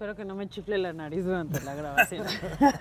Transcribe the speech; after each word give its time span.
Espero 0.00 0.16
que 0.16 0.24
no 0.24 0.34
me 0.34 0.48
chifle 0.48 0.78
la 0.78 0.94
nariz 0.94 1.26
durante 1.26 1.60
la 1.60 1.74
grabación. 1.74 2.26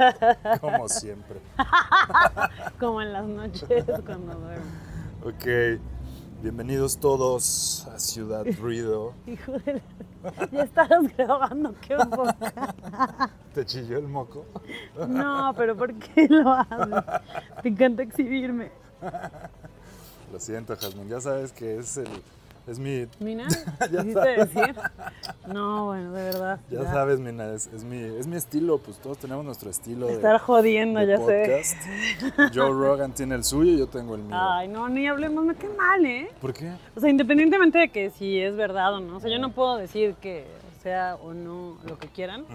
Como 0.62 0.88
siempre. 0.88 1.42
Como 2.80 3.02
en 3.02 3.12
las 3.12 3.26
noches 3.26 3.84
cuando 4.06 4.36
duermo. 4.36 4.64
Ok. 5.26 5.82
Bienvenidos 6.42 6.98
todos 6.98 7.86
a 7.94 8.00
Ciudad 8.00 8.46
Ruido. 8.58 9.14
Hijo 9.28 9.52
de 9.52 9.82
la... 10.24 10.48
Ya 10.50 10.64
estabas 10.64 11.14
grabando, 11.18 11.76
qué 11.86 11.98
boca. 11.98 13.30
¿Te 13.54 13.66
chilló 13.66 13.98
el 13.98 14.08
moco? 14.08 14.46
No, 15.10 15.54
pero 15.58 15.76
¿por 15.76 15.94
qué 15.96 16.26
lo 16.30 16.54
haces? 16.54 17.04
Te 17.62 17.68
encanta 17.68 18.02
exhibirme. 18.02 18.72
Lo 20.32 20.40
siento, 20.40 20.74
Jasmine. 20.74 21.10
Ya 21.10 21.20
sabes 21.20 21.52
que 21.52 21.80
es 21.80 21.98
el 21.98 22.08
es 22.70 22.80
mi. 22.80 23.08
¿Mina? 23.20 23.48
Ya 23.80 23.88
¿Quisiste 24.04 24.14
sabes. 24.14 24.54
decir? 24.54 24.76
No, 25.48 25.86
bueno, 25.86 26.12
de 26.14 26.24
verdad. 26.24 26.60
Ya 26.70 26.84
sabes, 26.86 27.20
Mina, 27.20 27.54
es, 27.54 27.68
es 27.68 27.84
mi, 27.84 27.98
es 28.02 28.28
mi 28.28 28.36
estilo. 28.36 28.78
Pues 28.78 28.98
todos 29.00 29.18
tenemos 29.18 29.44
nuestro 29.44 29.70
estilo 29.70 30.08
de, 30.08 30.14
Estar 30.14 30.40
jodiendo, 30.40 31.00
de 31.00 31.08
ya 31.08 31.18
sé. 31.18 31.64
Joe 32.54 32.70
Rogan 32.70 33.14
tiene 33.14 33.36
el 33.36 33.44
suyo 33.44 33.72
y 33.74 33.78
yo 33.80 33.88
tengo 33.88 34.16
el 34.16 34.22
mío. 34.24 34.38
Ay, 34.40 34.68
no, 34.68 34.88
ni 34.90 35.08
hablemos, 35.08 35.44
me 35.46 35.56
qué 35.56 35.68
mal, 35.70 36.06
¿eh? 36.06 36.30
¿Por 36.42 36.54
qué? 36.54 36.72
O 36.96 37.00
sea, 37.00 37.10
independientemente 37.10 37.78
de 37.80 37.90
que 37.90 38.10
si 38.12 38.40
es 38.40 38.56
verdad 38.56 38.94
o 38.96 39.00
no, 39.00 39.18
o 39.18 39.20
sea, 39.20 39.30
yo 39.32 39.40
no 39.40 39.52
puedo 39.52 39.78
decir 39.78 40.16
que 40.22 40.46
sea 40.84 41.16
o 41.24 41.34
no 41.34 41.78
lo 41.86 41.98
que 41.98 42.08
quieran, 42.08 42.46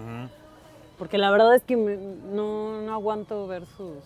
porque 0.97 1.17
la 1.17 1.29
verdad 1.31 1.53
es 1.55 1.63
que 1.63 1.75
me- 1.77 1.97
no, 1.97 2.81
no 2.81 2.93
aguanto 2.93 3.45
ver 3.47 3.65
sus... 3.77 3.97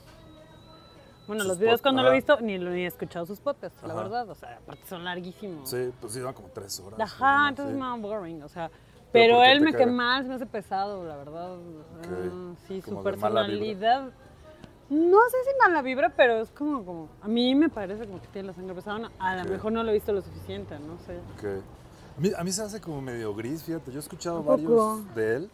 Bueno, 1.30 1.44
los 1.44 1.60
videos 1.60 1.82
cuando 1.82 2.02
lo 2.02 2.12
he 2.12 2.16
visto, 2.16 2.42
ni 2.42 2.58
ni 2.58 2.82
he 2.82 2.88
escuchado 2.88 3.26
sus 3.26 3.40
podcasts, 3.40 3.82
la 3.84 3.94
Ajá. 3.94 4.02
verdad. 4.02 4.30
O 4.30 4.36
sea, 4.36 4.58
aparte 4.58 4.82
son 4.90 5.04
larguísimos. 5.04 5.70
Sí, 5.70 5.92
pues 6.02 6.16
iban 6.18 6.34
como 6.34 6.50
tres 6.50 6.80
horas. 6.80 7.00
Ajá, 7.00 7.44
¿no? 7.44 7.50
entonces 7.50 7.74
Sí. 7.76 7.80
no, 7.80 7.98
boring, 8.00 8.42
o 8.44 8.50
sea... 8.50 8.70
¿Pero 9.12 9.38
Pero, 9.38 9.44
él 9.44 9.62
me 9.62 9.72
caga? 9.72 9.86
mal, 9.92 10.24
se 10.24 10.30
me 10.30 10.36
hace 10.36 10.46
pesado, 10.48 11.04
la 11.05 11.18
verdad. 11.18 11.55
Ah, 12.04 12.54
sí, 12.68 12.82
su 12.82 12.90
como 12.90 13.00
vibra. 13.02 13.12
personalidad... 13.12 14.10
No 14.90 15.20
sé 15.30 15.38
si 15.44 15.58
mala 15.60 15.84
vibra, 15.84 16.10
pero 16.16 16.41
es 16.41 16.49
como, 16.49 16.84
como... 16.84 17.10
A 17.21 17.27
mí 17.27 17.54
me 17.54 17.70
parece 17.70 18.08
como 18.08 18.20
que 18.21 18.27
tiene 18.30 18.48
la 18.48 18.54
sangre 18.55 18.74
pesada. 18.74 19.12
A 19.20 19.36
lo 19.36 19.46
mejor 19.52 19.71
no 19.71 19.84
lo 19.84 19.91
he 19.91 19.93
visto 19.93 20.12
lo 20.12 20.21
suficiente, 20.24 20.80
no 20.80 20.98
sé. 21.05 21.18
Ok. 21.38 21.64
A 22.18 22.21
mí, 22.21 22.32
a 22.38 22.43
mí 22.43 22.52
se 22.52 22.64
hace 22.64 22.82
como 22.82 22.99
medio 23.02 23.36
gris, 23.36 23.64
fíjate. 23.64 23.91
Yo 23.91 23.98
he 23.98 24.02
escuchado 24.02 24.43
varios 24.43 25.14
de 25.14 25.36
él. 25.36 25.52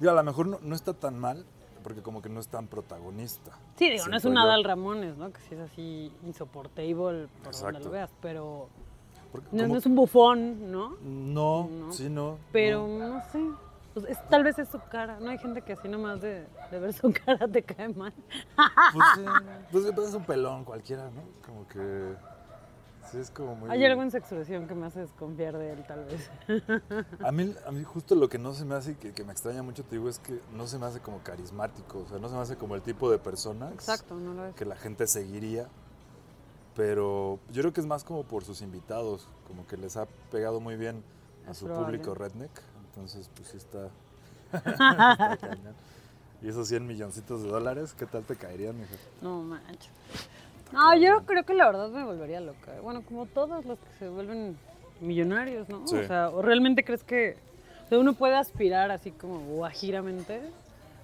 Digo, 0.00 0.12
a 0.12 0.14
lo 0.14 0.22
mejor 0.22 0.46
no, 0.48 0.58
no 0.60 0.74
está 0.74 0.92
tan 0.92 1.18
mal, 1.18 1.46
porque 1.88 2.02
como 2.02 2.20
que 2.20 2.28
no 2.28 2.38
es 2.38 2.48
tan 2.48 2.66
protagonista. 2.66 3.50
Sí, 3.76 3.88
digo, 3.90 4.06
no 4.08 4.16
es 4.18 4.24
un 4.26 4.34
yo. 4.34 4.40
Adal 4.40 4.62
Ramones, 4.62 5.16
¿no? 5.16 5.32
Que 5.32 5.40
sí 5.40 5.54
es 5.54 5.60
así 5.60 6.12
insoportable 6.22 6.94
por 6.94 7.12
donde 7.14 7.28
Exacto. 7.46 7.78
lo 7.78 7.90
veas, 7.90 8.10
pero 8.20 8.68
Porque 9.32 9.48
no, 9.52 9.66
no 9.68 9.76
es 9.78 9.86
un 9.86 9.94
bufón, 9.94 10.70
¿no? 10.70 10.96
No, 11.02 11.66
No. 11.70 11.90
sí, 11.92 12.10
no. 12.10 12.36
Pero 12.52 12.86
no. 12.86 13.08
no, 13.08 13.22
sé, 13.32 13.42
pues 13.94 14.04
es- 14.06 14.28
tal 14.28 14.44
vez 14.44 14.58
es 14.58 14.68
su 14.68 14.78
cara, 14.90 15.18
¿no? 15.18 15.30
Hay 15.30 15.38
gente 15.38 15.62
que 15.62 15.72
así 15.72 15.88
nomás 15.88 16.20
de, 16.20 16.46
de 16.70 16.78
ver 16.78 16.92
su 16.92 17.10
cara 17.24 17.48
te 17.48 17.62
cae 17.62 17.88
mal. 17.88 18.12
Pues 19.72 19.84
sí, 19.86 19.90
pues 19.94 20.08
es 20.08 20.14
un 20.14 20.24
pelón 20.24 20.64
cualquiera, 20.64 21.04
¿no? 21.04 21.22
Como 21.46 21.66
que. 21.68 22.14
Sí, 23.10 23.18
es 23.18 23.30
como 23.30 23.54
muy. 23.56 23.70
Hay 23.70 23.84
algo 23.84 24.02
en 24.02 24.10
su 24.10 24.16
expresión 24.18 24.66
que 24.68 24.74
me 24.74 24.86
hace 24.86 25.00
desconfiar 25.00 25.56
de 25.56 25.72
él, 25.72 25.84
tal 25.86 26.04
vez. 26.04 26.30
A 27.24 27.32
mí, 27.32 27.54
a 27.66 27.70
mí 27.70 27.82
justo 27.84 28.14
lo 28.14 28.28
que 28.28 28.38
no 28.38 28.54
se 28.54 28.64
me 28.64 28.74
hace, 28.74 28.96
que, 28.96 29.12
que 29.12 29.24
me 29.24 29.32
extraña 29.32 29.62
mucho, 29.62 29.82
te 29.84 29.96
digo, 29.96 30.08
es 30.08 30.18
que 30.18 30.40
no 30.54 30.66
se 30.66 30.78
me 30.78 30.86
hace 30.86 31.00
como 31.00 31.18
carismático. 31.22 32.00
O 32.00 32.08
sea, 32.08 32.18
no 32.18 32.28
se 32.28 32.34
me 32.34 32.40
hace 32.42 32.56
como 32.56 32.74
el 32.74 32.82
tipo 32.82 33.10
de 33.10 33.18
personas 33.18 33.72
Exacto, 33.72 34.14
no 34.16 34.34
lo 34.34 34.46
es. 34.46 34.54
que 34.54 34.64
la 34.64 34.76
gente 34.76 35.06
seguiría. 35.06 35.68
Pero 36.76 37.38
yo 37.50 37.62
creo 37.62 37.72
que 37.72 37.80
es 37.80 37.86
más 37.86 38.04
como 38.04 38.22
por 38.22 38.44
sus 38.44 38.60
invitados, 38.62 39.26
como 39.48 39.66
que 39.66 39.76
les 39.76 39.96
ha 39.96 40.06
pegado 40.30 40.60
muy 40.60 40.76
bien 40.76 41.02
a 41.46 41.50
Es 41.50 41.58
su 41.58 41.64
probable. 41.66 41.98
público 41.98 42.14
redneck. 42.14 42.50
Entonces, 42.90 43.28
pues 43.34 43.48
sí 43.48 43.56
está. 43.56 43.88
Y 46.40 46.48
esos 46.48 46.68
100 46.68 46.86
milloncitos 46.86 47.42
de 47.42 47.48
dólares, 47.48 47.94
¿qué 47.98 48.06
tal 48.06 48.22
te 48.22 48.36
caerían, 48.36 48.78
mija? 48.78 48.94
No 49.20 49.42
manches. 49.42 49.90
No, 50.72 50.96
yo 50.96 51.24
creo 51.24 51.44
que 51.44 51.54
la 51.54 51.66
verdad 51.66 51.88
me 51.90 52.04
volvería 52.04 52.40
loca. 52.40 52.72
Bueno, 52.82 53.02
como 53.02 53.26
todos 53.26 53.64
los 53.64 53.78
que 53.78 53.88
se 53.98 54.08
vuelven 54.08 54.56
millonarios, 55.00 55.68
¿no? 55.68 55.86
Sí. 55.86 55.96
O 55.96 56.06
sea, 56.06 56.28
¿o 56.30 56.42
realmente 56.42 56.84
crees 56.84 57.04
que 57.04 57.36
o 57.86 57.88
sea, 57.88 57.98
uno 57.98 58.12
puede 58.12 58.36
aspirar 58.36 58.90
así 58.90 59.10
como 59.12 59.38
guajiramente? 59.38 60.42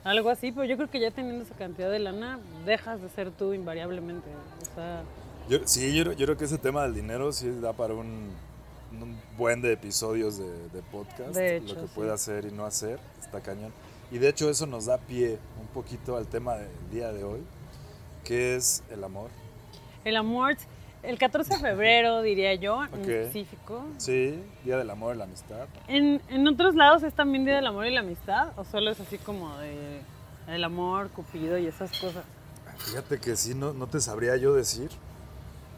Algo 0.04 0.28
así, 0.28 0.52
pero 0.52 0.66
yo 0.66 0.76
creo 0.76 0.90
que 0.90 1.00
ya 1.00 1.10
teniendo 1.10 1.44
esa 1.44 1.54
cantidad 1.54 1.90
de 1.90 1.98
lana, 1.98 2.38
dejas 2.66 3.00
de 3.00 3.08
ser 3.08 3.30
tú 3.30 3.54
invariablemente. 3.54 4.28
O 4.70 4.74
sea, 4.74 5.02
Yo, 5.48 5.60
sí, 5.64 5.94
yo, 5.96 6.12
yo 6.12 6.26
creo 6.26 6.36
que 6.36 6.44
ese 6.44 6.58
tema 6.58 6.82
del 6.82 6.94
dinero 6.94 7.32
sí 7.32 7.50
da 7.58 7.72
para 7.72 7.94
un, 7.94 8.30
un 8.92 9.18
buen 9.38 9.62
de 9.62 9.72
episodios 9.72 10.36
de, 10.36 10.68
de 10.68 10.82
podcast. 10.92 11.34
De 11.34 11.56
hecho, 11.56 11.74
lo 11.74 11.80
que 11.80 11.86
sí. 11.86 11.92
puede 11.94 12.12
hacer 12.12 12.44
y 12.44 12.50
no 12.50 12.66
hacer, 12.66 12.98
está 13.18 13.40
cañón. 13.40 13.72
Y 14.10 14.18
de 14.18 14.28
hecho 14.28 14.50
eso 14.50 14.66
nos 14.66 14.84
da 14.84 14.98
pie 14.98 15.38
un 15.58 15.68
poquito 15.68 16.18
al 16.18 16.26
tema 16.26 16.56
del 16.56 16.68
día 16.92 17.10
de 17.10 17.24
hoy, 17.24 17.40
que 18.24 18.56
es 18.56 18.82
el 18.90 19.02
amor. 19.04 19.30
El 20.04 20.16
amor, 20.16 20.56
el 21.02 21.18
14 21.18 21.54
de 21.54 21.60
febrero, 21.60 22.22
diría 22.22 22.54
yo, 22.54 22.82
en 22.84 22.94
específico. 23.00 23.84
Sí, 23.98 24.42
Día 24.64 24.76
del 24.78 24.88
Amor 24.90 25.14
y 25.14 25.18
la 25.18 25.24
Amistad. 25.24 25.66
¿En, 25.88 26.20
¿En 26.28 26.48
otros 26.48 26.74
lados 26.74 27.02
es 27.02 27.12
también 27.14 27.44
Día 27.44 27.56
del 27.56 27.66
Amor 27.66 27.86
y 27.86 27.90
la 27.94 28.00
Amistad? 28.00 28.48
¿O 28.56 28.64
solo 28.64 28.90
es 28.90 29.00
así 29.00 29.18
como 29.18 29.56
de 29.58 30.00
el 30.48 30.62
amor, 30.64 31.08
Cupido 31.10 31.56
y 31.58 31.66
esas 31.66 31.90
cosas? 31.98 32.24
Fíjate 32.78 33.18
que 33.18 33.36
sí, 33.36 33.54
no, 33.54 33.72
no 33.72 33.86
te 33.86 34.00
sabría 34.00 34.36
yo 34.36 34.52
decir, 34.54 34.90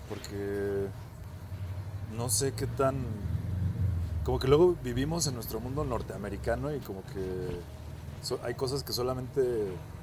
porque 0.09 0.87
no 2.17 2.29
sé 2.29 2.53
qué 2.53 2.67
tan... 2.67 2.97
Como 4.25 4.39
que 4.41 4.49
luego 4.49 4.75
vivimos 4.83 5.27
en 5.29 5.35
nuestro 5.35 5.61
mundo 5.61 5.85
norteamericano 5.85 6.75
y 6.75 6.81
como 6.81 7.03
que 7.13 7.59
so- 8.23 8.41
hay 8.43 8.55
cosas 8.55 8.83
que 8.83 8.93
solamente 8.93 9.41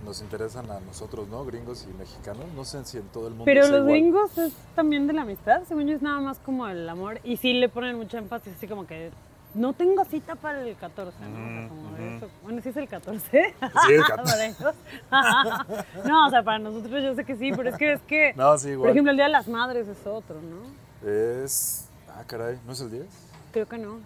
nos 0.03 0.21
interesan 0.21 0.69
a 0.71 0.79
nosotros, 0.79 1.27
¿no? 1.27 1.43
Gringos 1.45 1.85
y 1.89 1.93
mexicanos. 1.97 2.45
No 2.55 2.65
sé 2.65 2.83
si 2.85 2.97
en 2.97 3.03
todo 3.09 3.27
el 3.27 3.31
mundo 3.33 3.45
Pero 3.45 3.61
los 3.67 3.79
igual. 3.79 3.89
gringos 3.91 4.37
es 4.37 4.53
también 4.75 5.07
de 5.07 5.13
la 5.13 5.21
amistad, 5.23 5.61
según 5.67 5.87
yo 5.87 5.95
es 5.95 6.01
nada 6.01 6.19
más 6.19 6.37
como 6.39 6.67
el 6.67 6.87
amor. 6.87 7.19
Y 7.23 7.37
sí 7.37 7.53
le 7.53 7.69
ponen 7.69 7.95
mucho 7.97 8.17
énfasis, 8.17 8.53
así 8.55 8.67
como 8.67 8.85
que 8.87 9.11
no 9.53 9.73
tengo 9.73 10.03
cita 10.05 10.35
para 10.35 10.61
el 10.61 10.75
14, 10.75 11.15
¿no? 11.21 11.27
O 11.27 11.31
sea, 11.51 11.59
Ujú, 11.65 11.69
como 11.69 11.97
eso. 11.97 12.27
Bueno, 12.43 12.61
sí 12.61 12.69
es 12.69 12.77
el 12.77 12.87
14. 12.87 13.55
Sí, 13.87 13.93
el 13.93 14.03
14. 14.05 14.23
Para 14.31 14.45
ellos. 14.45 14.75
no, 16.05 16.27
o 16.27 16.29
sea, 16.29 16.43
para 16.43 16.59
nosotros 16.59 17.03
yo 17.03 17.13
sé 17.15 17.23
que 17.23 17.35
sí, 17.35 17.51
pero 17.55 17.69
es 17.69 17.77
que 17.77 17.93
es 17.93 18.01
que, 18.01 18.33
No, 18.37 18.57
sí, 18.57 18.65
por 18.67 18.73
igual. 18.73 18.91
ejemplo, 18.91 19.11
el 19.11 19.17
Día 19.17 19.25
de 19.25 19.31
las 19.31 19.47
Madres 19.47 19.87
es 19.87 20.05
otro, 20.07 20.37
¿no? 20.41 21.07
Es... 21.09 21.87
Ah, 22.09 22.23
caray, 22.27 22.59
¿no 22.65 22.73
es 22.73 22.81
el 22.81 22.91
10? 22.91 23.05
Creo 23.51 23.67
que 23.67 23.77
no. 23.77 23.99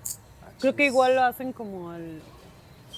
Ah, 0.44 0.50
Creo 0.60 0.76
que 0.76 0.86
igual 0.86 1.16
lo 1.16 1.24
hacen 1.24 1.54
como 1.54 1.94
el 1.94 2.22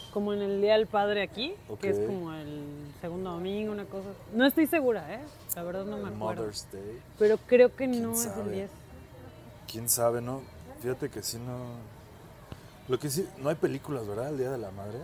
como 0.10 0.34
en 0.34 0.42
el 0.42 0.62
Día 0.62 0.74
del 0.74 0.88
Padre 0.88 1.24
aquí, 1.24 1.56
que 1.82 1.90
es 1.90 2.00
como 2.00 2.34
el 2.34 2.64
segundo 3.02 3.32
domingo, 3.32 3.72
una 3.72 3.86
cosa. 3.86 4.10
No 4.34 4.46
estoy 4.46 4.68
segura, 4.68 5.14
¿eh? 5.14 5.22
La 5.56 5.64
verdad 5.64 5.86
no 5.86 5.98
me 5.98 6.10
El 6.10 6.16
acuerdo. 6.16 6.42
Mother's 6.44 6.68
Day. 6.72 7.00
Pero 7.18 7.38
creo 7.48 7.70
que 7.70 7.90
¿Quién 7.90 8.04
no 8.04 8.14
es 8.14 8.26
el 8.26 8.52
10. 8.52 8.72
¿Quién 9.72 9.90
sabe, 9.90 10.22
no? 10.22 10.42
Fíjate 10.82 11.10
que 11.10 11.22
sí 11.22 11.38
no... 11.38 11.58
Lo 12.88 12.98
que 12.98 13.10
sí, 13.10 13.28
no 13.38 13.50
hay 13.50 13.56
películas, 13.56 14.08
¿verdad? 14.08 14.30
El 14.30 14.38
Día 14.38 14.50
de 14.50 14.58
la 14.58 14.72
Madre, 14.72 15.00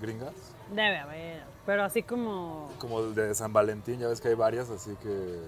gringas. 0.00 0.34
Debe 0.70 0.98
haber. 0.98 1.42
Pero 1.66 1.82
así 1.82 2.02
como. 2.02 2.70
Como 2.78 3.00
el 3.00 3.14
de 3.14 3.34
San 3.34 3.52
Valentín, 3.52 3.98
ya 3.98 4.08
ves 4.08 4.20
que 4.20 4.28
hay 4.28 4.34
varias, 4.34 4.70
así 4.70 4.94
que... 5.02 5.40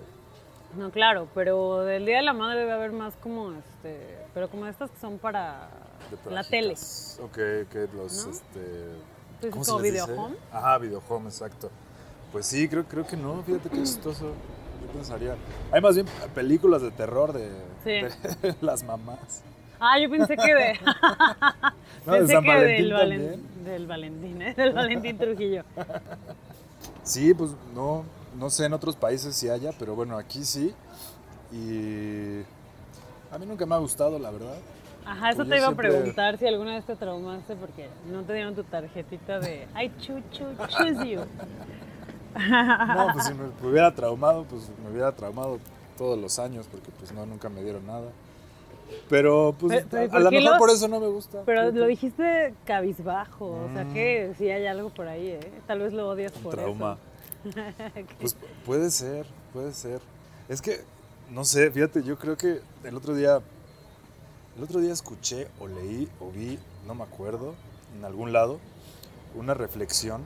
No, 0.77 0.91
claro, 0.91 1.29
pero 1.35 1.81
del 1.85 2.07
Día 2.07 2.17
de 2.17 2.23
la 2.23 2.33
Madre 2.33 2.61
debe 2.61 2.73
haber 2.73 2.93
más 2.93 3.15
como 3.17 3.53
este. 3.53 4.19
Pero 4.35 4.49
como 4.49 4.67
estas 4.67 4.91
que 4.91 4.99
son 4.99 5.19
para 5.19 5.69
de 6.11 6.31
la 6.35 6.45
tele. 6.45 6.75
Ok, 7.23 7.33
que 7.35 7.89
los, 7.95 8.27
¿No? 8.27 8.33
este... 8.33 8.61
¿Tú 9.41 9.47
dices 9.47 9.51
¿Cómo 9.53 9.65
se 9.65 9.71
como 9.71 9.83
les 9.83 9.93
video 9.93 10.07
dice? 10.07 10.19
home? 10.19 10.37
Ajá, 10.53 10.79
videohome, 10.79 11.29
exacto. 11.29 11.71
Pues 12.33 12.47
sí, 12.47 12.69
creo, 12.69 12.85
creo 12.85 13.07
que 13.07 13.17
no, 13.17 13.43
fíjate 13.43 13.69
qué 13.71 13.77
chistoso. 13.79 14.27
Yo 14.83 14.93
pensaría... 14.93 15.37
Hay 15.73 15.81
más 15.81 15.95
bien 15.95 16.07
películas 16.35 16.83
de 16.83 16.91
terror 16.91 17.33
de, 17.33 17.51
Sí. 17.85 17.91
de 18.43 18.55
las 18.61 18.83
mamás. 18.83 19.43
Ah, 19.79 19.99
yo 19.99 20.11
pensé 20.11 20.37
que 20.37 20.55
de. 20.55 20.79
No, 22.07 22.13
de 22.13 22.19
pensé 22.19 22.35
San 22.35 22.43
que 22.45 22.49
Valentín 22.49 22.85
del, 22.89 22.93
Valen- 22.93 23.65
del 23.65 23.87
Valentín, 23.87 24.43
¿eh? 24.43 24.55
Del 24.55 24.73
Valentín 24.75 25.19
Trujillo. 25.19 25.65
Sí, 27.03 27.33
pues 27.35 27.51
no, 27.75 28.05
no 28.39 28.51
sé 28.51 28.67
en 28.67 28.73
otros 28.75 28.95
países 28.97 29.35
si 29.35 29.49
haya, 29.49 29.73
pero 29.79 29.95
bueno, 29.95 30.17
aquí 30.19 30.45
sí. 30.45 30.75
Y 31.53 32.41
a 33.35 33.39
mí 33.39 33.47
nunca 33.47 33.65
me 33.67 33.75
ha 33.75 33.79
gustado, 33.79 34.19
la 34.19 34.31
verdad. 34.31 34.57
Ajá, 35.05 35.31
eso 35.31 35.37
Pues 35.39 35.49
te 35.49 35.57
iba 35.57 35.67
siempre- 35.67 35.89
a 35.89 35.91
preguntar 35.93 36.39
si 36.39 36.47
alguna 36.47 36.75
vez 36.75 36.85
te 36.85 36.95
traumaste 36.97 37.57
porque 37.57 37.89
no 38.11 38.23
te 38.23 38.33
dieron 38.35 38.55
tu 38.55 38.63
tarjetita 38.65 39.41
de 39.41 39.67
I 39.75 39.91
choo 40.01 40.21
choo 40.31 40.53
choose 40.69 41.09
you. 41.09 41.21
No, 42.35 43.09
pues 43.13 43.27
si 43.27 43.35
me 43.35 43.69
hubiera 43.69 43.93
traumado, 43.95 44.45
pues 44.45 44.71
me 44.85 44.91
hubiera 44.91 45.11
traumado 45.13 45.59
todos 45.99 46.17
los 46.19 46.39
años, 46.39 46.67
porque 46.71 46.91
pues 46.99 47.13
no, 47.13 47.27
nunca 47.27 47.49
me 47.49 47.63
dieron 47.63 47.87
nada. 47.87 48.09
Pero 49.09 49.55
pues 49.59 49.85
Pero- 49.91 50.05
a, 50.07 50.09
¿por 50.09 50.21
lo 50.23 50.31
mejor 50.31 50.59
por 50.59 50.71
eso 50.71 50.87
no 50.89 51.01
me 51.01 51.09
gusta. 51.09 51.43
Pero 51.45 51.71
lo 51.71 51.87
dijiste 51.87 52.55
cabizbajo, 52.65 53.47
o 53.47 53.69
sea 53.75 53.85
Mm. 53.85 53.93
que 53.95 54.33
sí 54.39 54.49
hay 54.51 54.67
algo 54.67 54.91
por 54.91 55.09
ahí, 55.09 55.29
¿eh? 55.29 55.41
Tal 55.67 55.81
vez 55.81 55.93
lo 55.93 56.09
odias 56.09 56.35
Un 56.37 56.43
por 56.43 56.55
trauma. 56.55 56.97
eso. 57.45 57.61
Pues 58.21 58.37
puede 58.67 58.91
ser, 58.91 59.27
puede 59.53 59.73
ser. 59.73 60.01
Es 60.49 60.61
que, 60.63 60.81
no 61.31 61.45
sé, 61.45 61.71
fíjate, 61.71 62.03
yo 62.03 62.17
creo 62.19 62.37
que 62.37 62.61
el 62.85 62.97
otro 62.97 63.15
día, 63.15 63.41
el 64.57 64.63
otro 64.65 64.81
día 64.81 64.93
escuché 64.93 65.49
o 65.61 65.67
leí 65.69 66.09
o 66.21 66.31
vi, 66.31 66.59
no 66.87 66.95
me 66.95 67.05
acuerdo, 67.05 67.55
en 67.97 68.05
algún 68.05 68.33
lado, 68.33 68.59
una 69.35 69.55
reflexión 69.55 70.23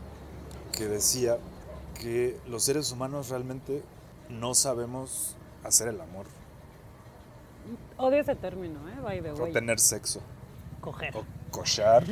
que 0.72 0.86
decía 0.86 1.38
que 2.00 2.38
los 2.48 2.64
seres 2.64 2.90
humanos 2.90 3.28
realmente 3.28 3.82
no 4.28 4.54
sabemos 4.54 5.36
hacer 5.62 5.88
el 5.88 6.00
amor 6.00 6.26
Odio 7.96 8.20
ese 8.20 8.34
término, 8.34 8.86
¿eh? 8.90 9.00
By 9.02 9.22
the 9.22 9.30
o 9.32 9.36
way. 9.44 9.52
tener 9.52 9.78
sexo 9.80 10.20
Coger. 10.80 11.16
o 11.16 11.24
cochar 11.50 12.04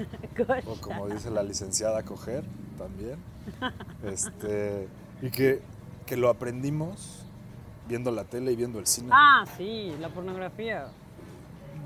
o 0.66 0.76
como 0.80 1.08
dice 1.08 1.30
la 1.30 1.42
licenciada 1.42 2.02
coger 2.04 2.44
también 2.78 3.18
este 4.04 4.88
y 5.20 5.30
que, 5.30 5.60
que 6.06 6.16
lo 6.16 6.28
aprendimos 6.30 7.24
viendo 7.88 8.10
la 8.12 8.24
tele 8.24 8.52
y 8.52 8.56
viendo 8.56 8.78
el 8.78 8.86
cine 8.86 9.08
Ah, 9.12 9.44
sí, 9.56 9.92
la 10.00 10.08
pornografía. 10.08 10.86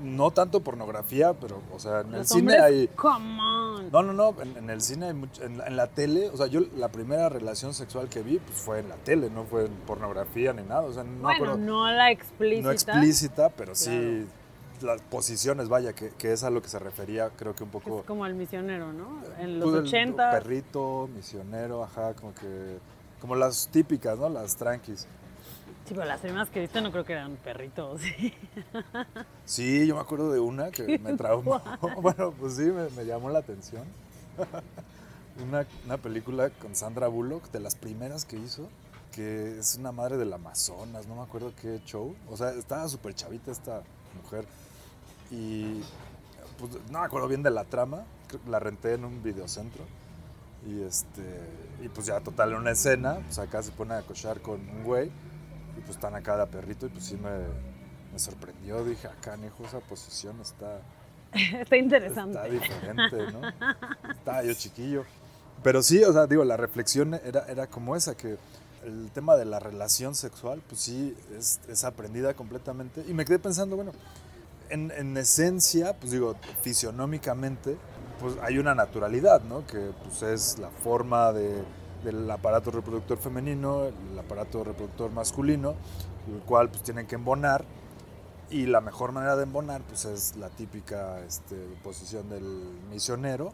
No 0.01 0.31
tanto 0.31 0.61
pornografía 0.61 1.33
pero 1.33 1.61
o 1.73 1.79
sea 1.79 2.01
en 2.01 2.13
el 2.13 2.25
cine 2.25 2.53
hombres, 2.53 2.61
hay 2.61 2.87
Come 2.95 3.39
on. 3.41 3.91
no 3.91 4.03
no 4.03 4.13
no 4.13 4.41
en, 4.41 4.57
en 4.57 4.69
el 4.69 4.81
cine 4.81 5.07
hay 5.07 5.13
mucho, 5.13 5.43
en, 5.43 5.57
la- 5.57 5.67
en 5.67 5.75
la 5.75 5.87
tele 5.87 6.29
o 6.29 6.37
sea 6.37 6.47
yo 6.47 6.61
la 6.75 6.89
primera 6.89 7.29
relación 7.29 7.73
sexual 7.73 8.07
que 8.09 8.21
vi 8.21 8.37
pues 8.39 8.57
fue 8.59 8.79
en 8.79 8.89
la 8.89 8.95
tele 8.95 9.29
no 9.29 9.43
fue 9.45 9.65
en 9.65 9.71
pornografía 9.87 10.53
ni 10.53 10.63
nada 10.63 10.81
o 10.81 10.93
sea 10.93 11.03
no 11.03 11.21
bueno, 11.21 11.29
acuerdo- 11.53 11.57
no 11.57 11.89
la 11.91 12.11
explícita. 12.11 12.63
no 12.67 12.71
explícita, 12.71 13.49
pero 13.49 13.75
sí 13.75 14.27
las 14.81 15.01
posiciones, 15.01 15.69
vaya, 15.69 15.93
que, 15.93 16.11
que 16.11 16.31
es 16.33 16.43
a 16.43 16.51
lo 16.51 16.61
que 16.61 16.67
se 16.69 16.77
refería, 16.77 17.31
creo 17.35 17.55
que 17.55 17.63
un 17.63 17.71
poco... 17.71 18.01
Es 18.01 18.05
como 18.05 18.27
el 18.27 18.35
misionero, 18.35 18.93
¿no? 18.93 19.23
En 19.39 19.59
los 19.59 19.71
pues, 19.71 19.79
el 19.81 19.87
80. 19.87 20.29
Perrito, 20.29 21.09
misionero, 21.15 21.83
ajá, 21.83 22.13
como 22.13 22.35
que... 22.35 22.77
Como 23.19 23.35
las 23.35 23.69
típicas, 23.69 24.19
¿no? 24.19 24.29
Las 24.29 24.55
tranquis. 24.55 25.07
Sí, 25.87 25.93
pero 25.93 26.05
las 26.05 26.19
primeras 26.19 26.49
que 26.49 26.59
viste 26.59 26.81
no 26.81 26.91
creo 26.91 27.05
que 27.05 27.13
eran 27.13 27.37
perritos. 27.37 28.01
sí. 28.01 28.33
Sí, 29.45 29.87
yo 29.87 29.95
me 29.95 30.01
acuerdo 30.01 30.31
de 30.31 30.39
una 30.41 30.71
que 30.71 30.99
me 30.99 31.13
traumó. 31.15 31.61
bueno, 32.01 32.33
pues 32.37 32.55
sí, 32.57 32.63
me, 32.63 32.89
me 32.89 33.05
llamó 33.05 33.29
la 33.29 33.39
atención. 33.39 33.85
una, 35.47 35.65
una 35.85 35.97
película 35.97 36.49
con 36.49 36.75
Sandra 36.75 37.07
Bullock, 37.07 37.49
de 37.51 37.61
las 37.61 37.75
primeras 37.75 38.25
que 38.25 38.35
hizo, 38.35 38.67
que 39.13 39.59
es 39.59 39.75
una 39.77 39.93
madre 39.93 40.17
del 40.17 40.33
Amazonas, 40.33 41.07
no 41.07 41.15
me 41.15 41.21
acuerdo 41.21 41.53
qué 41.61 41.79
show. 41.85 42.13
O 42.29 42.35
sea, 42.35 42.49
estaba 42.51 42.87
súper 42.89 43.15
chavita 43.15 43.51
esta 43.51 43.81
mujer. 44.21 44.45
Y 45.31 45.81
pues, 46.59 46.71
no 46.91 46.99
me 46.99 47.05
acuerdo 47.05 47.29
bien 47.29 47.43
de 47.43 47.51
la 47.51 47.63
trama, 47.63 48.03
la 48.47 48.59
renté 48.59 48.95
en 48.95 49.05
un 49.05 49.23
videocentro. 49.23 49.85
Y 50.67 50.81
este 50.81 51.23
y 51.81 51.87
pues 51.87 52.07
ya 52.07 52.19
total 52.19 52.51
en 52.51 52.57
una 52.57 52.71
escena, 52.71 53.19
pues 53.25 53.39
acá 53.39 53.63
se 53.63 53.71
pone 53.71 53.93
a 53.93 54.01
cochar 54.01 54.41
con 54.41 54.59
un 54.69 54.83
güey 54.83 55.11
y 55.77 55.81
pues 55.81 55.91
están 55.91 56.15
acá 56.15 56.37
de 56.37 56.47
perrito 56.47 56.85
y 56.87 56.89
pues 56.89 57.05
sí 57.05 57.15
me, 57.15 57.29
me 58.11 58.19
sorprendió, 58.19 58.83
dije, 58.83 59.07
acá 59.07 59.37
hijo 59.37 59.63
esa 59.65 59.79
posición 59.79 60.39
está, 60.41 60.81
Está 61.33 61.77
interesante. 61.77 62.37
está 62.37 62.45
diferente, 62.45 63.31
¿no? 63.33 64.11
Estaba 64.11 64.43
yo 64.43 64.53
chiquillo. 64.53 65.03
Pero 65.63 65.81
sí, 65.83 66.03
o 66.03 66.13
sea, 66.13 66.25
digo, 66.27 66.43
la 66.45 66.55
reflexión 66.57 67.13
era, 67.15 67.45
era 67.47 67.67
como 67.67 67.95
esa, 67.95 68.15
que 68.15 68.37
el 68.85 69.11
tema 69.11 69.35
de 69.35 69.43
la 69.45 69.59
relación 69.59 70.15
sexual, 70.15 70.61
pues 70.69 70.81
sí, 70.81 71.15
es, 71.37 71.59
es 71.67 71.83
aprendida 71.83 72.33
completamente. 72.33 73.03
Y 73.07 73.13
me 73.13 73.25
quedé 73.25 73.39
pensando, 73.39 73.75
bueno, 73.75 73.91
en, 74.69 74.91
en 74.91 75.17
esencia, 75.17 75.93
pues 75.99 76.11
digo, 76.11 76.35
fisionómicamente, 76.61 77.75
pues 78.19 78.35
hay 78.41 78.57
una 78.59 78.73
naturalidad, 78.75 79.41
¿no? 79.41 79.65
Que 79.67 79.91
pues 80.03 80.21
es 80.23 80.57
la 80.59 80.69
forma 80.69 81.33
de- 81.33 81.63
del 82.07 82.31
aparato 82.31 82.71
reproductor 82.71 83.17
femenino, 83.17 83.85
el 83.85 84.17
aparato 84.17 84.63
reproductor 84.63 85.11
masculino, 85.11 85.75
el 86.33 86.39
cual 86.45 86.69
pues 86.69 86.81
tienen 86.83 87.05
que 87.05 87.15
embonar. 87.15 87.65
Y 88.49 88.65
la 88.65 88.79
mejor 88.79 89.11
manera 89.11 89.35
de 89.35 89.43
embonar, 89.43 89.81
pues 89.81 90.05
es 90.05 90.37
la 90.37 90.47
típica 90.47 91.19
este, 91.19 91.55
posición 91.83 92.29
del 92.29 92.43
misionero. 92.89 93.53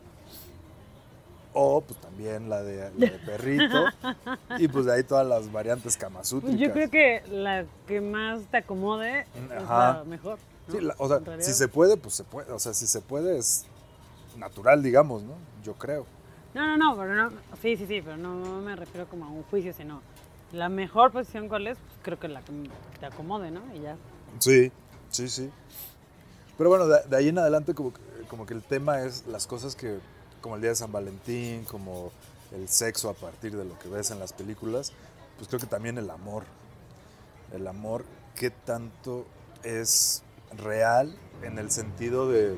O 1.56 1.82
pues 1.82 2.00
también 2.00 2.48
la 2.48 2.62
de, 2.62 2.92
la 2.96 3.12
de 3.12 3.20
perrito. 3.26 3.86
y 4.60 4.68
pues 4.68 4.86
de 4.86 4.94
ahí 4.94 5.04
todas 5.04 5.26
las 5.26 5.52
variantes 5.52 5.98
camasútricas. 5.98 6.60
yo 6.60 6.72
creo 6.72 6.90
que 6.92 7.24
la 7.32 7.66
que 7.88 8.02
más 8.02 8.42
te 8.52 8.58
acomode 8.58 9.22
es 9.22 9.52
Ajá. 9.64 9.98
la 10.00 10.04
mejor. 10.04 10.38
¿no? 10.68 10.74
Sí, 10.76 10.82
la- 10.82 10.96
o 11.00 11.08
sea, 11.08 11.22
si 11.40 11.54
se 11.54 11.68
puede, 11.68 11.98
pues 11.98 12.14
se 12.14 12.24
puede. 12.24 12.52
O 12.52 12.60
sea, 12.60 12.74
si 12.76 12.86
se 12.86 13.02
puede 13.02 13.38
es 13.38 13.66
natural, 14.38 14.84
digamos, 14.84 15.24
¿no? 15.24 15.34
Yo 15.64 15.74
creo. 15.74 16.06
No, 16.54 16.66
no, 16.68 16.78
no, 16.78 16.96
pero 16.98 17.16
no. 17.16 17.30
Sí, 17.62 17.78
sí, 17.78 17.86
sí, 17.88 18.02
pero 18.02 18.18
no 18.18 18.62
me 18.62 18.76
refiero 18.76 19.08
como 19.08 19.26
a 19.26 19.30
un 19.30 19.44
juicio, 19.44 19.74
sino 19.74 20.02
la 20.52 20.70
mejor 20.70 21.12
posición 21.12 21.48
cuál 21.50 21.68
es, 21.68 21.78
pues 21.78 21.98
creo 22.04 22.20
que 22.20 22.28
la 22.28 22.42
que 22.42 22.52
te 23.00 23.06
acomode, 23.08 23.50
¿no? 23.52 23.62
Y 23.76 23.82
ya. 23.82 23.96
Sí, 24.40 24.72
sí, 25.10 25.28
sí. 25.30 25.50
Pero 26.58 26.70
bueno, 26.70 26.88
de, 26.88 27.16
ahí 27.18 27.30
en 27.30 27.40
adelante 27.40 27.74
como, 27.74 27.92
que- 27.94 28.02
como 28.30 28.46
que 28.46 28.54
el 28.54 28.62
tema 28.62 29.02
es 29.02 29.26
las 29.28 29.48
cosas 29.48 29.76
que, 29.76 30.00
como 30.42 30.56
el 30.56 30.62
Día 30.62 30.70
de 30.72 30.76
San 30.76 30.92
Valentín, 30.92 31.64
como 31.66 32.12
el 32.52 32.70
sexo 32.70 33.10
a 33.10 33.14
partir 33.14 33.56
de 33.58 33.66
lo 33.66 33.78
que 33.80 33.90
ves 33.90 34.12
en 34.12 34.20
las 34.20 34.34
películas, 34.34 34.92
pues 35.38 35.48
creo 35.48 35.60
que 35.60 35.66
también 35.68 35.98
el 35.98 36.10
amor. 36.12 36.44
El 37.52 37.68
amor, 37.68 38.06
qué 38.36 38.52
tanto 38.52 39.26
es 39.64 40.22
real 40.58 41.16
en 41.42 41.58
el 41.58 41.72
sentido 41.72 42.30
de, 42.30 42.58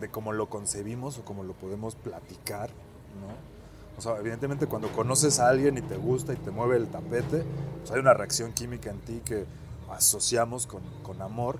de 0.00 0.08
cómo 0.08 0.32
lo 0.32 0.48
concebimos 0.48 1.18
o 1.18 1.24
cómo 1.24 1.42
lo 1.44 1.52
podemos 1.52 1.94
platicar, 1.94 2.70
¿no? 2.70 3.58
O 3.96 4.00
sea, 4.00 4.16
evidentemente 4.18 4.66
cuando 4.66 4.88
conoces 4.92 5.40
a 5.40 5.48
alguien 5.48 5.76
y 5.76 5.82
te 5.82 5.96
gusta 5.96 6.32
y 6.32 6.36
te 6.36 6.52
mueve 6.52 6.76
el 6.76 6.86
tapete, 6.86 7.44
pues 7.80 7.90
hay 7.90 7.98
una 7.98 8.14
reacción 8.14 8.52
química 8.52 8.90
en 8.90 9.00
ti 9.00 9.20
que 9.24 9.44
asociamos 9.90 10.68
con, 10.68 10.82
con 11.02 11.20
amor 11.20 11.58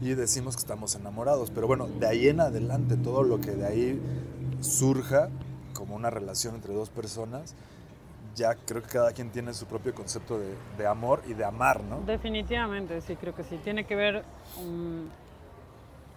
y 0.00 0.14
decimos 0.14 0.56
que 0.56 0.60
estamos 0.60 0.96
enamorados. 0.96 1.50
Pero 1.50 1.68
bueno, 1.68 1.86
de 1.86 2.08
ahí 2.08 2.28
en 2.28 2.40
adelante, 2.40 2.96
todo 2.96 3.22
lo 3.22 3.40
que 3.40 3.52
de 3.52 3.66
ahí 3.66 4.00
surja 4.60 5.28
como 5.72 5.94
una 5.94 6.10
relación 6.10 6.56
entre 6.56 6.74
dos 6.74 6.90
personas, 6.90 7.54
ya 8.34 8.54
creo 8.54 8.82
que 8.82 8.88
cada 8.88 9.12
quien 9.12 9.30
tiene 9.30 9.54
su 9.54 9.66
propio 9.66 9.94
concepto 9.94 10.38
de, 10.40 10.54
de 10.76 10.86
amor 10.86 11.22
y 11.28 11.34
de 11.34 11.44
amar, 11.44 11.84
¿no? 11.84 12.00
Definitivamente, 12.00 13.00
sí, 13.00 13.14
creo 13.14 13.34
que 13.34 13.44
sí. 13.44 13.60
Tiene 13.62 13.84
que 13.86 13.94
ver. 13.94 14.24
um, 14.58 15.08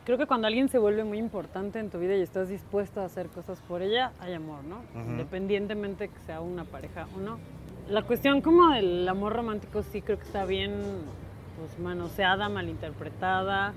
creo 0.06 0.18
que 0.18 0.26
cuando 0.26 0.48
alguien 0.48 0.70
se 0.70 0.78
vuelve 0.78 1.04
muy 1.04 1.18
importante 1.18 1.80
en 1.80 1.90
tu 1.90 2.00
vida 2.00 2.16
y 2.16 2.22
estás 2.22 2.50
dispuesto 2.50 3.02
a 3.02 3.06
hacer 3.06 3.28
cosas 3.28 3.60
por 3.68 3.82
ella, 3.82 4.12
hay 4.20 4.34
amor, 4.34 4.64
¿no? 4.64 4.78
Ujú. 5.00 5.12
Independientemente 5.12 6.10
que 6.10 6.20
sea 6.26 6.42
una 6.42 6.66
pareja 6.66 7.08
o 7.16 7.20
no. 7.20 7.38
La 7.90 8.02
cuestión 8.04 8.42
como 8.42 8.70
del 8.72 9.08
amor 9.08 9.34
romántico 9.34 9.84
sí 9.84 10.02
creo 10.02 10.18
que 10.18 10.24
está 10.26 10.46
bien 10.46 10.74
pues, 11.58 11.78
manoseada, 11.80 12.50
malinterpretada. 12.50 13.74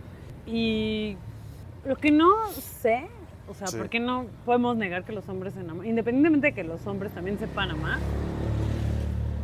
Y 0.46 1.16
lo 1.84 1.96
que 1.96 2.10
no 2.12 2.32
sé, 2.52 3.06
o 3.48 3.54
sea, 3.54 3.66
Sí. 3.68 3.76
¿por 3.76 3.88
qué 3.88 4.00
no 4.00 4.26
podemos 4.44 4.76
negar 4.76 5.04
que 5.04 5.12
los 5.12 5.28
hombres 5.28 5.54
se 5.54 5.60
enamoran? 5.60 5.88
Independientemente 5.90 6.48
de 6.48 6.52
que 6.54 6.64
los 6.64 6.86
hombres 6.86 7.12
también 7.12 7.38
sepan 7.38 7.70
amar, 7.70 7.98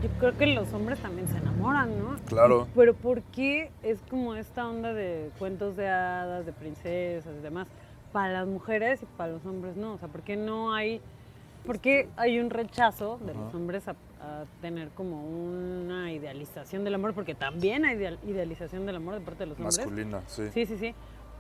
yo 0.03 0.09
creo 0.19 0.37
que 0.37 0.47
los 0.47 0.73
hombres 0.73 0.99
también 1.01 1.27
se 1.29 1.35
enamoran, 1.39 1.52
¿no? 1.63 2.17
Claro. 2.27 2.69
Pero 2.75 2.95
¿por 2.95 3.23
qué 3.23 3.71
es 3.83 3.99
como 4.11 4.35
esta 4.35 4.69
onda 4.69 4.93
de 4.93 5.31
cuentos 5.39 5.77
de 5.77 5.89
hadas, 5.89 6.45
de 6.47 6.53
princesas 6.53 7.33
y 7.39 7.43
demás? 7.43 7.67
Para 8.13 8.33
las 8.33 8.47
mujeres 8.47 9.03
y 9.03 9.07
para 9.17 9.33
los 9.33 9.45
hombres 9.47 9.77
no. 9.77 9.95
O 9.95 9.99
sea, 9.99 10.09
¿por 10.09 10.23
qué 10.23 10.37
no 10.37 10.75
hay, 10.75 11.01
por 11.67 11.79
qué 11.79 12.09
hay 12.17 12.39
un 12.41 12.51
rechazo 12.51 13.19
de 13.25 13.33
los 13.35 13.55
hombres 13.55 13.89
a, 13.89 13.93
a 13.93 14.45
tener 14.61 14.89
como 14.91 15.25
una 15.25 16.13
idealización 16.13 16.85
del 16.85 16.95
amor? 16.95 17.15
Porque 17.15 17.35
también 17.35 17.85
hay 17.85 17.97
ideal- 17.97 18.19
idealización 18.27 18.85
del 18.87 18.97
amor 18.97 19.15
de 19.15 19.21
parte 19.21 19.41
de 19.41 19.47
los 19.47 19.59
hombres. 19.59 19.79
Masculina, 19.79 20.21
sí. 20.27 20.43
Sí, 20.53 20.67
sí, 20.67 20.77
sí. 20.77 20.95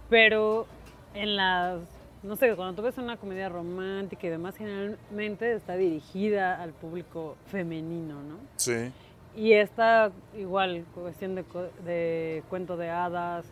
Pero 0.09 0.67
en 1.14 1.37
las, 1.37 1.81
no 2.23 2.37
sé, 2.37 2.55
cuando 2.57 2.75
tú 2.75 2.83
ves 2.83 2.97
una 2.97 3.17
comedia 3.19 3.49
romántica 3.50 4.26
y 4.26 4.31
demás, 4.31 4.57
generalmente 4.57 5.52
está 5.55 5.76
dirigida 5.76 6.62
al 6.62 6.71
público 6.71 7.37
femenino, 7.49 8.14
¿no? 8.23 8.37
Sí. 8.57 8.91
Y 9.35 9.53
esta, 9.53 10.12
igual, 10.37 10.85
cuestión 10.95 11.35
de, 11.35 11.45
de 11.85 12.43
cuento 12.51 12.77
de 12.77 12.91
hadas 12.91 13.47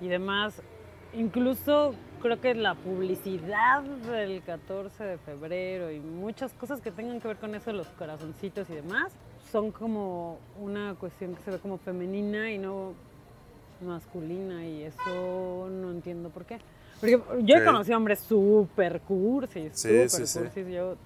y 0.00 0.08
demás, 0.08 0.60
incluso 1.12 1.94
creo 2.20 2.40
que 2.40 2.54
la 2.54 2.74
publicidad 2.74 3.82
del 3.82 4.42
14 4.42 5.04
de 5.04 5.18
febrero 5.18 5.92
y 5.92 6.00
muchas 6.00 6.52
cosas 6.54 6.80
que 6.80 6.90
tengan 6.90 7.20
que 7.20 7.28
ver 7.28 7.36
con 7.36 7.54
eso, 7.54 7.72
los 7.72 7.86
corazoncitos 7.88 8.68
y 8.70 8.74
demás, 8.74 9.12
son 9.52 9.70
como 9.70 10.38
una 10.60 10.94
cuestión 10.94 11.34
que 11.36 11.42
se 11.42 11.50
ve 11.52 11.58
como 11.58 11.78
femenina 11.78 12.50
y 12.50 12.58
no 12.58 12.94
masculina 13.84 14.66
y 14.66 14.82
eso 14.82 15.68
no 15.70 15.90
entiendo 15.90 16.30
por 16.30 16.44
qué. 16.44 16.58
Porque 16.98 17.20
yo 17.42 17.56
he 17.56 17.64
conocido 17.64 17.96
hombres 17.98 18.20
súper 18.20 19.00
cursis, 19.02 19.72
Sí, 19.74 19.88
súper 19.88 20.10
sí, 20.10 20.26
sí. 20.26 20.38
cursis, 20.40 20.66
yo 20.68 20.96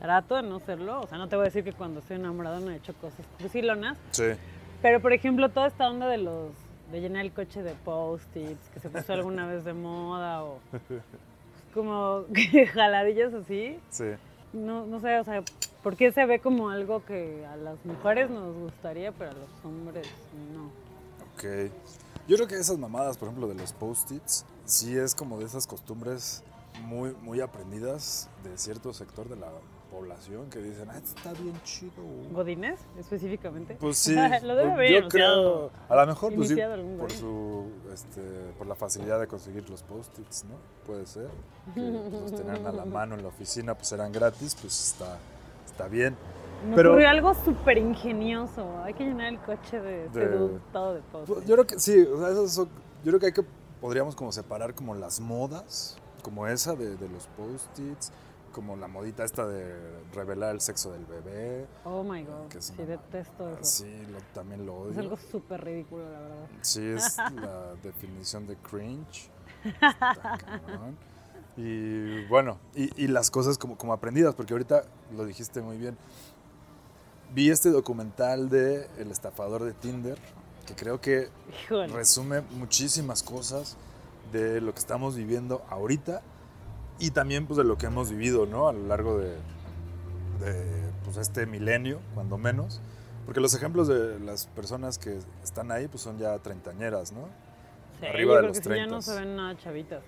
trato 0.00 0.36
de 0.36 0.42
no 0.42 0.60
serlo, 0.60 1.00
o 1.00 1.06
sea, 1.06 1.18
no 1.18 1.28
te 1.28 1.36
voy 1.36 1.44
a 1.44 1.46
decir 1.46 1.64
que 1.64 1.72
cuando 1.72 2.00
estoy 2.00 2.16
enamorada 2.16 2.60
no 2.60 2.70
he 2.70 2.76
hecho 2.76 2.94
cosas 2.94 3.24
cursilonas, 3.40 3.96
Sí. 4.10 4.24
pero 4.82 5.00
por 5.00 5.12
ejemplo 5.12 5.48
toda 5.48 5.68
esta 5.68 5.88
onda 5.88 6.06
de 6.08 6.18
los 6.18 6.50
de 6.92 7.00
llenar 7.00 7.24
el 7.24 7.32
coche 7.32 7.62
de 7.62 7.72
post-its 7.84 8.68
que 8.72 8.78
se 8.80 8.90
puso 8.90 9.12
alguna 9.14 9.46
vez 9.46 9.64
de 9.64 9.72
moda 9.72 10.44
o 10.44 10.58
como 11.72 12.24
jaladillas 12.72 13.32
así, 13.34 13.78
Sí. 13.90 14.04
no, 14.52 14.86
no 14.86 15.00
sé, 15.00 15.18
o 15.18 15.24
sea, 15.24 15.42
¿por 15.82 15.96
qué 15.96 16.12
se 16.12 16.24
ve 16.26 16.38
como 16.40 16.70
algo 16.70 17.04
que 17.04 17.44
a 17.46 17.56
las 17.56 17.84
mujeres 17.84 18.30
nos 18.30 18.54
gustaría, 18.54 19.12
pero 19.12 19.30
a 19.30 19.34
los 19.34 19.48
hombres 19.64 20.06
no? 20.54 20.66
Ok. 21.34 21.70
Yo 22.28 22.36
creo 22.36 22.48
que 22.48 22.54
esas 22.54 22.78
mamadas, 22.78 23.18
por 23.18 23.28
ejemplo, 23.28 23.48
de 23.48 23.54
los 23.54 23.72
post-its, 23.72 24.46
sí 24.64 24.96
es 24.96 25.14
como 25.14 25.38
de 25.38 25.46
esas 25.46 25.66
costumbres 25.66 26.42
muy, 26.82 27.14
muy 27.22 27.40
aprendidas 27.40 28.30
de 28.44 28.56
cierto 28.56 28.92
sector 28.94 29.28
de 29.28 29.36
la 29.36 29.48
población 29.94 30.50
que 30.50 30.58
dicen, 30.60 30.88
ah, 30.90 30.98
está 30.98 31.32
bien 31.34 31.54
chido. 31.62 31.92
¿Godines 32.32 32.80
específicamente? 32.98 33.76
Pues 33.80 33.96
sí, 33.98 34.14
Lo 34.42 34.54
debe 34.56 34.62
pues, 34.62 34.72
haber 34.72 35.02
yo 35.02 35.08
creo, 35.08 35.70
a 35.88 35.96
lo 35.96 36.06
mejor 36.06 36.34
pues 36.34 36.48
sí, 36.48 36.56
por 36.98 37.12
su, 37.12 37.66
este, 37.92 38.20
por 38.58 38.66
la 38.66 38.74
facilidad 38.74 39.20
de 39.20 39.26
conseguir 39.26 39.68
los 39.70 39.82
post-its, 39.82 40.44
¿no? 40.44 40.56
Puede 40.86 41.06
ser, 41.06 41.28
que 41.74 41.80
pues, 41.80 42.22
los 42.22 42.34
tenían 42.34 42.66
a 42.66 42.72
la 42.72 42.84
mano 42.98 43.14
en 43.14 43.22
la 43.22 43.28
oficina, 43.28 43.74
pues 43.74 43.92
eran 43.92 44.10
gratis, 44.12 44.56
pues 44.60 44.88
está, 44.92 45.16
está 45.66 45.86
bien. 45.88 46.16
Me 46.68 46.74
Pero- 46.76 46.90
ocurrió 46.92 47.08
algo 47.10 47.34
súper 47.34 47.78
ingenioso. 47.78 48.66
Hay 48.82 48.94
que 48.94 49.04
llenar 49.04 49.28
el 49.28 49.38
coche 49.40 49.80
de, 49.80 50.08
De- 50.08 50.28
de 50.28 50.60
Pues, 50.72 51.02
post 51.12 51.46
Yo 51.46 51.54
creo 51.54 51.66
que 51.66 51.78
sí, 51.78 52.00
o 52.00 52.18
sea, 52.18 52.30
esos 52.30 52.52
son- 52.52 52.68
yo 53.04 53.10
creo 53.10 53.20
que 53.20 53.26
hay 53.26 53.32
que, 53.32 53.44
podríamos 53.80 54.14
como 54.16 54.32
separar 54.32 54.74
como 54.74 54.94
las 54.94 55.20
modas, 55.20 55.98
como 56.22 56.46
esa 56.46 56.74
de, 56.74 56.96
de 56.96 57.08
los 57.10 57.26
post-its, 57.36 58.10
como 58.54 58.76
la 58.76 58.88
modita 58.88 59.24
esta 59.24 59.46
de 59.46 59.74
revelar 60.14 60.54
el 60.54 60.60
sexo 60.62 60.92
del 60.92 61.04
bebé, 61.04 61.66
Oh 61.84 62.02
my 62.02 62.22
god. 62.22 62.48
que 62.48 62.58
es 62.58 62.64
Sí, 62.66 62.74
detesto 62.76 63.50
eso. 63.50 63.64
sí, 63.64 64.06
lo- 64.10 64.20
también 64.32 64.64
lo 64.64 64.84
Es 64.88 64.92
odio. 64.92 65.00
algo 65.00 65.16
súper 65.18 65.62
ridículo, 65.64 66.04
la 66.10 66.20
verdad. 66.20 66.46
Sí, 66.62 66.80
es 66.86 67.16
la 67.34 67.74
definición 67.82 68.46
de 68.46 68.56
cringe. 68.56 69.28
Está 69.64 70.38
cabrón. 70.38 70.96
Y 71.56 72.24
bueno, 72.26 72.58
y, 72.74 73.04
y 73.04 73.08
las 73.08 73.30
cosas 73.30 73.58
como, 73.58 73.76
como 73.76 73.92
aprendidas, 73.92 74.34
porque 74.34 74.54
ahorita 74.54 74.84
lo 75.16 75.24
dijiste 75.24 75.60
muy 75.60 75.76
bien. 75.76 75.96
Vi 77.34 77.50
este 77.50 77.70
documental 77.70 78.48
de 78.48 78.88
El 78.98 79.10
estafador 79.10 79.64
de 79.64 79.72
Tinder, 79.72 80.18
que 80.66 80.74
creo 80.74 81.00
que 81.00 81.28
Híjole. 81.64 81.88
resume 81.88 82.40
muchísimas 82.52 83.22
cosas 83.22 83.76
de 84.32 84.60
lo 84.60 84.72
que 84.72 84.78
estamos 84.80 85.16
viviendo 85.16 85.64
ahorita 85.68 86.22
y 86.98 87.10
también 87.10 87.46
pues 87.46 87.56
de 87.56 87.64
lo 87.64 87.76
que 87.76 87.86
hemos 87.86 88.10
vivido, 88.10 88.46
¿no? 88.46 88.68
A 88.68 88.72
lo 88.72 88.86
largo 88.86 89.18
de, 89.18 89.30
de, 90.40 90.90
pues, 91.04 91.16
este 91.16 91.46
milenio, 91.46 92.00
cuando 92.14 92.38
menos. 92.38 92.80
Porque 93.26 93.40
los 93.40 93.54
ejemplos 93.54 93.88
de 93.88 94.20
las 94.20 94.46
personas 94.48 94.98
que 94.98 95.18
están 95.42 95.70
ahí 95.72 95.88
pues 95.88 96.02
son 96.02 96.18
ya 96.18 96.38
treintañeras, 96.38 97.10
¿no? 97.12 97.28
Sí, 98.00 98.06
arriba 98.06 98.32
yo 98.32 98.34
de 98.34 98.38
creo 98.38 98.48
los 98.48 98.60
que 98.60 98.68
ya 98.68 98.86
no 98.86 98.98
30. 98.98 99.02
se 99.02 99.14
ven 99.20 99.36
nada 99.36 99.56
chavitas. 99.56 100.02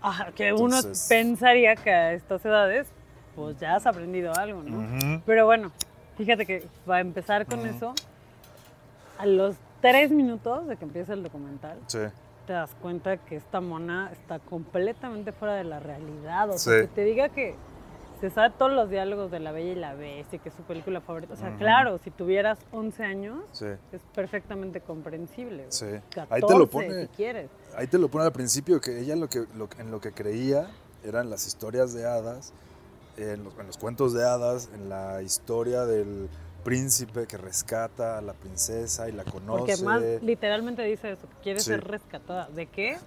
Ah, 0.00 0.30
que 0.34 0.52
uno 0.52 0.76
Entonces- 0.76 1.06
pensaría 1.08 1.76
que 1.76 1.90
a 1.90 2.12
estas 2.14 2.44
edades, 2.44 2.86
pues 3.36 3.58
ya 3.58 3.76
has 3.76 3.86
aprendido 3.86 4.32
algo, 4.34 4.62
¿no? 4.62 4.78
Ujú. 4.78 5.22
Pero 5.26 5.44
bueno, 5.44 5.72
fíjate 6.16 6.46
que 6.46 6.66
para 6.86 7.00
empezar 7.00 7.44
con 7.46 7.58
Ujú. 7.60 7.68
eso, 7.68 7.94
a 9.18 9.26
los 9.26 9.56
tres 9.82 10.10
minutos 10.10 10.66
de 10.68 10.76
que 10.76 10.84
empieza 10.84 11.12
el 11.12 11.22
documental, 11.22 11.78
Sí, 11.86 11.98
te 12.48 12.54
das 12.54 12.74
cuenta 12.80 13.18
que 13.18 13.36
esta 13.36 13.60
mona 13.60 14.10
está 14.10 14.38
completamente 14.38 15.32
fuera 15.32 15.54
de 15.54 15.64
la 15.64 15.80
realidad. 15.80 16.48
O 16.48 16.54
Sí. 16.58 16.70
sea, 16.70 16.80
que 16.80 16.86
te 16.88 17.04
diga 17.04 17.28
que 17.28 17.54
se 18.22 18.30
sabe 18.30 18.54
todos 18.58 18.72
los 18.72 18.88
diálogos 18.88 19.30
de 19.30 19.38
La 19.38 19.52
Bella 19.52 19.72
y 19.72 19.74
la 19.74 19.92
Bestia, 19.94 20.38
que 20.38 20.48
es 20.48 20.54
su 20.54 20.62
película 20.62 21.02
favorita. 21.02 21.34
O 21.34 21.36
sea, 21.36 21.54
claro, 21.56 21.98
si 21.98 22.10
tuvieras 22.10 22.58
11 22.72 23.04
años, 23.04 23.42
sí, 23.52 23.66
es 23.92 24.00
perfectamente 24.14 24.80
comprensible. 24.80 25.66
sí. 25.68 25.86
14, 26.14 26.34
Ahí 26.34 26.40
te 26.40 26.58
lo 26.58 26.66
pone, 26.66 27.02
si 27.02 27.08
quieres. 27.08 27.50
ahí 27.76 27.86
te 27.86 27.98
lo 27.98 28.08
pone 28.08 28.24
al 28.24 28.32
principio, 28.32 28.80
que 28.80 28.98
ella 28.98 29.14
lo 29.14 29.28
que, 29.28 29.44
lo 29.54 29.68
en 29.78 29.90
lo 29.90 30.00
que 30.00 30.12
creía 30.12 30.68
eran 31.04 31.28
las 31.28 31.46
historias 31.46 31.92
de 31.92 32.06
hadas, 32.06 32.54
en 33.18 33.44
los, 33.44 33.56
en 33.58 33.66
los 33.66 33.76
cuentos 33.76 34.14
de 34.14 34.24
hadas, 34.24 34.70
en 34.74 34.88
la 34.88 35.20
historia 35.22 35.84
del 35.84 36.28
príncipe 36.68 37.26
que 37.26 37.36
rescata 37.36 38.18
a 38.18 38.20
la 38.20 38.32
princesa 38.34 39.08
y 39.08 39.12
la 39.12 39.24
conoce. 39.24 39.58
Porque 39.58 39.76
más 39.84 40.02
literalmente 40.22 40.82
dice 40.82 41.12
eso, 41.12 41.28
que 41.28 41.34
quiere 41.42 41.60
Sí. 41.60 41.70
ser 41.70 41.84
rescatada. 41.84 42.48
¿De 42.48 42.66
qué? 42.66 42.98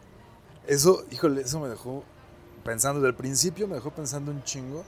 Eso, 0.68 1.04
híjole, 1.12 1.42
eso 1.42 1.60
me 1.60 1.70
dejó 1.70 2.04
pensando, 2.64 3.00
desde 3.00 3.10
el 3.10 3.16
principio 3.16 3.68
me 3.68 3.76
dejó 3.76 3.92
pensando 3.92 4.32
un 4.32 4.44
chingo. 4.44 4.84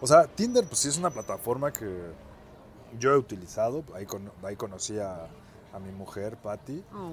O 0.00 0.06
sea, 0.06 0.26
Tinder 0.26 0.64
pues 0.66 0.80
sí 0.80 0.88
es 0.88 0.98
una 0.98 1.10
plataforma 1.10 1.72
que 1.72 1.86
yo 2.98 3.12
he 3.12 3.16
utilizado, 3.16 3.82
ahí, 3.94 4.06
cono- 4.06 4.32
ahí 4.42 4.56
conocí 4.56 4.98
a, 4.98 5.26
a 5.72 5.78
mi 5.80 5.90
mujer, 5.92 6.36
Patty, 6.36 6.82
Oh, 6.94 7.10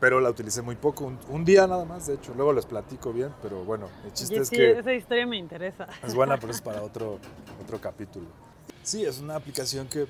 pero 0.00 0.20
la 0.20 0.28
utilicé 0.28 0.60
muy 0.60 0.76
poco, 0.76 1.04
un, 1.04 1.18
un 1.30 1.44
día 1.44 1.66
nada 1.66 1.84
más, 1.86 2.06
de 2.06 2.14
hecho, 2.14 2.34
luego 2.34 2.52
les 2.52 2.66
platico 2.66 3.12
bien, 3.12 3.32
pero 3.42 3.64
bueno, 3.64 3.88
el 4.04 4.12
chiste 4.12 4.36
y 4.36 4.38
es 4.40 4.48
sí, 4.48 4.56
que 4.56 4.78
esa 4.78 4.92
historia 4.92 5.26
me 5.26 5.38
interesa. 5.38 5.86
es 6.02 6.14
buena, 6.14 6.36
pero 6.38 6.52
es 6.52 6.60
para 6.62 6.82
otro, 6.82 7.18
otro 7.62 7.80
capítulo. 7.80 8.26
Sí, 8.84 9.04
es 9.04 9.18
una 9.18 9.34
aplicación 9.36 9.88
que, 9.88 10.06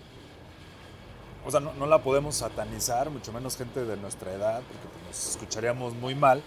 o 1.46 1.50
sea, 1.50 1.60
no, 1.60 1.72
no 1.74 1.86
la 1.86 1.98
podemos 2.02 2.34
satanizar, 2.36 3.08
mucho 3.08 3.32
menos 3.32 3.56
gente 3.56 3.84
de 3.84 3.96
nuestra 3.96 4.32
edad, 4.32 4.60
porque 4.62 4.88
pues, 4.92 5.06
nos 5.06 5.30
escucharíamos 5.30 5.94
muy 5.94 6.14
mal. 6.14 6.42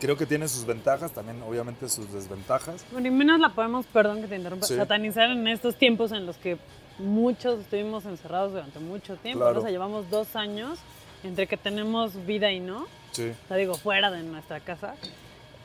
Creo 0.00 0.16
que 0.16 0.26
tiene 0.26 0.46
sus 0.48 0.64
ventajas, 0.64 1.12
también 1.12 1.42
obviamente 1.42 1.88
sus 1.88 2.12
desventajas. 2.12 2.84
Bueno, 2.92 3.08
y 3.08 3.10
menos 3.10 3.40
la 3.40 3.48
podemos, 3.50 3.86
perdón 3.86 4.20
que 4.20 4.28
te 4.28 4.36
interrumpa, 4.36 4.66
Sí. 4.66 4.76
satanizar 4.76 5.30
en 5.30 5.46
estos 5.48 5.76
tiempos 5.76 6.12
en 6.12 6.26
los 6.26 6.36
que 6.36 6.58
muchos 6.98 7.60
estuvimos 7.60 8.04
encerrados 8.04 8.52
durante 8.52 8.78
mucho 8.80 9.16
tiempo. 9.16 9.40
Claro. 9.40 9.54
¿no? 9.54 9.58
O 9.60 9.62
sea, 9.62 9.70
llevamos 9.70 10.08
dos 10.10 10.36
años 10.36 10.78
entre 11.24 11.46
que 11.48 11.56
tenemos 11.56 12.26
vida 12.26 12.52
y 12.52 12.60
no. 12.60 12.86
Sí. 13.12 13.30
O 13.44 13.48
sea, 13.48 13.56
digo, 13.56 13.74
fuera 13.74 14.10
de 14.10 14.22
nuestra 14.22 14.60
casa. 14.60 14.94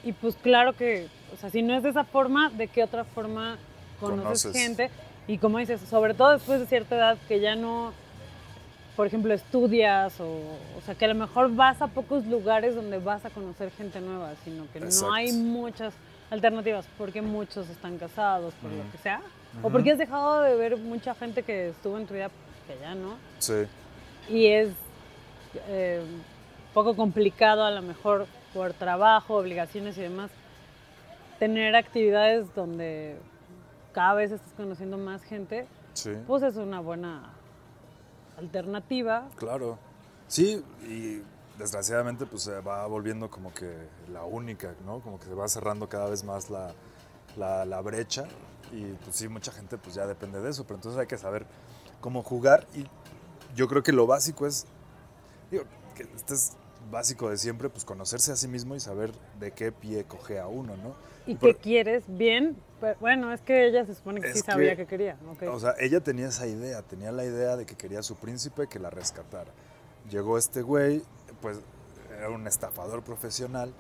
Y 0.03 0.13
pues 0.13 0.35
claro 0.35 0.73
que, 0.73 1.07
o 1.33 1.37
sea, 1.37 1.49
si 1.51 1.61
no 1.61 1.75
es 1.75 1.83
de 1.83 1.89
esa 1.89 2.03
forma, 2.03 2.49
¿de 2.49 2.67
qué 2.67 2.83
otra 2.83 3.03
forma 3.05 3.57
conoces, 3.99 4.43
Conoces. 4.43 4.53
gente? 4.53 4.89
Y 5.27 5.37
como 5.37 5.57
dices, 5.57 5.79
sobre 5.81 6.13
todo 6.13 6.31
después 6.31 6.59
de 6.59 6.65
cierta 6.65 6.95
edad 6.95 7.17
que 7.27 7.39
ya 7.39 7.55
no, 7.55 7.93
por 8.95 9.07
ejemplo, 9.07 9.33
estudias 9.33 10.19
o, 10.19 10.25
o 10.77 10.81
sea, 10.85 10.95
que 10.95 11.05
a 11.05 11.07
lo 11.07 11.15
mejor 11.15 11.53
vas 11.55 11.81
a 11.81 11.87
pocos 11.87 12.25
lugares 12.25 12.75
donde 12.75 12.97
vas 12.97 13.23
a 13.25 13.29
conocer 13.29 13.71
gente 13.71 14.01
nueva, 14.01 14.33
sino 14.43 14.65
que 14.71 14.79
Exacto. 14.79 15.07
no 15.07 15.13
hay 15.13 15.31
muchas 15.31 15.93
alternativas 16.29 16.85
porque 16.97 17.21
muchos 17.21 17.69
están 17.69 17.97
casados, 17.97 18.53
por 18.55 18.71
lo 18.71 18.91
que 18.91 18.97
sea. 18.97 19.21
O 19.61 19.69
porque 19.69 19.91
has 19.91 19.97
dejado 19.99 20.41
de 20.41 20.55
ver 20.55 20.77
mucha 20.77 21.13
gente 21.13 21.43
que 21.43 21.69
estuvo 21.69 21.97
en 21.97 22.07
tu 22.07 22.15
vida 22.15 22.29
que 22.67 22.75
ya 22.81 22.95
no 22.95 23.15
Sí. 23.39 23.65
y 24.29 24.47
es 24.47 24.69
eh, 25.67 26.01
poco 26.73 26.95
complicado 26.95 27.63
a 27.63 27.69
lo 27.71 27.81
mejor 27.83 28.25
por 28.53 28.73
trabajo, 28.73 29.35
obligaciones 29.35 29.95
y 29.97 30.01
demás, 30.01 30.31
tener 31.39 31.75
actividades 31.75 32.53
donde 32.55 33.15
cada 33.93 34.13
vez 34.15 34.31
estás 34.31 34.51
conociendo 34.53 34.97
más 34.97 35.23
gente, 35.23 35.67
Sí. 35.93 36.11
pues 36.27 36.43
es 36.43 36.55
una 36.57 36.79
buena 36.81 37.31
alternativa. 38.37 39.29
Claro. 39.35 39.77
Sí, 40.27 40.63
y 40.87 41.21
desgraciadamente 41.57 42.25
pues 42.25 42.43
se 42.43 42.59
va 42.61 42.85
volviendo 42.87 43.29
como 43.29 43.53
que 43.53 43.87
la 44.11 44.23
única, 44.23 44.73
¿no? 44.85 44.99
Como 45.01 45.19
que 45.19 45.25
se 45.25 45.33
va 45.35 45.47
cerrando 45.47 45.87
cada 45.87 46.09
vez 46.09 46.23
más 46.23 46.49
la, 46.49 46.71
la, 47.37 47.65
la 47.65 47.81
brecha 47.81 48.25
y 48.71 48.85
pues 49.03 49.15
sí, 49.15 49.27
mucha 49.27 49.51
gente 49.51 49.77
pues 49.77 49.93
ya 49.95 50.07
depende 50.07 50.41
de 50.41 50.49
eso, 50.49 50.63
pero 50.63 50.75
entonces 50.75 50.99
hay 50.99 51.07
que 51.07 51.17
saber 51.17 51.45
cómo 52.01 52.23
jugar 52.23 52.65
y 52.73 52.85
yo 53.55 53.67
creo 53.67 53.83
que 53.83 53.91
lo 53.91 54.07
básico 54.07 54.47
es, 54.47 54.65
digo, 55.51 55.63
que 55.95 56.03
este 56.15 56.33
es 56.33 56.57
básico 56.91 57.29
de 57.29 57.37
siempre, 57.37 57.69
pues 57.69 57.85
conocerse 57.85 58.31
a 58.31 58.35
sí 58.35 58.47
mismo 58.47 58.75
y 58.75 58.79
saber 58.79 59.11
de 59.39 59.51
qué 59.51 59.71
pie 59.71 60.03
coge 60.05 60.39
a 60.39 60.47
uno, 60.47 60.75
¿no? 60.77 60.95
¿Y 61.25 61.35
Por- 61.35 61.55
qué 61.55 61.61
quieres? 61.61 62.03
Bien, 62.07 62.57
pero 62.81 62.97
bueno, 62.99 63.31
es 63.33 63.41
que 63.41 63.65
ella 63.67 63.85
se 63.85 63.95
supone 63.95 64.21
que 64.21 64.33
sí 64.33 64.39
sabía 64.39 64.71
que- 64.75 64.83
que 64.83 64.87
quería. 64.87 65.17
ok. 65.31 65.43
O 65.53 65.59
sea, 65.59 65.75
ella 65.79 66.01
tenía 66.01 66.27
esa 66.27 66.47
idea, 66.47 66.81
tenía 66.81 67.11
la 67.11 67.23
idea 67.25 67.55
de 67.55 67.65
que 67.65 67.75
quería 67.75 67.99
a 67.99 68.03
su 68.03 68.15
príncipe 68.15 68.67
que 68.67 68.79
la 68.79 68.89
rescatara. 68.89 69.51
Llegó 70.09 70.37
este 70.37 70.61
güey, 70.61 71.01
pues 71.41 71.59
era 72.17 72.29
un 72.29 72.45
estafador 72.47 73.03
profesional, 73.03 73.73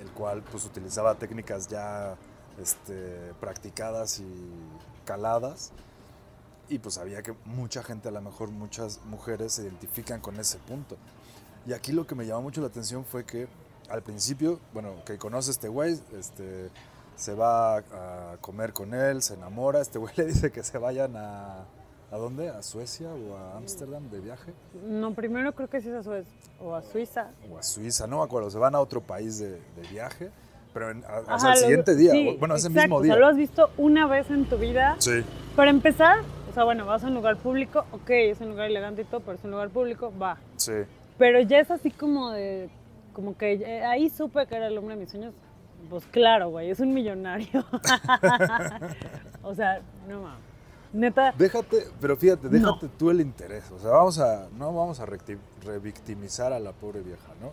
el 0.00 0.10
cual 0.10 0.42
pues 0.42 0.64
utilizaba 0.66 1.14
técnicas 1.16 1.68
ya 1.68 2.16
este, 2.60 3.32
practicadas 3.40 4.20
y 4.20 4.26
caladas. 5.04 5.72
Y 6.68 6.78
pues 6.78 6.94
sabía 6.94 7.22
que 7.22 7.34
mucha 7.44 7.82
gente, 7.82 8.08
a 8.08 8.12
lo 8.12 8.20
mejor 8.22 8.50
muchas 8.50 9.00
mujeres 9.04 9.54
se 9.54 9.62
identifican 9.62 10.20
con 10.20 10.38
ese 10.38 10.58
punto. 10.58 10.96
Y 11.66 11.72
aquí 11.72 11.92
lo 11.92 12.06
que 12.06 12.14
me 12.14 12.26
llamó 12.26 12.42
mucho 12.42 12.60
la 12.60 12.66
atención 12.68 13.04
fue 13.04 13.24
que 13.24 13.46
al 13.88 14.02
principio, 14.02 14.58
bueno, 14.72 14.94
que 15.04 15.18
conoce 15.18 15.50
a 15.50 15.52
este 15.52 15.68
güey, 15.68 15.98
este, 16.18 16.68
se 17.16 17.34
va 17.34 17.76
a 17.78 18.36
comer 18.40 18.72
con 18.72 18.92
él, 18.94 19.22
se 19.22 19.34
enamora, 19.34 19.80
este 19.80 19.98
güey 19.98 20.12
le 20.16 20.26
dice 20.26 20.50
que 20.50 20.62
se 20.62 20.78
vayan 20.78 21.16
a... 21.16 21.64
¿A 22.12 22.16
dónde? 22.16 22.48
¿A 22.48 22.62
Suecia 22.62 23.08
o 23.12 23.36
a 23.36 23.56
Ámsterdam 23.56 24.08
de 24.08 24.20
viaje? 24.20 24.52
No, 24.86 25.14
primero 25.14 25.52
creo 25.52 25.68
que 25.68 25.80
sí 25.80 25.88
es 25.88 25.94
a 25.96 26.02
Suez 26.04 26.24
o 26.60 26.72
a 26.76 26.82
Suiza. 26.82 27.30
O 27.50 27.58
a 27.58 27.62
Suiza, 27.62 28.06
no 28.06 28.18
me 28.18 28.24
acuerdo, 28.24 28.50
se 28.50 28.58
van 28.58 28.76
a 28.76 28.80
otro 28.80 29.00
país 29.00 29.38
de, 29.40 29.50
de 29.52 29.88
viaje, 29.90 30.30
pero 30.72 30.92
en- 30.92 31.02
a- 31.06 31.34
o 31.34 31.40
sea, 31.40 31.52
el 31.54 31.58
siguiente 31.58 31.96
día, 31.96 32.12
sí, 32.12 32.28
o- 32.28 32.38
bueno, 32.38 32.54
ese 32.54 32.68
exacto, 32.68 32.82
mismo 32.82 32.96
O 32.98 33.02
día. 33.02 33.14
sea, 33.14 33.20
lo 33.20 33.26
has 33.26 33.36
visto 33.36 33.68
una 33.78 34.06
vez 34.06 34.30
en 34.30 34.44
tu 34.48 34.56
vida. 34.58 34.94
Sí, 35.00 35.24
Para 35.56 35.70
empezar, 35.70 36.18
o 36.48 36.54
sea, 36.54 36.62
bueno, 36.62 36.86
vas 36.86 37.02
a 37.02 37.08
un 37.08 37.14
lugar 37.14 37.36
público, 37.38 37.84
ok, 37.90 38.10
es 38.10 38.40
un 38.40 38.50
lugar 38.50 38.66
elegante 38.66 39.02
y 39.02 39.04
todo, 39.06 39.20
pero 39.20 39.36
es 39.36 39.42
un 39.42 39.50
lugar 39.50 39.70
público, 39.70 40.12
va. 40.16 40.38
sí, 40.56 40.72
Pero 41.18 41.40
ya 41.40 41.58
es 41.60 41.70
así 41.70 41.90
como 41.90 42.30
de, 42.30 42.68
como 43.12 43.36
que 43.36 43.52
eh, 43.54 43.84
ahí 43.84 44.10
supe 44.10 44.46
que 44.46 44.56
era 44.56 44.66
el 44.66 44.76
hombre 44.78 44.94
de 44.96 45.00
mis 45.02 45.10
sueños. 45.10 45.34
Pues 45.90 46.04
claro, 46.06 46.48
güey, 46.50 46.70
es 46.70 46.80
un 46.80 46.92
millonario. 46.94 47.64
o 49.42 49.54
sea, 49.54 49.80
no 50.08 50.22
mames. 50.22 50.38
Neta, 50.92 51.34
Déjate, 51.36 51.88
pero 52.00 52.16
fíjate, 52.16 52.46
No. 52.46 52.52
déjate 52.52 52.88
tú 52.96 53.10
el 53.10 53.20
interés. 53.20 53.68
O 53.72 53.78
sea, 53.80 53.90
vamos 53.90 54.18
a, 54.20 54.46
no 54.56 54.72
vamos 54.72 55.00
a 55.00 55.06
revictimizar 55.64 56.52
a 56.52 56.60
la 56.60 56.70
pobre 56.72 57.00
vieja, 57.00 57.32
¿no? 57.40 57.48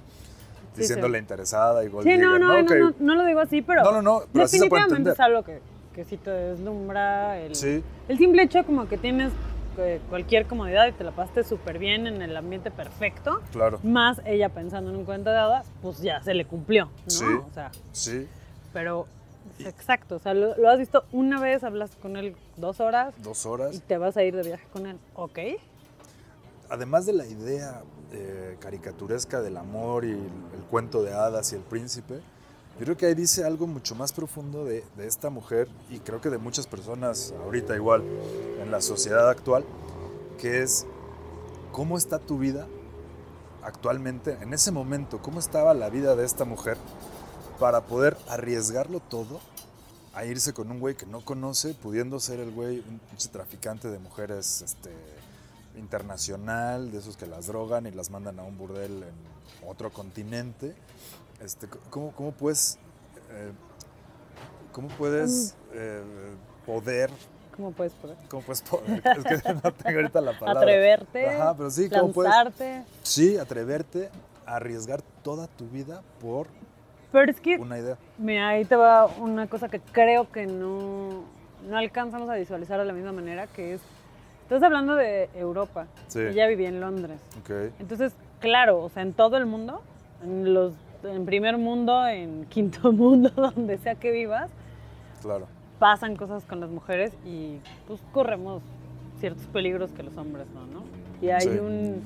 Sí, 0.76 0.82
diciéndole 0.82 1.18
sí. 1.18 1.24
interesada 1.24 1.84
y 1.84 1.88
Sí, 1.88 1.94
no, 1.94 2.02
digger, 2.04 2.20
no, 2.22 2.40
no, 2.40 2.62
Ok. 2.62 2.72
no, 2.80 2.94
no 3.00 3.16
lo 3.16 3.26
digo 3.26 3.40
así, 3.40 3.62
pero 3.64 3.84
No, 3.84 3.92
no, 3.94 4.02
no, 4.02 4.22
pero 4.32 4.46
así 4.46 4.60
se 4.60 4.68
puede 4.70 4.84
definitivamente 4.84 5.12
es 5.12 5.20
algo 5.20 5.44
que, 5.44 5.60
que 5.94 6.06
sí 6.06 6.18
te 6.18 6.30
deslumbra. 6.30 7.40
El, 7.40 7.56
Sí. 7.56 7.84
el 8.08 8.18
simple 8.18 8.44
hecho 8.44 8.64
como 8.64 8.88
que 8.88 8.98
tienes 8.98 9.32
cualquier 10.10 10.48
comodidad 10.48 10.88
y 10.88 10.92
te 10.92 11.04
la 11.04 11.12
pasaste 11.12 11.44
súper 11.44 11.80
bien 11.80 12.08
en 12.08 12.22
el 12.22 12.36
ambiente 12.38 12.72
perfecto, 12.72 13.42
Claro. 13.52 13.80
más 13.84 14.22
ella 14.26 14.50
pensando 14.50 14.90
en 14.92 14.98
un 14.98 15.06
cuento 15.06 15.30
de 15.30 15.38
hadas, 15.38 15.68
pues 15.82 16.00
ya 16.02 16.22
se 16.24 16.34
le 16.34 16.46
cumplió, 16.46 16.86
¿no? 16.86 16.92
Sí. 17.08 17.26
O 17.26 17.54
sea, 17.54 17.72
Sí, 17.92 18.28
pero 18.74 19.08
exacto, 19.60 20.16
o 20.16 20.20
sea, 20.20 20.34
lo, 20.34 20.56
lo 20.58 20.70
has 20.70 20.78
visto 20.80 21.04
una 21.12 21.40
vez, 21.40 21.64
hablas 21.64 21.96
con 22.02 22.18
él 22.18 22.36
dos 22.58 22.80
horas 22.80 23.14
dos 23.24 23.46
y 23.46 23.48
horas. 23.48 23.82
te 23.88 23.98
vas 23.98 24.18
a 24.18 24.24
ir 24.24 24.36
de 24.36 24.44
viaje 24.44 24.66
con 24.74 24.86
él, 24.86 24.98
¿ok? 25.16 25.40
Además 26.70 27.06
de 27.06 27.14
la 27.14 27.26
idea 27.26 27.82
eh, 28.14 28.56
caricaturesca 28.60 29.42
del 29.42 29.58
amor 29.58 30.06
y 30.06 30.12
el, 30.12 30.18
el 30.18 30.62
cuento 30.70 31.04
de 31.04 31.14
hadas 31.14 31.52
y 31.52 31.56
el 31.56 31.62
príncipe, 31.62 32.22
yo 32.80 32.86
creo 32.86 32.98
que 32.98 33.06
ahí 33.06 33.14
dice 33.14 33.44
algo 33.44 33.68
mucho 33.68 33.96
más 33.96 34.12
profundo 34.14 34.66
de, 34.66 34.84
de 34.98 35.08
esta 35.08 35.30
mujer 35.30 35.68
y 35.90 36.00
creo 36.00 36.22
que 36.22 36.30
de 36.30 36.38
muchas 36.38 36.68
personas 36.68 37.34
ahorita 37.44 37.76
igual 37.76 38.04
en 38.62 38.72
la 38.72 38.82
sociedad 38.82 39.30
actual, 39.30 39.64
que 40.40 40.64
es 40.64 40.86
cómo 41.72 41.98
está 41.98 42.20
tu 42.20 42.40
vida 42.40 42.68
actualmente, 43.64 44.38
en 44.42 44.54
ese 44.54 44.72
momento, 44.72 45.22
cómo 45.22 45.40
estaba 45.40 45.74
la 45.74 45.90
vida 45.90 46.16
de 46.16 46.26
esta 46.26 46.46
mujer 46.46 46.78
para 47.60 47.82
poder 47.82 48.18
arriesgarlo 48.28 49.00
todo 49.00 49.40
a 50.14 50.26
irse 50.26 50.54
con 50.54 50.72
un 50.72 50.80
güey 50.80 50.96
que 50.96 51.06
no 51.06 51.24
conoce, 51.24 51.74
pudiendo 51.74 52.20
ser 52.20 52.40
el 52.40 52.52
güey 52.52 52.80
un 52.80 53.00
traficante 53.32 53.90
de 53.90 54.00
mujeres 54.00 54.62
este, 54.62 54.92
internacional, 55.78 56.92
de 56.92 56.98
esos 56.98 57.16
que 57.16 57.28
las 57.28 57.48
drogan 57.48 57.86
y 57.86 57.92
las 57.92 58.10
mandan 58.10 58.40
a 58.40 58.44
un 58.44 58.58
burdel 58.58 59.04
en 59.04 59.70
otro 59.70 59.92
continente. 59.92 60.76
Este, 61.44 61.68
¿cómo, 61.90 62.12
cómo 62.12 62.32
puedes, 62.32 62.78
eh, 63.32 63.52
cómo 64.72 64.88
puedes 64.90 65.56
eh, 65.74 66.02
poder, 66.66 67.10
¿Cómo 67.56 67.72
puedes 67.72 67.94
poder? 67.94 68.16
cómo 68.30 68.44
puedes 68.44 68.62
poder? 68.62 69.02
Es 69.30 69.42
que 69.44 69.54
no 69.54 69.62
tengo 69.74 70.00
ahorita 70.00 70.22
la 70.22 70.38
palabra. 70.38 70.62
Atreverte, 70.62 71.28
Ajá, 71.28 71.56
pero 71.58 71.70
sí, 71.72 71.90
¿cómo 71.90 72.12
puedes? 72.14 72.32
lanzarte. 72.32 72.84
Sí, 73.04 73.38
atreverte 73.38 74.10
a 74.46 74.58
arriesgar 74.58 75.02
toda 75.24 75.48
tu 75.48 75.68
vida 75.68 76.02
por 76.20 76.48
Pero 77.12 77.32
es 77.32 77.40
que 77.42 77.58
una 77.58 77.80
idea. 77.80 77.98
Mira, 78.18 78.50
ahí 78.50 78.66
te 78.66 78.76
va 78.76 79.08
una 79.08 79.48
cosa 79.48 79.68
que 79.70 79.80
creo 79.80 80.32
que 80.32 80.46
no, 80.46 81.24
no 81.68 81.78
alcanzamos 81.78 82.30
a 82.30 82.36
visualizar 82.36 82.80
de 82.80 82.86
la 82.86 82.94
misma 82.94 83.12
manera, 83.14 83.48
que 83.48 83.74
es, 83.74 83.82
estás 84.44 84.62
hablando 84.62 84.96
de 84.96 85.30
Europa, 85.34 85.88
Sí. 86.08 86.20
ella 86.20 86.46
vivía 86.48 86.70
en 86.70 86.80
Londres. 86.80 87.20
Ok, 87.42 87.50
Entonces, 87.80 88.14
claro, 88.40 88.84
o 88.84 88.90
sea, 88.90 89.02
en 89.02 89.14
todo 89.14 89.38
el 89.38 89.46
mundo, 89.48 89.82
en, 90.24 90.54
los, 90.54 90.74
en 91.04 91.26
primer 91.26 91.58
mundo, 91.58 92.06
en 92.08 92.46
quinto 92.50 92.92
mundo, 92.92 93.30
donde 93.36 93.78
sea 93.78 93.96
que 93.96 94.12
vivas, 94.12 94.50
claro. 95.22 95.48
pasan 95.80 96.16
cosas 96.16 96.44
con 96.46 96.60
las 96.60 96.70
mujeres 96.70 97.12
y 97.26 97.58
pues 97.88 98.00
corremos 98.12 98.62
ciertos 99.20 99.46
peligros 99.48 99.92
que 99.92 100.04
los 100.04 100.16
hombres 100.18 100.48
no, 100.54 100.66
¿no? 100.68 100.84
Y 101.22 101.30
hay 101.30 101.42
Sí. 101.42 101.50
un... 101.50 102.02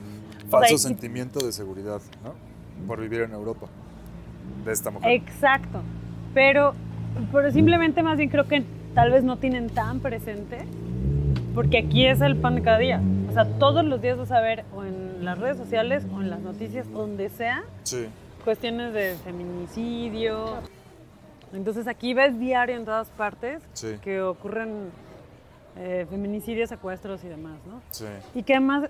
o 0.47 0.49
Falso 0.49 0.77
sea, 0.77 0.89
sentimiento 0.89 1.45
de 1.45 1.51
seguridad, 1.51 2.01
¿no? 2.23 2.33
Por 2.87 2.99
vivir 2.99 3.21
en 3.21 3.31
Europa. 3.31 3.67
De 4.65 4.71
esta 4.73 4.91
mujer. 4.91 5.11
Exacto. 5.11 5.81
Pero, 6.33 6.73
pero 7.31 7.49
simplemente 7.51 8.03
más 8.03 8.17
bien 8.17 8.29
creo 8.29 8.45
que 8.47 8.63
tal 8.93 9.11
vez 9.11 9.23
no 9.23 9.37
tienen 9.37 9.69
tan 9.69 10.01
presente, 10.01 10.59
porque 11.53 11.77
aquí 11.79 12.05
es 12.05 12.19
el 12.21 12.35
pan 12.35 12.55
de 12.55 12.61
cada 12.61 12.77
día. 12.77 13.01
O 13.29 13.33
sea, 13.33 13.45
todos 13.57 13.85
los 13.85 14.01
días 14.01 14.17
vas 14.17 14.31
a 14.31 14.41
ver 14.41 14.65
o 14.75 14.83
en 14.83 15.23
las 15.23 15.39
redes 15.39 15.57
sociales 15.57 16.05
o 16.13 16.21
en 16.21 16.29
las 16.29 16.41
noticias, 16.41 16.89
donde 16.91 17.29
sea, 17.29 17.63
Sí, 17.83 18.07
cuestiones 18.45 18.93
de 18.93 19.15
feminicidio. 19.23 20.45
Entonces 21.53 21.87
aquí 21.87 22.13
ves 22.13 22.39
diario 22.39 22.75
en 22.77 22.85
todas 22.85 23.09
partes 23.09 23.61
Sí. 23.73 23.95
que 24.01 24.21
ocurren 24.21 24.89
eh, 25.77 26.05
feminicidios, 26.09 26.69
secuestros 26.69 27.23
y 27.25 27.27
demás, 27.27 27.57
¿no? 27.67 27.81
sí, 27.91 28.05
Y 28.33 28.43
que 28.43 28.53
además 28.53 28.89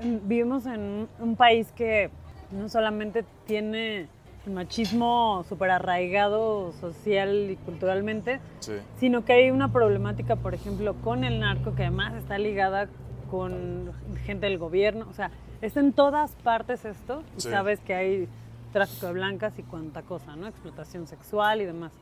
mm, 0.00 0.28
vivimos 0.28 0.64
en 0.66 1.08
un 1.18 1.34
país 1.36 1.72
que 1.72 2.10
no 2.52 2.68
solamente 2.68 3.24
tiene 3.46 4.06
el 4.46 4.52
machismo 4.52 5.44
súper 5.48 5.70
arraigado 5.70 6.72
social 6.80 7.50
y 7.50 7.56
culturalmente, 7.56 8.38
sí. 8.60 8.74
sino 8.98 9.24
que 9.24 9.32
hay 9.32 9.50
una 9.50 9.72
problemática, 9.72 10.36
por 10.36 10.54
ejemplo, 10.54 10.94
con 11.02 11.24
el 11.24 11.40
narco, 11.40 11.74
que 11.74 11.82
además 11.82 12.14
está 12.14 12.38
ligada 12.38 12.86
con 13.30 13.90
gente 14.24 14.46
del 14.46 14.58
gobierno. 14.58 15.06
O 15.10 15.14
sea, 15.14 15.30
está 15.62 15.80
en 15.80 15.92
todas 15.92 16.32
partes 16.44 16.84
esto. 16.84 17.22
Sí. 17.38 17.48
sabes 17.50 17.80
que 17.80 17.94
hay 17.94 18.28
tráfico 18.74 19.06
de 19.06 19.12
blancas 19.14 19.58
y 19.58 19.62
cuánta 19.62 20.02
cosa, 20.02 20.36
¿no? 20.36 20.46
Explotación 20.46 21.06
sexual 21.06 21.62
y 21.62 21.64
demás. 21.64 21.92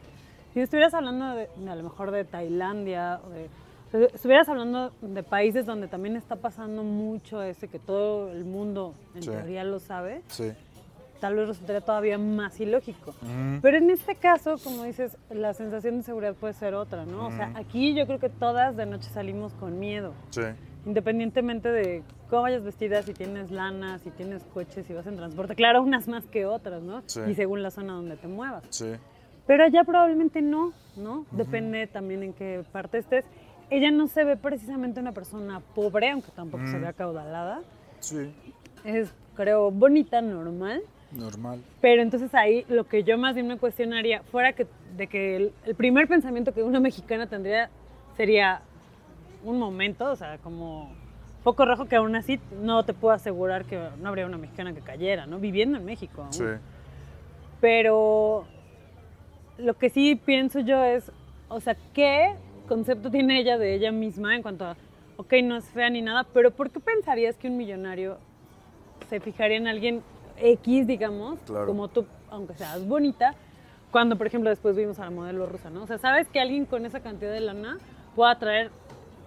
Si 0.52 0.60
estuvieras 0.60 0.92
hablando 0.94 1.34
de, 1.36 1.48
a 1.70 1.76
lo 1.76 1.82
mejor 1.84 2.10
de 2.10 2.24
Tailandia 2.24 3.20
o 3.24 3.30
de... 3.30 3.48
Estuvieras 4.14 4.48
hablando 4.48 4.90
de 5.02 5.22
países 5.22 5.66
donde 5.66 5.86
también 5.86 6.16
está 6.16 6.36
pasando 6.36 6.82
mucho 6.82 7.42
ese 7.42 7.68
que 7.68 7.78
todo 7.78 8.30
el 8.32 8.44
mundo 8.46 8.94
en 9.14 9.22
Sí. 9.22 9.28
teoría 9.30 9.64
lo 9.64 9.78
sabe, 9.80 10.22
Sí. 10.28 10.50
tal 11.20 11.34
vez 11.36 11.46
resultaría 11.48 11.82
todavía 11.82 12.16
más 12.16 12.58
ilógico. 12.58 13.10
Ujú. 13.10 13.60
Pero 13.60 13.76
en 13.76 13.90
este 13.90 14.14
caso, 14.14 14.56
como 14.64 14.84
dices, 14.84 15.18
la 15.30 15.52
sensación 15.52 15.98
de 15.98 16.02
seguridad 16.04 16.34
puede 16.34 16.54
ser 16.54 16.74
otra, 16.74 17.04
¿no? 17.04 17.26
O 17.26 17.30
sea, 17.32 17.52
aquí 17.54 17.94
yo 17.94 18.06
creo 18.06 18.18
que 18.18 18.30
todas 18.30 18.76
de 18.76 18.86
noche 18.86 19.10
salimos 19.10 19.52
con 19.54 19.78
miedo, 19.78 20.14
Sí, 20.30 20.40
independientemente 20.86 21.70
de 21.70 22.02
cómo 22.28 22.42
vayas 22.42 22.62
vestida, 22.64 23.02
si 23.02 23.12
tienes 23.14 23.50
lana, 23.50 23.98
si 23.98 24.10
tienes 24.10 24.42
coche, 24.44 24.82
si 24.82 24.92
vas 24.92 25.06
en 25.06 25.16
transporte. 25.16 25.54
Claro, 25.54 25.82
unas 25.82 26.08
más 26.08 26.26
que 26.26 26.46
otras, 26.46 26.82
¿no? 26.82 27.02
Sí. 27.06 27.20
Y 27.28 27.34
según 27.34 27.62
la 27.62 27.70
zona 27.70 27.94
donde 27.94 28.16
te 28.16 28.28
muevas. 28.28 28.64
sí. 28.70 28.92
Pero 29.44 29.64
allá 29.64 29.82
probablemente 29.82 30.40
no, 30.40 30.72
¿no? 30.96 31.26
Depende 31.32 31.88
también 31.88 32.22
en 32.22 32.32
qué 32.32 32.62
parte 32.70 32.98
estés. 32.98 33.24
Ella 33.70 33.90
no 33.90 34.06
se 34.06 34.22
ve 34.22 34.36
precisamente 34.36 35.00
una 35.00 35.10
persona 35.10 35.60
pobre, 35.74 36.10
aunque 36.10 36.30
tampoco 36.30 36.64
se 36.68 36.78
Mm. 36.78 36.80
ve 36.82 36.86
acaudalada. 36.86 37.60
Sí. 37.98 38.32
Es, 38.84 39.12
creo, 39.34 39.72
bonita, 39.72 40.20
normal. 40.22 40.82
Normal. 41.10 41.60
Pero 41.80 42.02
entonces 42.02 42.32
ahí 42.36 42.64
lo 42.68 42.84
que 42.84 43.02
yo 43.02 43.18
más 43.18 43.34
bien 43.34 43.48
me 43.48 43.58
cuestionaría, 43.58 44.22
fuera 44.30 44.52
que, 44.52 44.68
de 44.96 45.08
que 45.08 45.34
el, 45.36 45.52
el 45.66 45.74
primer 45.74 46.06
pensamiento 46.06 46.54
que 46.54 46.62
una 46.62 46.78
mexicana 46.78 47.26
tendría 47.26 47.68
sería 48.16 48.62
un 49.44 49.58
momento, 49.58 50.10
o 50.10 50.16
sea, 50.16 50.38
como 50.38 50.90
foco 51.42 51.64
rojo 51.64 51.86
que 51.86 51.96
aún 51.96 52.14
así 52.14 52.38
no 52.60 52.84
te 52.84 52.94
puedo 52.94 53.14
asegurar 53.14 53.64
que 53.64 53.80
no 54.00 54.08
habría 54.08 54.26
una 54.26 54.38
mexicana 54.38 54.72
que 54.72 54.80
cayera, 54.80 55.26
¿no? 55.26 55.38
Viviendo 55.38 55.78
en 55.78 55.84
México 55.84 56.22
aún. 56.22 56.32
Sí. 56.32 56.44
Pero 57.60 58.44
lo 59.58 59.74
que 59.74 59.90
sí 59.90 60.16
pienso 60.16 60.60
yo 60.60 60.82
es, 60.84 61.10
o 61.48 61.60
sea, 61.60 61.76
¿qué 61.94 62.34
concepto 62.68 63.10
tiene 63.10 63.38
ella 63.40 63.58
de 63.58 63.74
ella 63.74 63.92
misma 63.92 64.34
en 64.34 64.42
cuanto 64.42 64.64
a, 64.64 64.76
ok, 65.16 65.34
no 65.44 65.56
es 65.56 65.64
fea 65.66 65.90
ni 65.90 66.02
nada, 66.02 66.24
pero 66.32 66.50
¿por 66.50 66.70
qué 66.70 66.80
pensarías 66.80 67.36
que 67.36 67.48
un 67.48 67.56
millonario 67.56 68.18
se 69.08 69.20
fijaría 69.20 69.56
en 69.58 69.66
alguien 69.66 70.02
X, 70.38 70.86
digamos, 70.86 71.38
Claro. 71.40 71.66
como 71.66 71.88
tú, 71.88 72.06
aunque 72.30 72.54
seas 72.54 72.86
bonita, 72.86 73.34
cuando, 73.90 74.16
por 74.16 74.26
ejemplo, 74.26 74.48
después 74.48 74.74
vimos 74.74 74.98
a 74.98 75.04
la 75.04 75.10
modelo 75.10 75.46
rusa, 75.46 75.68
¿no? 75.68 75.82
O 75.82 75.86
sea, 75.86 75.98
sabes 75.98 76.26
que 76.28 76.40
alguien 76.40 76.64
con 76.64 76.86
esa 76.86 77.00
cantidad 77.00 77.30
de 77.30 77.40
lana 77.40 77.78
puede 78.16 78.32
atraer 78.32 78.70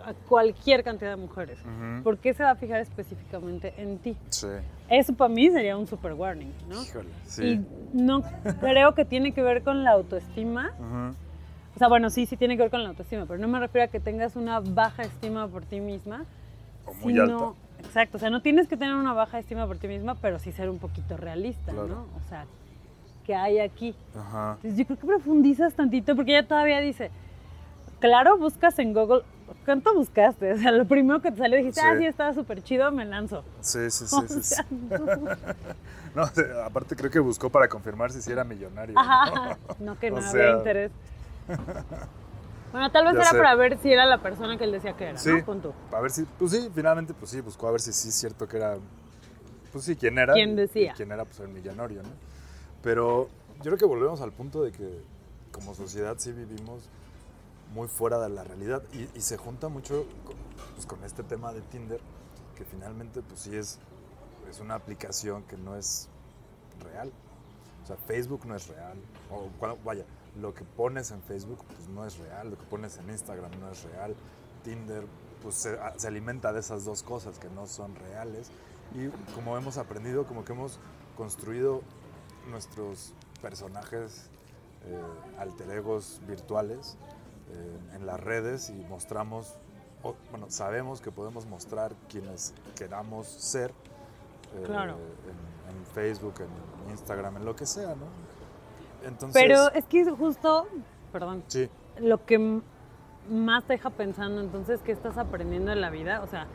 a 0.05 0.13
cualquier 0.13 0.83
cantidad 0.83 1.09
de 1.11 1.15
mujeres. 1.15 1.57
Ujú. 1.61 2.03
¿Por 2.03 2.17
qué 2.17 2.33
se 2.33 2.43
va 2.43 2.51
a 2.51 2.55
fijar 2.55 2.81
específicamente 2.81 3.73
en 3.77 3.97
ti? 3.97 4.15
Sí. 4.29 4.47
Eso 4.89 5.13
para 5.13 5.33
mí 5.33 5.49
sería 5.49 5.77
un 5.77 5.87
super 5.87 6.13
warning, 6.13 6.51
¿no? 6.69 6.81
Híjole. 6.83 7.09
Y 7.09 7.29
Sí. 7.29 7.65
no 7.93 8.21
creo 8.59 8.93
que 8.93 9.05
tiene 9.05 9.31
que 9.33 9.41
ver 9.41 9.63
con 9.63 9.83
la 9.83 9.91
autoestima. 9.91 10.71
O 11.75 11.77
sea, 11.79 11.87
bueno, 11.89 12.09
sí, 12.09 12.25
sí 12.25 12.37
tiene 12.37 12.55
que 12.55 12.61
ver 12.63 12.71
con 12.71 12.83
la 12.83 12.89
autoestima, 12.89 13.25
pero 13.25 13.39
no 13.39 13.47
me 13.47 13.59
refiero 13.59 13.85
a 13.85 13.87
que 13.89 13.99
tengas 13.99 14.35
una 14.35 14.59
baja 14.61 15.03
estima 15.03 15.47
por 15.47 15.65
ti 15.65 15.79
misma. 15.81 16.23
O 16.85 16.93
muy 16.93 17.13
sino- 17.13 17.23
alta. 17.23 17.59
Exacto, 17.79 18.17
o 18.17 18.19
sea, 18.19 18.29
no 18.29 18.41
tienes 18.41 18.67
que 18.67 18.77
tener 18.77 18.95
una 18.95 19.13
baja 19.13 19.37
estima 19.39 19.67
por 19.67 19.77
ti 19.77 19.87
misma, 19.87 20.15
pero 20.15 20.39
sí 20.39 20.51
ser 20.51 20.69
un 20.69 20.79
poquito 20.79 21.17
realista, 21.17 21.71
Claro. 21.73 21.87
¿no? 21.87 22.01
O 22.15 22.29
sea, 22.29 22.45
¿qué 23.25 23.35
hay 23.35 23.59
aquí? 23.59 23.93
Ajá. 24.17 24.53
Entonces 24.55 24.77
yo 24.79 24.85
creo 24.85 24.97
que 24.99 25.05
profundizas 25.07 25.73
tantito, 25.73 26.15
porque 26.15 26.31
ella 26.37 26.47
todavía 26.47 26.79
dice, 26.79 27.11
claro, 27.99 28.37
buscas 28.37 28.79
en 28.79 28.93
Google, 28.93 29.23
¿cuánto 29.65 29.93
buscaste? 29.93 30.53
O 30.53 30.57
sea, 30.57 30.71
lo 30.71 30.85
primero 30.85 31.21
que 31.21 31.31
te 31.31 31.37
salió 31.37 31.57
dijiste, 31.57 31.81
Sí. 31.81 31.87
ah, 31.89 31.97
sí, 31.97 32.05
estaba 32.05 32.33
súper 32.33 32.63
chido, 32.63 32.91
me 32.91 33.05
lanzo. 33.05 33.43
Sí, 33.61 33.89
sí, 33.91 34.05
sí. 34.07 34.15
O 34.15 34.27
sí, 34.27 34.55
No, 36.15 36.23
o 36.23 36.61
aparte 36.63 36.95
creo 36.95 37.11
que 37.11 37.19
buscó 37.19 37.49
para 37.49 37.67
confirmar 37.67 38.11
si 38.11 38.21
sí 38.21 38.31
era 38.31 38.43
millonario. 38.43 38.93
¿no? 38.95 39.01
Ajá, 39.01 39.57
no 39.79 39.99
que 39.99 40.11
O 40.11 40.15
no 40.15 40.21
sea- 40.21 40.29
había 40.31 40.57
interés. 40.57 40.91
Bueno, 42.71 42.91
tal 42.91 43.05
vez 43.05 43.13
Ya 43.13 43.21
era 43.21 43.29
sé. 43.31 43.37
para 43.37 43.55
ver 43.55 43.77
si 43.79 43.91
era 43.91 44.05
la 44.05 44.17
persona 44.21 44.57
que 44.57 44.65
él 44.65 44.71
decía 44.71 44.93
que 44.97 45.05
era, 45.05 45.17
Sí. 45.17 45.29
¿no? 45.29 45.45
Pon 45.45 45.61
tú. 45.61 45.73
A 45.93 46.01
ver 46.01 46.11
si, 46.11 46.23
pues 46.23 46.51
sí, 46.51 46.69
finalmente, 46.73 47.13
pues 47.13 47.31
sí, 47.31 47.39
buscó 47.41 47.67
a 47.67 47.71
ver 47.71 47.79
si 47.81 47.93
sí 47.93 48.09
es 48.09 48.15
cierto 48.15 48.47
que 48.47 48.57
era, 48.57 48.75
pues 49.71 49.85
sí, 49.85 49.95
quién 49.95 50.17
era. 50.17 50.33
¿Quién 50.33 50.55
decía? 50.55 50.93
quién 50.95 51.11
era, 51.11 51.23
pues 51.25 51.39
el 51.39 51.49
millonario, 51.49 52.03
¿no? 52.03 52.09
Pero 52.83 53.29
yo 53.57 53.63
creo 53.63 53.77
que 53.77 53.85
volvemos 53.85 54.19
al 54.21 54.31
punto 54.33 54.61
de 54.63 54.71
que 54.71 55.01
como 55.51 55.73
sociedad 55.73 56.15
sí 56.17 56.31
vivimos 56.33 56.89
muy 57.75 57.89
fuera 57.89 58.17
de 58.19 58.29
la 58.29 58.43
realidad 58.45 58.81
y, 58.93 59.19
se 59.19 59.35
junta 59.35 59.67
mucho 59.67 60.05
con, 60.23 60.35
pues, 60.73 60.85
con 60.85 61.03
este 61.03 61.23
tema 61.23 61.51
de 61.51 61.61
Tinder, 61.61 61.99
que 62.55 62.63
finalmente, 62.63 63.21
pues 63.21 63.41
sí 63.41 63.55
es, 63.55 63.79
es 64.49 64.61
una 64.61 64.75
aplicación 64.75 65.43
que 65.43 65.57
no 65.57 65.75
es 65.75 66.07
real. 66.81 67.11
O 67.83 67.85
sea, 67.85 67.97
Facebook 67.97 68.45
no 68.45 68.55
es 68.55 68.67
real. 68.69 68.97
O 69.29 69.49
vaya, 69.83 70.05
lo 70.39 70.53
que 70.53 70.63
pones 70.63 71.11
en 71.11 71.21
Facebook 71.21 71.59
pues 71.67 71.89
no 71.89 72.05
es 72.05 72.17
real, 72.17 72.49
lo 72.49 72.57
que 72.57 72.63
pones 72.63 72.97
en 72.97 73.09
Instagram 73.09 73.51
no 73.59 73.69
es 73.69 73.83
real. 73.83 74.15
Tinder 74.63 75.03
pues 75.43 75.55
se, 75.55 75.77
se 75.97 76.07
alimenta 76.07 76.53
de 76.53 76.61
esas 76.61 76.85
dos 76.85 77.03
cosas 77.03 77.37
que 77.39 77.49
no 77.49 77.67
son 77.67 77.93
reales. 77.95 78.51
Y 78.93 79.09
como 79.33 79.57
hemos 79.57 79.77
aprendido, 79.77 80.25
como 80.25 80.45
que 80.45 80.53
hemos 80.53 80.79
construido 81.17 81.81
nuestros 82.49 83.13
personajes 83.41 84.29
eh, 84.85 85.01
alter 85.39 85.69
egos 85.71 86.21
virtuales 86.27 86.97
eh, 87.51 87.77
en 87.95 88.05
las 88.05 88.19
redes 88.19 88.69
y 88.69 88.73
mostramos, 88.89 89.55
o, 90.03 90.15
bueno, 90.31 90.47
sabemos 90.49 91.01
que 91.01 91.11
podemos 91.11 91.45
mostrar 91.45 91.93
quienes 92.09 92.53
queramos 92.75 93.27
ser 93.27 93.71
eh, 94.55 94.63
Claro. 94.65 94.93
en, 94.93 95.75
en 95.77 95.85
Facebook, 95.93 96.35
en 96.39 96.91
Instagram, 96.91 97.37
en 97.37 97.45
lo 97.45 97.55
que 97.55 97.65
sea, 97.65 97.89
¿no? 97.95 98.05
Entonces, 99.07 99.41
Pero 99.41 99.71
es 99.73 99.85
que 99.85 100.01
es 100.01 100.09
justo, 100.09 100.67
perdón, 101.11 101.43
sí, 101.47 101.69
lo 101.99 102.25
que 102.25 102.61
más 103.29 103.63
te 103.65 103.73
deja 103.73 103.89
pensando 103.89 104.41
entonces 104.41 104.81
qué 104.81 104.91
estás 104.91 105.17
aprendiendo 105.17 105.71
en 105.71 105.81
la 105.81 105.89
vida. 105.89 106.21
O 106.21 106.27
sea, 106.27 106.47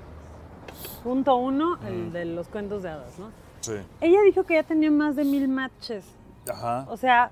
punto 1.03 1.37
uno, 1.37 1.79
el 1.87 2.09
Mm. 2.09 2.12
de 2.12 2.24
los 2.26 2.48
cuentos 2.48 2.83
de 2.83 2.90
hadas, 2.90 3.18
¿no? 3.18 3.31
sí, 3.61 3.74
Ella 4.00 4.20
dijo 4.22 4.44
que 4.44 4.55
ya 4.55 4.62
tenía 4.62 4.90
más 4.90 5.16
de 5.16 5.24
mil 5.24 5.48
matches. 5.48 6.05
ajá, 6.50 6.87
O 6.88 6.96
sea, 6.96 7.31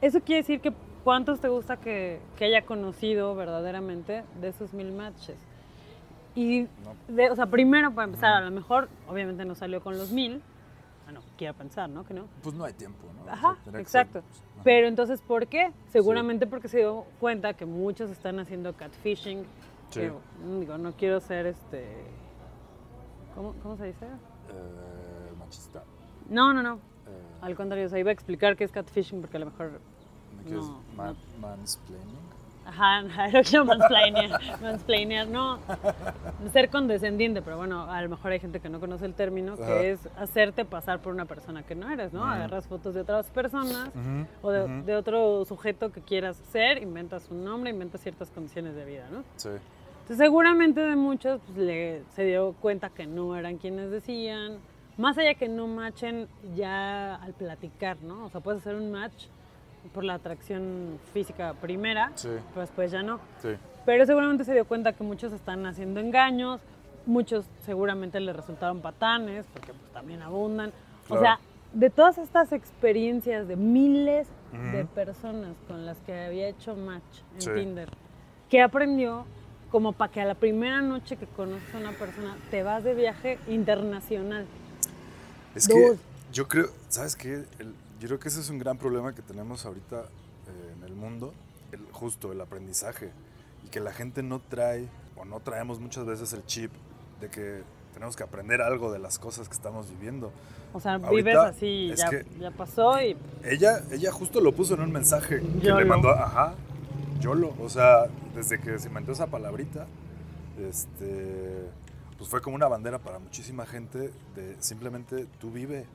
eso 0.00 0.20
quiere 0.20 0.42
decir 0.42 0.60
que 0.60 0.72
cuántos 1.04 1.40
te 1.40 1.48
gusta 1.48 1.76
que, 1.76 2.20
que 2.36 2.46
haya 2.46 2.64
conocido 2.64 3.34
verdaderamente 3.34 4.24
de 4.40 4.48
esos 4.48 4.72
mil 4.74 4.90
matches. 4.92 5.36
Y, 6.34 6.62
No. 6.62 6.94
de- 7.14 7.30
o 7.30 7.36
sea, 7.36 7.46
primero 7.46 7.92
para 7.94 8.06
empezar, 8.06 8.32
a 8.32 8.40
lo 8.40 8.50
mejor, 8.50 8.88
obviamente 9.08 9.44
no 9.44 9.54
salió 9.54 9.80
con 9.82 9.96
los 9.96 10.10
mil. 10.10 10.42
Bueno, 11.04 11.20
quiero 11.36 11.54
pensar, 11.54 11.88
¿no? 11.90 12.04
Que 12.04 12.14
no. 12.14 12.24
pues 12.42 12.54
no 12.56 12.64
hay 12.64 12.72
tiempo, 12.72 13.06
¿no? 13.14 13.20
O 13.22 13.24
sea, 13.24 13.34
Ajá, 13.34 13.56
que 13.64 13.70
ser, 13.70 13.80
exacto. 13.80 14.22
pues, 14.22 14.40
ajá. 14.54 14.60
Pero 14.64 14.88
entonces, 14.88 15.20
¿por 15.20 15.46
qué? 15.46 15.70
Seguramente 15.90 16.46
porque 16.46 16.66
se 16.68 16.78
dio 16.78 17.04
cuenta 17.20 17.52
que 17.52 17.66
muchos 17.66 18.10
están 18.10 18.38
haciendo 18.40 18.72
catfishing. 18.74 19.44
Sí. 19.90 20.00
que, 20.00 20.10
mm, 20.10 20.60
digo, 20.60 20.78
no 20.78 20.92
quiero 20.92 21.20
ser 21.20 21.46
este. 21.46 21.84
¿Cómo, 23.34 23.54
cómo 23.62 23.76
se 23.76 23.86
dice? 23.86 24.06
Eh, 24.06 25.32
machista. 25.38 25.82
No, 26.30 26.52
no, 26.54 26.62
no. 26.62 26.74
eh, 26.76 26.80
Al 27.42 27.54
contrario, 27.54 27.86
o 27.86 27.88
sea, 27.90 27.98
iba 27.98 28.10
a 28.10 28.12
explicar 28.12 28.56
qué 28.56 28.64
es 28.64 28.72
catfishing 28.72 29.20
porque 29.20 29.36
a 29.36 29.40
lo 29.40 29.46
mejor. 29.46 29.80
¿Qué 30.44 30.50
es? 30.50 30.64
no, 30.64 30.80
Ma- 30.96 31.08
no. 31.12 31.16
mansplaining. 31.40 32.24
Ajá, 32.66 33.02
no 33.32 33.42
quiero 33.42 33.64
mansplainear, 33.66 34.40
mansplainear, 34.62 35.28
no. 35.28 35.58
Ser 36.52 36.70
condescendiente, 36.70 37.42
pero 37.42 37.58
bueno, 37.58 37.90
a 37.90 38.00
lo 38.00 38.08
mejor 38.08 38.32
hay 38.32 38.40
gente 38.40 38.58
que 38.60 38.70
no 38.70 38.80
conoce 38.80 39.04
el 39.04 39.12
término, 39.12 39.56
que 39.56 39.62
Ajá. 39.64 39.82
es 39.82 40.08
hacerte 40.16 40.64
pasar 40.64 41.00
por 41.00 41.12
una 41.12 41.26
persona 41.26 41.62
que 41.62 41.74
no 41.74 41.90
eres, 41.90 42.12
¿no? 42.14 42.20
Ujú. 42.22 42.30
Agarras 42.30 42.66
fotos 42.66 42.94
de 42.94 43.02
otras 43.02 43.26
personas 43.30 43.88
Ujú, 43.88 44.26
o 44.40 44.50
de, 44.50 44.64
ujú. 44.64 44.86
de 44.86 44.96
otro 44.96 45.44
sujeto 45.44 45.92
que 45.92 46.00
quieras 46.00 46.36
ser, 46.52 46.82
inventas 46.82 47.30
un 47.30 47.44
nombre, 47.44 47.68
inventas 47.70 48.00
ciertas 48.00 48.30
condiciones 48.30 48.74
de 48.74 48.84
vida, 48.86 49.04
¿no? 49.12 49.24
Sí, 49.36 49.50
Entonces, 49.50 50.16
seguramente 50.16 50.80
de 50.80 50.96
muchos 50.96 51.40
pues, 51.46 51.58
le, 51.58 52.02
se 52.14 52.24
dio 52.24 52.54
cuenta 52.62 52.88
que 52.88 53.06
no 53.06 53.36
eran 53.36 53.58
quienes 53.58 53.90
decían, 53.90 54.56
más 54.96 55.18
allá 55.18 55.34
que 55.34 55.48
no 55.48 55.66
machen 55.66 56.28
ya 56.56 57.16
al 57.16 57.34
platicar, 57.34 57.98
¿no? 58.02 58.24
O 58.24 58.30
sea, 58.30 58.40
puedes 58.40 58.62
hacer 58.62 58.74
un 58.76 58.90
match 58.90 59.26
por 59.92 60.04
la 60.04 60.14
atracción 60.14 60.98
física 61.12 61.54
primera, 61.60 62.10
sí, 62.14 62.28
pero 62.50 62.60
después 62.62 62.90
ya 62.90 63.02
no. 63.02 63.20
sí. 63.42 63.50
Pero 63.84 64.06
seguramente 64.06 64.44
se 64.44 64.54
dio 64.54 64.64
cuenta 64.64 64.94
que 64.94 65.04
muchos 65.04 65.32
están 65.34 65.66
haciendo 65.66 66.00
engaños, 66.00 66.60
muchos 67.04 67.44
seguramente 67.66 68.18
le 68.18 68.32
resultaron 68.32 68.80
patanes, 68.80 69.44
porque 69.52 69.72
pues, 69.74 69.92
también 69.92 70.22
abundan. 70.22 70.70
O 71.04 71.08
Claro. 71.18 71.20
sea, 71.22 71.38
de 71.74 71.90
todas 71.90 72.16
estas 72.16 72.52
experiencias 72.52 73.46
de 73.46 73.56
miles 73.56 74.26
de 74.72 74.84
Ujú. 74.84 74.88
personas 74.94 75.54
con 75.68 75.84
las 75.84 75.98
que 76.06 76.18
había 76.18 76.48
hecho 76.48 76.74
match 76.76 77.02
en 77.34 77.40
Sí. 77.42 77.50
Tinder, 77.54 77.90
¿qué 78.48 78.62
aprendió? 78.62 79.26
Como 79.70 79.92
para 79.92 80.10
que 80.12 80.20
a 80.20 80.24
la 80.24 80.34
primera 80.36 80.80
noche 80.80 81.16
que 81.16 81.26
conoces 81.26 81.74
a 81.74 81.78
una 81.78 81.90
persona 81.92 82.36
te 82.50 82.62
vas 82.62 82.84
de 82.84 82.94
viaje 82.94 83.38
internacional. 83.48 84.46
Es 85.54 85.68
Dude. 85.68 85.96
que 85.96 85.98
yo 86.32 86.48
creo, 86.48 86.68
¿sabes 86.88 87.16
qué? 87.16 87.44
El- 87.58 87.74
yo 88.00 88.08
creo 88.08 88.18
que 88.18 88.28
ese 88.28 88.40
es 88.40 88.50
un 88.50 88.58
gran 88.58 88.78
problema 88.78 89.14
que 89.14 89.22
tenemos 89.22 89.64
ahorita 89.66 90.00
eh, 90.00 90.74
en 90.76 90.84
el 90.84 90.94
mundo, 90.94 91.32
el, 91.72 91.80
justo 91.92 92.32
el 92.32 92.40
aprendizaje. 92.40 93.10
Y 93.64 93.68
que 93.68 93.80
la 93.80 93.92
gente 93.92 94.22
no 94.22 94.40
trae, 94.40 94.88
o 95.16 95.24
no 95.24 95.40
traemos 95.40 95.80
muchas 95.80 96.04
veces 96.04 96.32
el 96.32 96.44
chip 96.44 96.70
de 97.20 97.30
que 97.30 97.62
tenemos 97.94 98.16
que 98.16 98.24
aprender 98.24 98.60
algo 98.60 98.92
de 98.92 98.98
las 98.98 99.18
cosas 99.18 99.48
que 99.48 99.54
estamos 99.54 99.88
viviendo. 99.90 100.32
O 100.72 100.80
sea, 100.80 100.94
Ahorita 100.94 101.12
vives 101.12 101.36
así, 101.36 101.92
ya, 101.96 102.10
ya 102.40 102.50
pasó 102.50 103.00
y 103.00 103.16
Ella, 103.44 103.80
ella 103.92 104.10
justo 104.10 104.40
lo 104.40 104.52
puso 104.52 104.74
en 104.74 104.80
un 104.80 104.92
mensaje 104.92 105.40
que 105.40 105.60
YOLO. 105.60 105.80
le 105.80 105.84
mandó, 105.86 106.10
ajá, 106.10 106.54
YOLO. 107.20 107.54
O 107.60 107.68
sea, 107.68 108.06
desde 108.34 108.60
que 108.60 108.78
se 108.80 108.88
inventó 108.88 109.12
esa 109.12 109.28
palabrita, 109.28 109.86
este, 110.58 111.68
pues 112.18 112.28
fue 112.28 112.42
como 112.42 112.56
una 112.56 112.66
bandera 112.66 112.98
para 112.98 113.20
muchísima 113.20 113.64
gente 113.66 114.10
de 114.34 114.56
simplemente 114.58 115.26
tú 115.38 115.50
vive. 115.50 115.86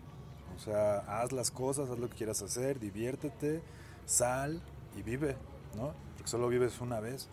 O 0.60 0.62
sea, 0.62 0.98
haz 1.22 1.32
las 1.32 1.52
cosas, 1.52 1.90
haz 1.90 1.98
lo 2.00 2.10
que 2.10 2.18
quieras 2.18 2.42
hacer, 2.42 2.82
diviértete, 2.82 3.62
sal 4.06 4.62
y 4.98 5.02
vive, 5.04 5.38
¿no? 5.78 5.94
Porque 6.18 6.30
solo 6.30 6.50
vives 6.50 6.82
una 6.82 7.00
vez. 7.00 7.30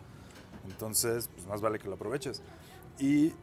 Entonces, 0.69 1.29
pues 1.35 1.45
más 1.45 1.59
vale 1.59 1.77
que 1.77 1.89
lo 1.89 1.95
aproveches. 1.95 2.41
Y 2.99 3.33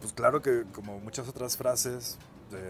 pues 0.00 0.12
claro 0.14 0.42
que 0.42 0.62
como 0.72 1.00
muchas 1.00 1.28
otras 1.28 1.56
frases 1.56 2.18
de, 2.52 2.62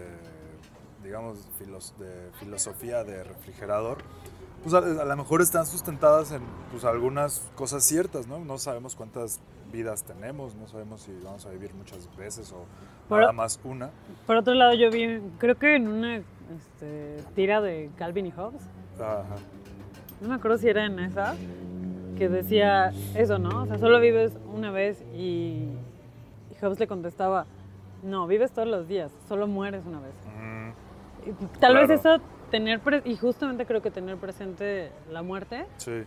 digamos, 1.03 1.47
filos- 1.59 1.93
de 1.99 2.31
filosofía 2.39 3.03
de 3.03 3.23
refrigerador, 3.23 3.99
pues 4.63 4.73
a, 4.73 4.79
a 4.79 5.05
lo 5.05 5.15
mejor 5.15 5.41
están 5.43 5.67
sustentadas 5.67 6.31
en 6.31 6.41
pues, 6.71 6.85
algunas 6.85 7.51
cosas 7.55 7.83
ciertas, 7.83 8.25
¿no? 8.25 8.39
No 8.39 8.57
sabemos 8.57 8.95
cuántas 8.95 9.41
vidas 9.71 10.03
tenemos, 10.03 10.55
no 10.55 10.67
sabemos 10.67 11.01
si 11.01 11.11
vamos 11.23 11.45
a 11.45 11.49
vivir 11.51 11.73
muchas 11.75 12.07
veces 12.17 12.51
o 12.51 12.65
Por- 13.09 13.19
nada 13.21 13.33
más 13.33 13.59
una. 13.63 13.91
por 14.25 14.37
otro 14.37 14.53
lado 14.55 14.73
yo 14.73 14.89
vi, 14.89 15.19
creo 15.37 15.55
que 15.57 15.75
en 15.75 15.87
una 15.87 16.23
este, 16.57 17.17
tira 17.35 17.61
de 17.61 17.89
Calvin 17.97 18.25
y 18.27 18.31
Hobbes, 18.31 18.61
Ajá. 18.99 19.23
no 20.21 20.29
me 20.29 20.35
acuerdo 20.35 20.57
si 20.57 20.67
era 20.69 20.85
en 20.85 20.99
esa, 20.99 21.35
que 22.17 22.29
decía 22.29 22.91
eso, 23.15 23.39
¿no? 23.39 23.63
O 23.63 23.65
sea, 23.65 23.77
solo 23.79 23.99
vives 23.99 24.37
una 24.53 24.71
vez 24.71 25.01
y, 25.13 25.67
y 26.51 26.55
Hobbes 26.61 26.79
le 26.79 26.87
contestaba, 26.87 27.45
no, 28.03 28.27
vives 28.27 28.51
todos 28.51 28.67
los 28.67 28.87
días, 28.87 29.11
solo 29.27 29.47
mueres 29.47 29.83
una 29.85 29.99
vez. 29.99 30.13
Mm, 30.37 31.29
Y 31.29 31.59
tal 31.59 31.75
vez 31.75 31.89
eso, 31.89 32.19
tener, 32.51 32.79
pre- 32.81 33.01
y 33.05 33.15
justamente 33.15 33.65
creo 33.65 33.81
que 33.81 33.91
tener 33.91 34.17
presente 34.17 34.91
la 35.11 35.21
muerte, 35.23 35.65
sí, 35.77 36.03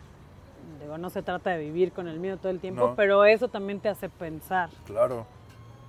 digo, 0.81 0.99
no 0.99 1.11
se 1.11 1.23
trata 1.23 1.51
de 1.51 1.59
vivir 1.59 1.93
con 1.93 2.07
el 2.09 2.19
miedo 2.21 2.37
todo 2.37 2.51
el 2.51 2.61
tiempo, 2.61 2.89
No. 2.89 2.95
pero 2.97 3.25
eso 3.25 3.49
también 3.49 3.81
te 3.81 3.89
hace 3.89 4.09
pensar 4.09 4.69
claro. 4.87 5.27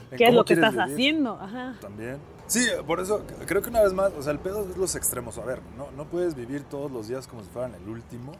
¿En 0.10 0.18
qué 0.18 0.28
es 0.30 0.34
lo 0.34 0.46
que 0.46 0.54
estás 0.54 0.72
vivir? 0.74 0.94
haciendo. 0.94 1.34
Ajá. 1.34 1.76
También. 1.82 2.18
Sí, 2.48 2.66
por 2.86 3.00
eso 3.00 3.24
creo 3.46 3.62
que 3.62 3.70
una 3.70 3.82
vez 3.82 3.94
más, 3.94 4.12
o 4.18 4.24
sea, 4.24 4.32
el 4.32 4.40
pedo 4.40 4.68
es 4.70 4.78
los 4.78 4.96
extremos. 4.96 5.38
A 5.38 5.46
ver, 5.46 5.62
no, 5.78 5.92
no 5.96 6.06
puedes 6.06 6.36
vivir 6.36 6.64
todos 6.64 6.90
los 6.92 7.08
días 7.08 7.28
como 7.28 7.44
si 7.44 7.50
fueran 7.50 7.74
el 7.76 7.90
último, 7.90 8.32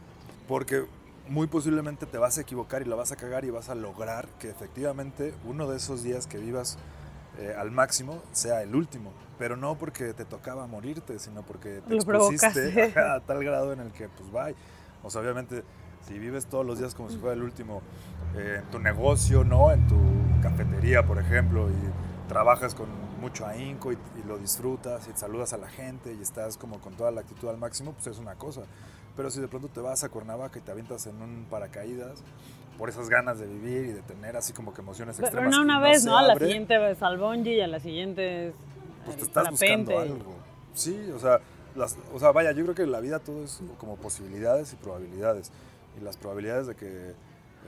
porque 0.46 0.86
muy 1.28 1.46
posiblemente 1.46 2.06
te 2.06 2.16
vas 2.16 2.38
a 2.38 2.40
equivocar 2.40 2.80
y 2.82 2.86
la 2.86 2.96
vas 2.96 3.12
a 3.12 3.16
cagar 3.16 3.44
y 3.44 3.50
vas 3.50 3.68
a 3.68 3.74
lograr 3.74 4.26
que 4.38 4.48
efectivamente 4.48 5.34
uno 5.46 5.68
de 5.68 5.76
esos 5.76 6.02
días 6.02 6.26
que 6.26 6.38
vivas 6.38 6.78
eh, 7.38 7.54
al 7.56 7.70
máximo 7.70 8.22
sea 8.32 8.62
el 8.62 8.74
último. 8.74 9.12
Pero 9.38 9.56
no 9.56 9.76
porque 9.76 10.14
te 10.14 10.24
tocaba 10.24 10.66
morirte, 10.66 11.18
sino 11.18 11.42
porque 11.42 11.82
te 11.86 11.90
Lo 11.90 11.96
expusiste 11.96 12.72
provocaste. 12.72 13.00
a 13.00 13.20
tal 13.20 13.44
grado 13.44 13.72
en 13.72 13.80
el 13.80 13.92
que, 13.92 14.08
pues, 14.08 14.32
bye. 14.32 14.54
O 15.02 15.10
sea, 15.10 15.20
obviamente, 15.20 15.62
si 16.06 16.18
vives 16.18 16.46
todos 16.46 16.66
los 16.66 16.78
días 16.78 16.94
como 16.94 17.10
si 17.10 17.18
fuera 17.18 17.34
el 17.34 17.42
último, 17.42 17.82
eh, 18.36 18.60
en 18.62 18.70
tu 18.70 18.78
negocio, 18.78 19.44
¿no? 19.44 19.70
En 19.70 19.86
tu 19.86 19.96
cafetería, 20.42 21.06
por 21.06 21.18
ejemplo, 21.18 21.68
y 21.68 22.07
trabajas 22.28 22.74
con 22.74 22.88
mucho 23.20 23.46
ahínco 23.46 23.92
y, 23.92 23.96
y 24.22 24.26
lo 24.26 24.38
disfrutas 24.38 25.08
y 25.08 25.18
saludas 25.18 25.52
a 25.52 25.58
la 25.58 25.68
gente 25.68 26.14
y 26.14 26.22
estás 26.22 26.56
como 26.56 26.78
con 26.80 26.94
toda 26.94 27.10
la 27.10 27.22
actitud 27.22 27.48
al 27.48 27.58
máximo, 27.58 27.92
pues 27.92 28.06
es 28.06 28.18
una 28.18 28.34
cosa. 28.36 28.62
Pero 29.16 29.30
si 29.30 29.40
de 29.40 29.48
pronto 29.48 29.68
te 29.68 29.80
vas 29.80 30.04
a 30.04 30.08
Cuernavaca 30.08 30.58
y 30.58 30.62
te 30.62 30.70
avientas 30.70 31.06
en 31.06 31.20
un 31.20 31.46
paracaídas 31.50 32.22
por 32.78 32.88
esas 32.88 33.08
ganas 33.08 33.40
de 33.40 33.46
vivir 33.46 33.86
y 33.86 33.92
de 33.92 34.02
tener 34.02 34.36
así 34.36 34.52
como 34.52 34.72
que 34.72 34.80
emociones 34.80 35.16
Pero 35.16 35.26
extremas. 35.26 35.50
no 35.50 35.62
y 35.62 35.64
una 35.64 35.80
vez, 35.80 36.02
se 36.02 36.08
¿no? 36.08 36.16
A 36.16 36.22
la 36.22 36.36
siguiente 36.36 36.90
es 36.92 37.02
al 37.02 37.18
bungee 37.18 37.56
y 37.56 37.60
a 37.60 37.66
la 37.66 37.80
siguiente 37.80 38.48
es 38.48 38.54
Pues 39.04 39.16
te 39.16 39.24
estás 39.24 39.50
buscando 39.50 39.98
algo. 39.98 40.36
Sí, 40.74 41.10
o 41.12 41.18
sea, 41.18 41.40
las, 41.74 41.98
o 42.14 42.20
sea, 42.20 42.30
vaya, 42.30 42.52
yo 42.52 42.62
creo 42.62 42.74
que 42.76 42.82
en 42.82 42.92
la 42.92 43.00
vida 43.00 43.18
todo 43.18 43.42
es 43.42 43.60
como 43.78 43.96
posibilidades 43.96 44.72
y 44.72 44.76
probabilidades. 44.76 45.50
Y 46.00 46.04
las 46.04 46.16
probabilidades 46.16 46.68
de 46.68 46.76
que 46.76 47.14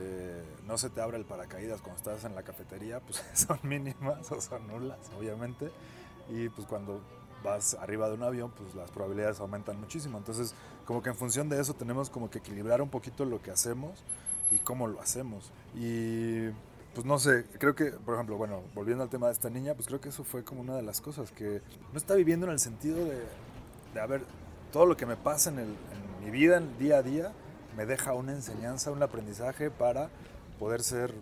eh, 0.00 0.42
no 0.66 0.78
se 0.78 0.90
te 0.90 1.00
abra 1.00 1.16
el 1.16 1.24
paracaídas 1.24 1.80
cuando 1.80 1.98
estás 1.98 2.24
en 2.24 2.34
la 2.34 2.42
cafetería, 2.42 3.00
pues 3.00 3.22
son 3.34 3.58
mínimas 3.62 4.30
o 4.32 4.40
son 4.40 4.66
nulas, 4.66 4.98
obviamente. 5.18 5.70
Y 6.28 6.48
pues 6.48 6.66
cuando 6.66 7.00
vas 7.42 7.74
arriba 7.74 8.08
de 8.08 8.14
un 8.14 8.22
avión, 8.22 8.50
pues 8.50 8.74
las 8.74 8.90
probabilidades 8.90 9.40
aumentan 9.40 9.78
muchísimo. 9.80 10.18
Entonces, 10.18 10.54
como 10.84 11.02
que 11.02 11.10
en 11.10 11.16
función 11.16 11.48
de 11.48 11.60
eso 11.60 11.74
tenemos 11.74 12.10
como 12.10 12.30
que 12.30 12.38
equilibrar 12.38 12.82
un 12.82 12.88
poquito 12.88 13.24
lo 13.24 13.42
que 13.42 13.50
hacemos 13.50 14.02
y 14.50 14.58
cómo 14.58 14.88
lo 14.88 15.00
hacemos. 15.00 15.50
Y 15.74 16.48
pues 16.94 17.06
no 17.06 17.18
sé, 17.18 17.44
creo 17.58 17.74
que, 17.74 17.92
por 17.92 18.14
ejemplo, 18.14 18.36
bueno, 18.36 18.62
volviendo 18.74 19.02
al 19.02 19.10
tema 19.10 19.26
de 19.26 19.32
esta 19.32 19.50
niña, 19.50 19.74
pues 19.74 19.86
creo 19.86 20.00
que 20.00 20.08
eso 20.08 20.24
fue 20.24 20.44
como 20.44 20.60
una 20.60 20.74
de 20.74 20.82
las 20.82 21.00
cosas, 21.00 21.30
que 21.30 21.62
no 21.92 21.98
está 21.98 22.14
viviendo 22.14 22.46
en 22.46 22.52
el 22.52 22.58
sentido 22.58 23.04
de, 23.04 23.22
de 23.94 24.00
haber 24.00 24.22
todo 24.72 24.86
lo 24.86 24.96
que 24.96 25.06
me 25.06 25.16
pasa 25.16 25.50
en, 25.50 25.58
el, 25.60 25.68
mi 26.24 26.30
vida, 26.30 26.58
en 26.58 26.78
día 26.78 26.98
a 26.98 27.02
día, 27.02 27.32
me 27.76 27.86
deja 27.86 28.12
una 28.14 28.32
enseñanza, 28.32 28.90
un 28.90 29.02
aprendizaje 29.02 29.70
para 29.70 30.08
poder 30.58 30.82
ser, 30.82 31.12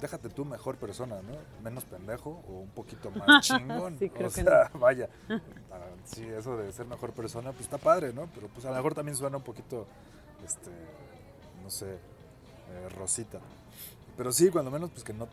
déjate 0.00 0.28
tú, 0.28 0.44
mejor 0.44 0.76
persona, 0.76 1.16
¿no? 1.22 1.36
Menos 1.62 1.84
pendejo 1.84 2.42
o 2.48 2.60
un 2.60 2.68
poquito 2.70 3.10
más 3.10 3.44
chingón. 3.46 3.98
Sí, 3.98 4.08
creo 4.10 4.28
o 4.28 4.32
que 4.32 4.42
sea, 4.42 4.70
vaya. 4.74 5.08
ah, 5.28 5.78
Sí, 6.04 6.24
eso 6.26 6.56
de 6.56 6.72
ser 6.72 6.86
mejor 6.86 7.12
persona, 7.12 7.50
pues 7.52 7.62
está 7.62 7.78
padre, 7.78 8.12
¿no? 8.12 8.28
Pero 8.34 8.48
pues 8.48 8.64
a 8.66 8.70
lo 8.70 8.76
mejor 8.76 8.94
también 8.94 9.16
suena 9.16 9.36
un 9.38 9.42
poquito, 9.42 9.86
este, 10.44 10.70
no 11.62 11.70
sé, 11.70 11.86
eh, 11.94 12.88
rosita. 12.96 13.40
Pero 14.16 14.32
sí, 14.32 14.48
cuando 14.50 14.70
menos, 14.70 14.90
pues 14.90 15.02
que 15.04 15.12
no, 15.12 15.28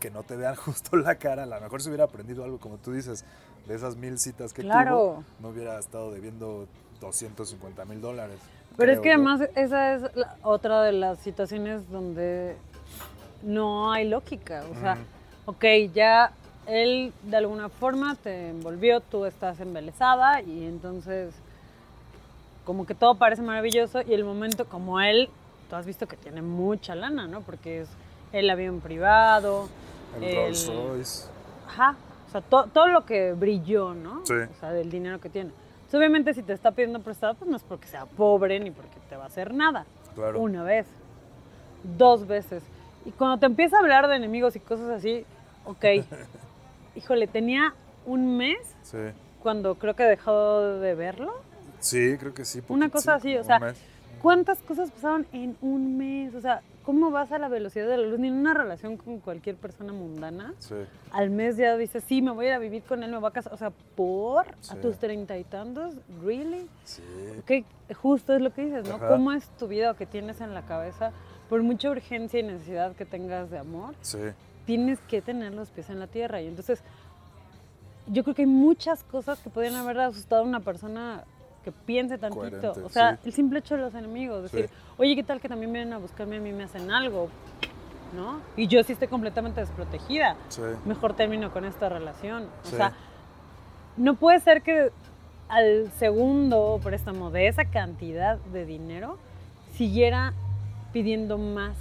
que 0.00 0.10
no 0.10 0.22
te 0.22 0.36
vean 0.36 0.54
justo 0.64 0.96
la 0.96 1.16
cara. 1.16 1.42
A 1.42 1.46
lo 1.46 1.60
mejor 1.60 1.82
se 1.82 1.88
hubiera 1.88 2.04
aprendido 2.04 2.44
algo, 2.44 2.58
como 2.58 2.76
tú 2.78 2.92
dices, 2.92 3.24
de 3.66 3.74
esas 3.74 3.96
mil 3.96 4.18
citas 4.18 4.52
que 4.54 4.62
Claro. 4.62 4.90
tuvo, 4.90 5.24
no 5.40 5.48
hubiera 5.48 5.78
estado 5.78 6.10
debiendo 6.12 6.66
250 7.00 7.84
mil 7.84 8.00
dólares. 8.00 8.38
Pero 8.78 8.92
es 8.92 9.00
que 9.00 9.12
además 9.12 9.40
esa 9.56 9.94
es 9.94 10.02
la- 10.14 10.36
otra 10.42 10.82
de 10.82 10.92
las 10.92 11.18
situaciones 11.18 11.90
donde 11.90 12.56
no 13.42 13.92
hay 13.92 14.08
lógica. 14.08 14.64
O 14.74 14.80
sea, 14.80 14.94
Ujú. 14.94 15.52
ok, 15.52 15.64
ya 15.92 16.32
él 16.66 17.12
de 17.24 17.36
alguna 17.36 17.68
forma 17.68 18.14
te 18.16 18.48
envolvió, 18.50 19.00
tú 19.00 19.24
estás 19.26 19.58
embelesada 19.60 20.40
y 20.42 20.64
entonces 20.64 21.34
como 22.64 22.86
que 22.86 22.94
todo 22.94 23.14
parece 23.16 23.42
maravilloso 23.42 24.00
y 24.02 24.12
el 24.14 24.24
momento 24.24 24.66
como 24.66 25.00
él, 25.00 25.28
tú 25.70 25.76
has 25.76 25.86
visto 25.86 26.06
que 26.06 26.16
tiene 26.16 26.42
mucha 26.42 26.94
lana, 26.94 27.26
¿no? 27.26 27.40
Porque 27.40 27.80
es 27.82 27.88
el 28.32 28.48
avión 28.50 28.80
privado, 28.80 29.68
El 30.16 30.24
el- 30.24 30.36
Rolls 30.36 30.66
Royce. 30.68 31.24
Ajá. 31.66 31.96
O 32.28 32.30
sea, 32.30 32.42
to- 32.42 32.68
todo 32.72 32.88
lo 32.88 33.06
que 33.06 33.32
brilló, 33.32 33.94
¿no? 33.94 34.20
Sí. 34.26 34.34
O 34.34 34.60
sea, 34.60 34.70
del 34.72 34.90
dinero 34.90 35.18
que 35.18 35.30
tiene. 35.30 35.50
Entonces, 35.88 36.00
obviamente, 36.00 36.34
si 36.34 36.42
te 36.42 36.52
está 36.52 36.70
pidiendo 36.72 37.00
prestado, 37.00 37.32
pues 37.32 37.50
no 37.50 37.56
es 37.56 37.62
porque 37.62 37.88
sea 37.88 38.04
pobre 38.04 38.60
ni 38.60 38.70
porque 38.70 38.92
te 39.08 39.16
va 39.16 39.24
a 39.24 39.26
hacer 39.28 39.54
nada. 39.54 39.86
Claro. 40.14 40.38
Una 40.38 40.62
vez. 40.62 40.86
Dos 41.96 42.26
veces. 42.26 42.62
Y 43.06 43.10
cuando 43.12 43.38
te 43.38 43.46
empieza 43.46 43.76
a 43.78 43.80
hablar 43.80 44.06
de 44.06 44.16
enemigos 44.16 44.54
y 44.54 44.60
cosas 44.60 44.90
así, 44.90 45.24
ok. 45.64 45.84
Híjole, 46.94 47.26
tenía 47.26 47.72
un 48.04 48.36
mes 48.36 48.58
Sí. 48.82 48.98
cuando 49.42 49.76
creo 49.76 49.96
que 49.96 50.02
dejó 50.02 50.60
de 50.78 50.94
verlo. 50.94 51.32
Sí, 51.80 52.18
creo 52.18 52.34
que 52.34 52.44
sí. 52.44 52.60
Una 52.68 52.90
cosa 52.90 53.18
sí, 53.18 53.30
así, 53.30 53.38
o 53.38 53.44
sea, 53.44 53.58
mes. 53.58 53.80
¿Cuántas 54.20 54.58
cosas 54.58 54.90
pasaron 54.90 55.26
en 55.32 55.56
un 55.62 55.96
mes? 55.96 56.34
O 56.34 56.42
sea, 56.42 56.60
¿cómo 56.88 57.10
vas 57.10 57.32
a 57.32 57.38
la 57.38 57.48
velocidad 57.48 57.86
de 57.86 57.98
la 57.98 58.06
luz? 58.06 58.18
Ni 58.18 58.28
en 58.28 58.34
una 58.34 58.54
relación 58.54 58.96
con 58.96 59.18
cualquier 59.20 59.56
persona 59.56 59.92
mundana. 59.92 60.54
Sí. 60.58 60.74
al 61.12 61.28
mes 61.28 61.58
ya 61.58 61.76
dices, 61.76 62.02
sí, 62.06 62.22
me 62.22 62.30
voy 62.30 62.46
a 62.46 62.48
ir 62.48 62.54
a 62.54 62.58
vivir 62.58 62.82
con 62.82 63.02
él, 63.02 63.10
me 63.10 63.18
voy 63.18 63.28
a 63.28 63.30
casar. 63.30 63.52
O 63.52 63.58
sea, 63.58 63.72
¿por? 63.94 64.46
Sí. 64.62 64.70
¿A 64.72 64.80
tus 64.80 64.96
treinta 64.96 65.36
y 65.36 65.44
tantos? 65.44 65.96
¿Really? 66.24 66.66
Sí. 66.84 67.02
Que 67.44 67.66
justo 67.94 68.32
es 68.34 68.40
lo 68.40 68.54
que 68.54 68.64
dices, 68.64 68.88
¿no? 68.88 68.94
Ajá. 68.94 69.08
¿Cómo 69.08 69.32
es 69.32 69.50
tu 69.58 69.68
vida 69.68 69.90
o 69.90 69.96
que 69.96 70.06
tienes 70.06 70.40
en 70.40 70.54
la 70.54 70.62
cabeza? 70.62 71.12
Por 71.50 71.62
mucha 71.62 71.90
urgencia 71.90 72.40
y 72.40 72.42
necesidad 72.42 72.96
que 72.96 73.04
tengas 73.04 73.50
de 73.50 73.58
amor, 73.58 73.94
Sí. 74.00 74.16
tienes 74.64 74.98
que 75.00 75.20
tener 75.20 75.52
los 75.52 75.68
pies 75.68 75.90
en 75.90 76.00
la 76.00 76.06
tierra. 76.06 76.40
Y 76.40 76.46
entonces, 76.46 76.82
yo 78.06 78.22
creo 78.24 78.34
que 78.34 78.42
hay 78.42 78.46
muchas 78.48 79.04
cosas 79.04 79.40
que 79.40 79.50
podrían 79.50 79.74
haber 79.74 80.00
asustado 80.00 80.40
a 80.40 80.46
una 80.46 80.60
persona 80.60 81.24
que 81.72 81.78
piense 81.84 82.18
tantito. 82.18 82.40
Coherente, 82.40 82.68
o 82.68 82.88
sea, 82.88 83.16
sí. 83.16 83.20
el 83.28 83.32
simple 83.32 83.58
hecho 83.58 83.76
de 83.76 83.82
los 83.82 83.94
enemigos, 83.94 84.42
decir, 84.42 84.68
Sí. 84.68 84.74
oye, 84.98 85.14
¿qué 85.14 85.22
tal 85.22 85.40
que 85.40 85.48
también 85.48 85.72
vienen 85.72 85.92
a 85.92 85.98
buscarme 85.98 86.36
a 86.36 86.40
mí 86.40 86.52
me 86.52 86.64
hacen 86.64 86.90
algo? 86.90 87.28
¿No? 88.16 88.40
Y 88.56 88.66
yo 88.68 88.82
sí 88.84 88.94
estoy 88.94 89.08
completamente 89.08 89.60
desprotegida 89.60 90.36
Sí. 90.48 90.62
mejor 90.86 91.14
termino 91.14 91.52
con 91.52 91.64
esta 91.64 91.88
relación. 91.88 92.46
O 92.64 92.68
sea, 92.68 92.92
no 93.96 94.14
puede 94.14 94.40
ser 94.40 94.62
que 94.62 94.90
al 95.48 95.90
segundo 95.98 96.80
préstamo 96.82 97.30
de 97.30 97.48
esa 97.48 97.64
cantidad 97.66 98.38
de 98.38 98.64
dinero 98.64 99.18
siguiera 99.74 100.32
pidiendo 100.92 101.36
más. 101.38 101.76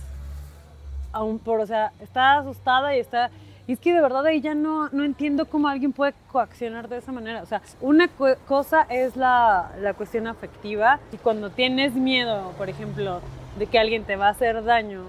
Aún 1.14 1.40
por, 1.40 1.62
o 1.62 1.66
sea, 1.66 1.94
está 2.02 2.40
asustada 2.40 2.96
y 2.96 3.00
está... 3.00 3.30
Y 3.68 3.74
es 3.74 3.80
que 3.80 3.94
de 3.94 4.00
verdad 4.02 4.26
ahí 4.26 4.40
ya 4.40 4.56
no, 4.56 4.88
no 4.90 5.04
entiendo 5.04 5.46
cómo 5.46 5.68
alguien 5.68 5.92
puede 5.92 6.14
coaccionar 6.32 6.88
de 6.88 6.98
esa 6.98 7.12
manera. 7.12 7.44
O 7.44 7.46
sea, 7.46 7.62
una 7.82 8.08
cosa 8.48 8.84
es 8.90 9.18
la, 9.18 9.72
la 9.82 9.94
cuestión 9.94 10.26
afectiva 10.28 11.00
y 11.12 11.18
cuando 11.18 11.50
tienes 11.50 11.94
miedo, 11.94 12.54
por 12.58 12.70
ejemplo, 12.70 13.20
de 13.60 13.68
que 13.68 13.78
alguien 13.78 14.04
te 14.06 14.16
va 14.16 14.28
a 14.28 14.32
hacer 14.32 14.64
daño 14.64 15.04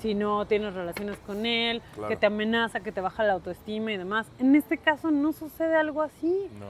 si 0.00 0.14
no 0.14 0.46
tienes 0.46 0.72
relaciones 0.72 1.18
con 1.26 1.44
él, 1.44 1.82
Claro. 1.94 2.08
que 2.08 2.16
te 2.16 2.24
amenaza, 2.24 2.80
que 2.80 2.90
te 2.90 3.02
baja 3.02 3.22
la 3.22 3.34
autoestima 3.34 3.92
y 3.92 3.98
demás. 3.98 4.26
En 4.38 4.54
este 4.56 4.78
caso 4.78 5.10
no 5.10 5.34
sucede 5.34 5.74
algo 5.76 6.00
así. 6.00 6.48
No. 6.58 6.66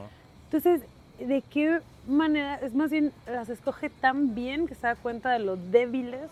Entonces, 0.46 0.82
¿de 1.20 1.42
qué 1.42 1.80
manera? 2.08 2.56
Es 2.56 2.74
más 2.74 2.90
bien, 2.90 3.12
las 3.28 3.48
escoge 3.50 3.88
tan 3.88 4.34
bien 4.34 4.66
que 4.66 4.74
se 4.74 4.84
da 4.88 4.96
cuenta 4.96 5.30
de 5.30 5.38
lo 5.38 5.54
débiles 5.54 6.28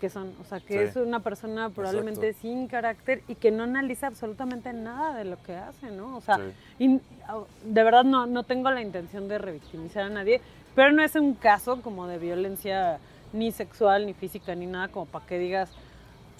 que 0.00 0.10
son. 0.10 0.32
O 0.40 0.44
sea, 0.44 0.60
que 0.60 0.72
Sí. 0.74 0.78
es 0.90 0.96
una 0.96 1.20
persona 1.20 1.70
probablemente 1.70 2.28
Exacto. 2.28 2.48
sin 2.48 2.66
carácter 2.68 3.22
y 3.28 3.34
que 3.36 3.50
no 3.50 3.62
analiza 3.64 4.06
absolutamente 4.08 4.72
nada 4.72 5.14
de 5.14 5.24
lo 5.24 5.40
que 5.42 5.54
hace, 5.56 5.90
¿no? 5.90 6.16
O 6.16 6.20
sea, 6.20 6.36
Sí. 6.36 6.42
y, 6.84 6.88
au- 7.28 7.46
de 7.64 7.82
verdad 7.84 8.04
no, 8.04 8.26
no 8.26 8.42
tengo 8.42 8.70
la 8.70 8.82
intención 8.82 9.28
de 9.28 9.38
revictimizar 9.38 10.02
a 10.04 10.08
nadie, 10.10 10.40
pero 10.74 10.92
no 10.92 11.02
es 11.02 11.14
un 11.14 11.34
caso 11.34 11.80
como 11.82 12.06
de 12.06 12.18
violencia 12.18 12.98
ni 13.32 13.50
sexual, 13.52 14.06
ni 14.06 14.14
física, 14.14 14.54
ni 14.54 14.66
nada 14.66 14.88
como 14.88 15.06
para 15.06 15.24
que 15.26 15.38
digas, 15.38 15.70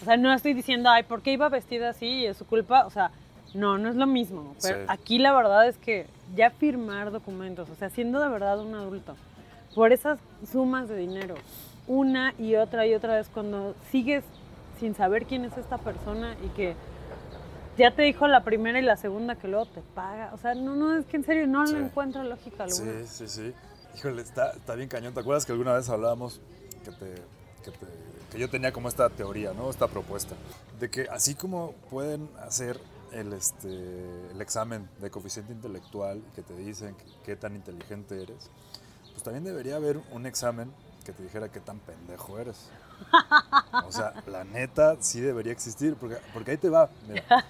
o 0.03 0.05
sea, 0.05 0.17
no 0.17 0.33
estoy 0.33 0.55
diciendo, 0.55 0.90
ay, 0.90 1.05
¿por 1.05 1.23
qué 1.23 1.33
iba 1.33 1.49
vestida 1.49 1.88
así 1.90 2.07
y 2.07 2.27
es 2.27 2.37
su 2.37 2.45
culpa? 2.47 2.85
O 2.87 2.90
sea, 2.90 3.11
no, 3.55 3.79
no 3.79 3.88
es 3.88 3.95
lo 3.97 4.07
mismo. 4.07 4.55
Pero 4.61 4.79
Sí. 4.79 4.85
aquí 4.88 5.19
la 5.19 5.33
verdad 5.33 5.67
es 5.69 5.79
que 5.79 6.07
ya 6.35 6.51
firmar 6.51 7.12
documentos, 7.12 7.71
o 7.71 7.75
sea, 7.77 7.88
siendo 7.90 8.21
de 8.21 8.29
verdad 8.29 8.59
un 8.61 8.75
adulto, 8.75 9.17
por 9.75 9.93
esas 9.93 10.19
sumas 10.51 10.88
de 10.88 10.97
dinero, 10.97 11.35
una 11.87 12.35
y 12.38 12.55
otra 12.57 12.87
y 12.87 12.94
otra 12.94 13.14
vez, 13.16 13.29
cuando 13.33 13.75
sigues 13.90 14.25
sin 14.81 14.94
saber 14.94 15.27
quién 15.27 15.44
es 15.44 15.57
esta 15.57 15.79
persona 15.79 16.35
y 16.44 16.49
que 16.49 16.75
ya 17.77 17.90
te 17.94 18.03
dijo 18.03 18.27
la 18.29 18.44
primera 18.44 18.79
y 18.79 18.83
la 18.83 18.97
segunda 18.97 19.35
que 19.37 19.49
luego 19.49 19.66
te 19.66 19.81
paga. 19.94 20.31
O 20.33 20.38
sea, 20.38 20.55
no, 20.55 20.77
no, 20.77 20.97
es 20.97 21.05
que 21.07 21.16
en 21.16 21.25
serio 21.25 21.47
no 21.47 21.66
Sí. 21.66 21.75
le 21.75 21.81
encuentro 21.81 22.23
lógica 22.23 22.64
alguna. 22.64 22.92
Sí, 23.05 23.07
sí, 23.07 23.29
sí. 23.29 23.55
Híjole, 23.97 24.23
está, 24.23 24.51
está 24.53 24.75
bien 24.75 24.88
cañón. 24.88 25.14
¿Te 25.14 25.20
acuerdas 25.20 25.44
que 25.47 25.53
alguna 25.53 25.75
vez 25.75 25.88
hablábamos 25.88 26.40
que, 26.85 26.90
te, 26.90 27.14
que, 27.64 27.70
te- 27.70 27.87
que 28.33 28.38
yo 28.38 28.49
tenía 28.49 28.73
como 28.73 28.88
esta 28.88 29.09
teoría, 29.11 29.53
¿no? 29.53 29.70
Esta 29.70 29.87
propuesta. 29.88 30.35
De 30.81 30.90
que 30.90 31.03
así 31.11 31.35
como 31.35 31.73
pueden 31.90 32.29
hacer 32.44 32.79
el, 33.12 33.33
este, 33.33 34.31
el 34.33 34.40
examen 34.40 34.88
de 35.01 35.11
coeficiente 35.11 35.53
intelectual 35.53 36.20
que 36.35 36.42
te 36.42 36.57
dicen 36.57 36.97
qué 37.25 37.37
tan 37.37 37.55
inteligente 37.55 38.20
eres, 38.20 38.51
pues 39.12 39.23
también 39.23 39.44
debería 39.44 39.77
haber 39.77 40.01
un 40.12 40.27
examen 40.27 40.73
que 41.05 41.12
te 41.12 41.23
dijera 41.23 41.49
qué 41.51 41.61
tan 41.61 41.79
pendejo 41.81 42.38
eres. 42.38 42.69
O 43.87 43.93
sea, 43.93 44.14
la 44.27 44.45
neta 44.45 44.97
sí 45.01 45.21
debería 45.21 45.53
existir, 45.53 45.95
porque, 45.97 46.17
porque 46.33 46.53
ahí 46.53 46.57
te 46.57 46.71
va. 46.71 46.90
Mira, 47.07 47.45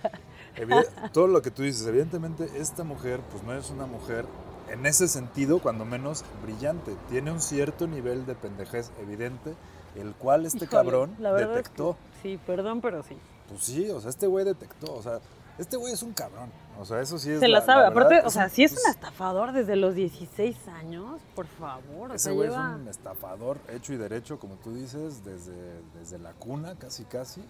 todo 1.13 1.27
lo 1.29 1.41
que 1.43 1.51
tú 1.51 1.63
dices, 1.63 1.87
evidentemente 1.87 2.51
esta 2.57 2.85
mujer 2.85 3.21
pues 3.31 3.43
no 3.45 3.55
es 3.55 3.71
una 3.71 3.87
mujer 3.87 4.27
en 4.69 4.87
ese 4.87 5.09
sentido 5.09 5.61
cuando 5.61 5.85
menos 5.85 6.25
brillante, 6.43 6.97
tiene 7.11 7.31
un 7.31 7.41
cierto 7.41 7.87
nivel 7.87 8.27
de 8.27 8.35
pendejez 8.35 8.91
evidente, 9.01 9.55
el 9.95 10.15
cual 10.15 10.47
este 10.47 10.65
Híjole, 10.65 10.71
cabrón 10.71 11.17
la 11.19 11.33
verdad 11.33 11.51
es 11.51 11.53
que- 11.53 11.63
detectó. 11.63 11.97
sí, 12.23 12.39
perdón, 12.47 12.81
pero 12.81 13.03
sí. 13.03 13.17
Pues 13.49 13.63
sí, 13.63 13.91
o 13.91 14.01
sea, 14.01 14.11
este 14.11 14.27
güey 14.27 14.45
detectó, 14.45 14.95
o 14.95 15.03
sea, 15.03 15.21
este 15.59 15.77
güey 15.77 15.93
es 15.93 16.03
un 16.03 16.13
cabrón, 16.15 16.51
o 16.81 16.85
sea, 16.85 17.01
eso 17.01 17.19
sí 17.19 17.31
es 17.31 17.41
Se 17.41 17.49
la, 17.49 17.61
sabe. 17.61 17.83
verdad, 17.83 17.93
Aparte, 17.93 18.21
o 18.25 18.29
es 18.29 18.33
sea, 18.33 18.49
si 18.49 18.65
es 18.65 18.73
pues, 18.73 18.85
un 18.85 18.91
estafador 18.91 19.53
desde 19.53 19.77
los 19.77 19.95
16 19.95 20.69
años, 20.69 21.21
por 21.35 21.47
favor. 21.47 22.11
O 22.11 22.15
Ese 22.15 22.33
güey 22.33 22.49
lleva... 22.49 22.73
es 22.75 22.81
un 22.81 22.89
estafador 22.89 23.59
hecho 23.69 23.93
y 23.93 23.97
derecho, 23.97 24.39
como 24.39 24.55
tú 24.57 24.75
dices, 24.75 25.25
desde, 25.25 25.55
desde 25.99 26.19
la 26.19 26.33
cuna, 26.33 26.75
casi 26.77 27.05
casi. 27.05 27.43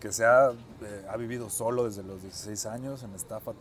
Que 0.00 0.12
se 0.12 0.24
ha, 0.26 0.50
eh, 0.50 1.06
ha 1.10 1.16
vivido 1.16 1.48
solo 1.48 1.84
desde 1.84 2.02
los 2.02 2.20
16 2.22 2.66
años 2.66 3.02
en 3.02 3.14
estafa 3.14 3.52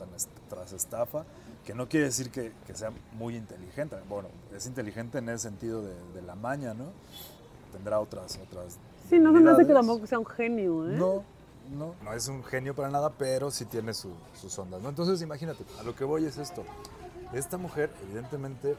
tras 0.49 0.73
estafa, 0.73 1.23
que 1.65 1.73
no 1.73 1.87
quiere 1.87 2.07
decir 2.07 2.29
que, 2.29 2.51
que 2.67 2.75
sea 2.75 2.91
muy 3.13 3.35
inteligente. 3.37 3.95
Bueno, 4.09 4.27
es 4.55 4.65
inteligente 4.67 5.17
en 5.19 5.29
el 5.29 5.39
sentido 5.39 5.81
de, 5.81 5.93
de 6.13 6.21
la 6.21 6.35
maña, 6.35 6.73
¿no? 6.73 6.85
Tendrá 7.71 7.99
otras. 7.99 8.37
otras 8.43 8.77
Sí, 9.09 9.19
no 9.19 9.31
se 9.33 9.39
me 9.39 9.51
hace 9.51 9.65
que 9.67 9.73
tampoco 9.73 10.07
sea 10.07 10.19
un 10.19 10.25
genio, 10.25 10.89
¿eh? 10.89 10.93
No, 10.97 11.23
no, 11.71 11.95
no 12.03 12.13
es 12.13 12.27
un 12.27 12.43
genio 12.43 12.75
para 12.75 12.89
nada, 12.89 13.11
pero 13.17 13.51
sí 13.51 13.65
tiene 13.65 13.93
su- 13.93 14.15
sus 14.39 14.57
ondas, 14.59 14.81
¿no? 14.81 14.89
Entonces, 14.89 15.21
imagínate, 15.21 15.63
a 15.79 15.83
lo 15.83 15.95
que 15.95 16.03
voy 16.03 16.25
es 16.25 16.37
esto. 16.37 16.63
Esta 17.33 17.57
mujer, 17.57 17.91
evidentemente, 18.03 18.75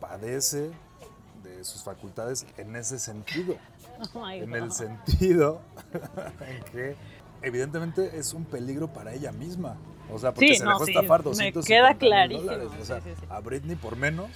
padece 0.00 0.70
de 1.42 1.64
sus 1.64 1.82
facultades 1.82 2.46
en 2.56 2.76
ese 2.76 2.98
sentido. 2.98 3.56
Ay, 4.14 4.40
en 4.40 4.54
el 4.54 4.72
sentido 4.72 5.60
en 6.46 6.64
que, 6.72 6.96
evidentemente, 7.42 8.18
es 8.18 8.32
un 8.32 8.44
peligro 8.44 8.88
para 8.92 9.12
ella 9.12 9.32
misma. 9.32 9.76
O 10.12 10.18
sea, 10.18 10.32
porque 10.34 10.48
Sí, 10.48 10.56
se 10.56 10.64
no, 10.64 10.70
dejó 10.72 10.84
sí, 10.86 10.92
estafar 10.92 11.20
me 11.20 11.24
250 11.30 11.66
queda 11.68 11.94
clarísimo, 11.98 12.50
dólares. 12.50 12.72
O 12.80 12.84
sea, 12.84 13.00
sí. 13.00 13.10
a 13.28 13.40
Britney, 13.40 13.76
por 13.76 13.96
menos, 13.96 14.30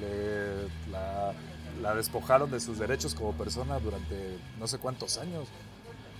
le, 0.00 0.68
la, 0.90 1.32
la 1.80 1.94
despojaron 1.94 2.50
de 2.50 2.60
sus 2.60 2.78
derechos 2.78 3.14
como 3.14 3.32
persona 3.32 3.78
durante 3.78 4.38
no 4.58 4.66
sé 4.66 4.78
cuántos 4.78 5.18
años. 5.18 5.48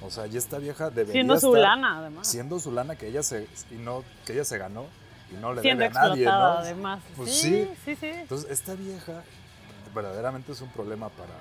O 0.03 0.11
sea, 0.11 0.27
y 0.27 0.37
esta 0.37 0.59
vieja 0.59 0.91
debería 0.91 1.13
Siendo 1.13 1.39
su 1.39 1.55
estar 1.57 1.77
lana, 1.77 1.99
además. 2.01 2.27
siendo 2.29 2.59
su 2.61 2.73
lana 2.73 2.97
que 2.97 3.09
ella 3.09 3.23
se 3.23 3.49
y 3.71 3.75
no 3.77 4.05
que 4.27 4.35
ella 4.35 4.45
se 4.45 4.59
ganó 4.59 4.87
y 5.33 5.37
no 5.41 5.55
le 5.55 5.63
Siendo 5.63 5.85
debe 5.85 5.99
a 5.99 6.09
nadie, 6.09 6.25
¿no? 6.27 6.33
además. 6.33 7.01
Pues 7.17 7.35
sí, 7.35 7.67
sí. 7.67 7.69
sí, 7.85 7.97
sí. 7.97 8.07
Entonces, 8.07 8.51
esta 8.51 8.75
vieja 8.75 9.23
verdaderamente 9.95 10.53
es 10.53 10.61
un 10.61 10.69
problema 10.71 11.09
para, 11.09 11.33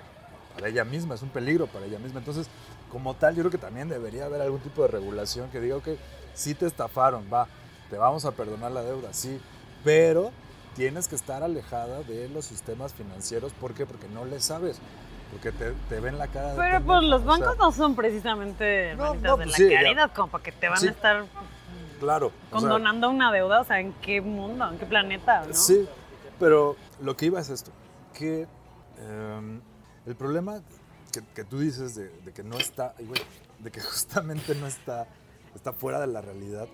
para 0.56 0.68
ella 0.70 0.84
misma, 0.86 1.16
es 1.16 1.22
un 1.22 1.30
peligro 1.30 1.68
para 1.68 1.86
ella 1.86 2.00
misma. 2.00 2.20
Entonces, 2.20 2.48
como 2.92 3.16
tal, 3.16 3.36
yo 3.36 3.42
creo 3.42 3.52
que 3.52 3.58
también 3.58 3.90
debería 3.90 4.26
haber 4.26 4.42
algún 4.42 4.60
tipo 4.62 4.84
de 4.84 4.88
regulación 4.90 5.50
que 5.50 5.60
diga, 5.60 5.76
ok, 5.78 5.90
sí 6.34 6.54
te 6.54 6.66
estafaron, 6.68 7.26
va, 7.34 7.48
te 7.90 7.98
vamos 7.98 8.24
a 8.26 8.32
perdonar 8.32 8.72
la 8.72 8.84
deuda, 8.84 9.14
sí, 9.14 9.40
pero 9.84 10.32
tienes 10.76 11.08
que 11.08 11.16
estar 11.16 11.44
alejada 11.44 12.02
de 12.04 12.30
los 12.30 12.46
sistemas 12.46 12.94
financieros. 12.94 13.52
¿Por 13.54 13.74
qué? 13.74 13.86
Porque 13.86 14.08
no 14.08 14.26
le 14.26 14.40
sabes. 14.40 14.78
Porque 15.34 15.52
te, 15.52 15.72
te 15.90 16.00
ven 16.00 16.18
la 16.18 16.28
cara 16.28 16.50
de 16.52 16.56
Pero 16.58 16.78
pendeja, 16.78 16.86
pues 16.86 17.04
los 17.10 17.22
o 17.22 17.26
bancos 17.26 17.56
sea, 17.58 17.66
no 17.66 17.72
son 17.72 17.96
precisamente 17.96 18.96
No, 18.96 19.14
no, 19.16 19.38
de 19.38 19.44
pues 19.44 19.48
la 19.48 19.58
sí, 19.58 19.70
ya. 19.70 19.82
caridad, 19.82 20.12
como 20.14 20.28
para 20.30 20.44
que 20.44 20.52
te 20.52 20.70
van 20.70 20.78
Sí. 20.80 20.88
a 20.88 20.92
estar 20.92 21.26
Claro. 22.00 22.28
o 22.28 22.30
sea, 22.32 22.50
condonando 22.52 23.10
una 23.10 23.32
deuda, 23.32 23.62
o 23.62 23.64
sea, 23.64 23.80
¿en 23.80 23.94
qué 24.02 24.22
mundo, 24.22 24.70
en 24.70 24.78
qué 24.78 24.86
planeta, 24.86 25.46
no? 25.46 25.54
Sí, 25.54 25.88
pero 26.40 26.76
lo 27.02 27.16
que 27.16 27.26
iba 27.28 27.40
es 27.40 27.50
esto, 27.50 27.72
que 28.14 28.48
em, 29.00 29.62
el 30.06 30.16
problema 30.16 30.62
que, 31.12 31.22
que 31.34 31.44
tú 31.44 31.60
dices 31.60 31.96
de, 31.96 32.10
de 32.10 32.34
que 32.34 32.44
no 32.44 32.58
está, 32.58 32.94
de 33.60 33.72
que 33.72 33.80
justamente 33.82 34.54
no 34.56 34.68
está, 34.68 35.08
está 35.56 35.72
fuera 35.74 36.00
de 36.00 36.08
la 36.08 36.22
realidad, 36.22 36.68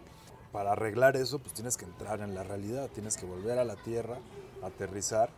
para 0.51 0.71
arreglar 0.71 1.15
eso 1.15 1.37
pues 1.37 1.53
tienes 1.53 1.77
que 1.77 1.85
entrar 1.85 2.21
en 2.21 2.33
la 2.33 2.41
realidad, 2.43 2.89
tienes 2.93 3.15
que 3.15 3.25
volver 3.27 3.59
a 3.59 3.63
la 3.63 3.75
tierra, 3.75 4.17
aterrizar, 4.63 5.29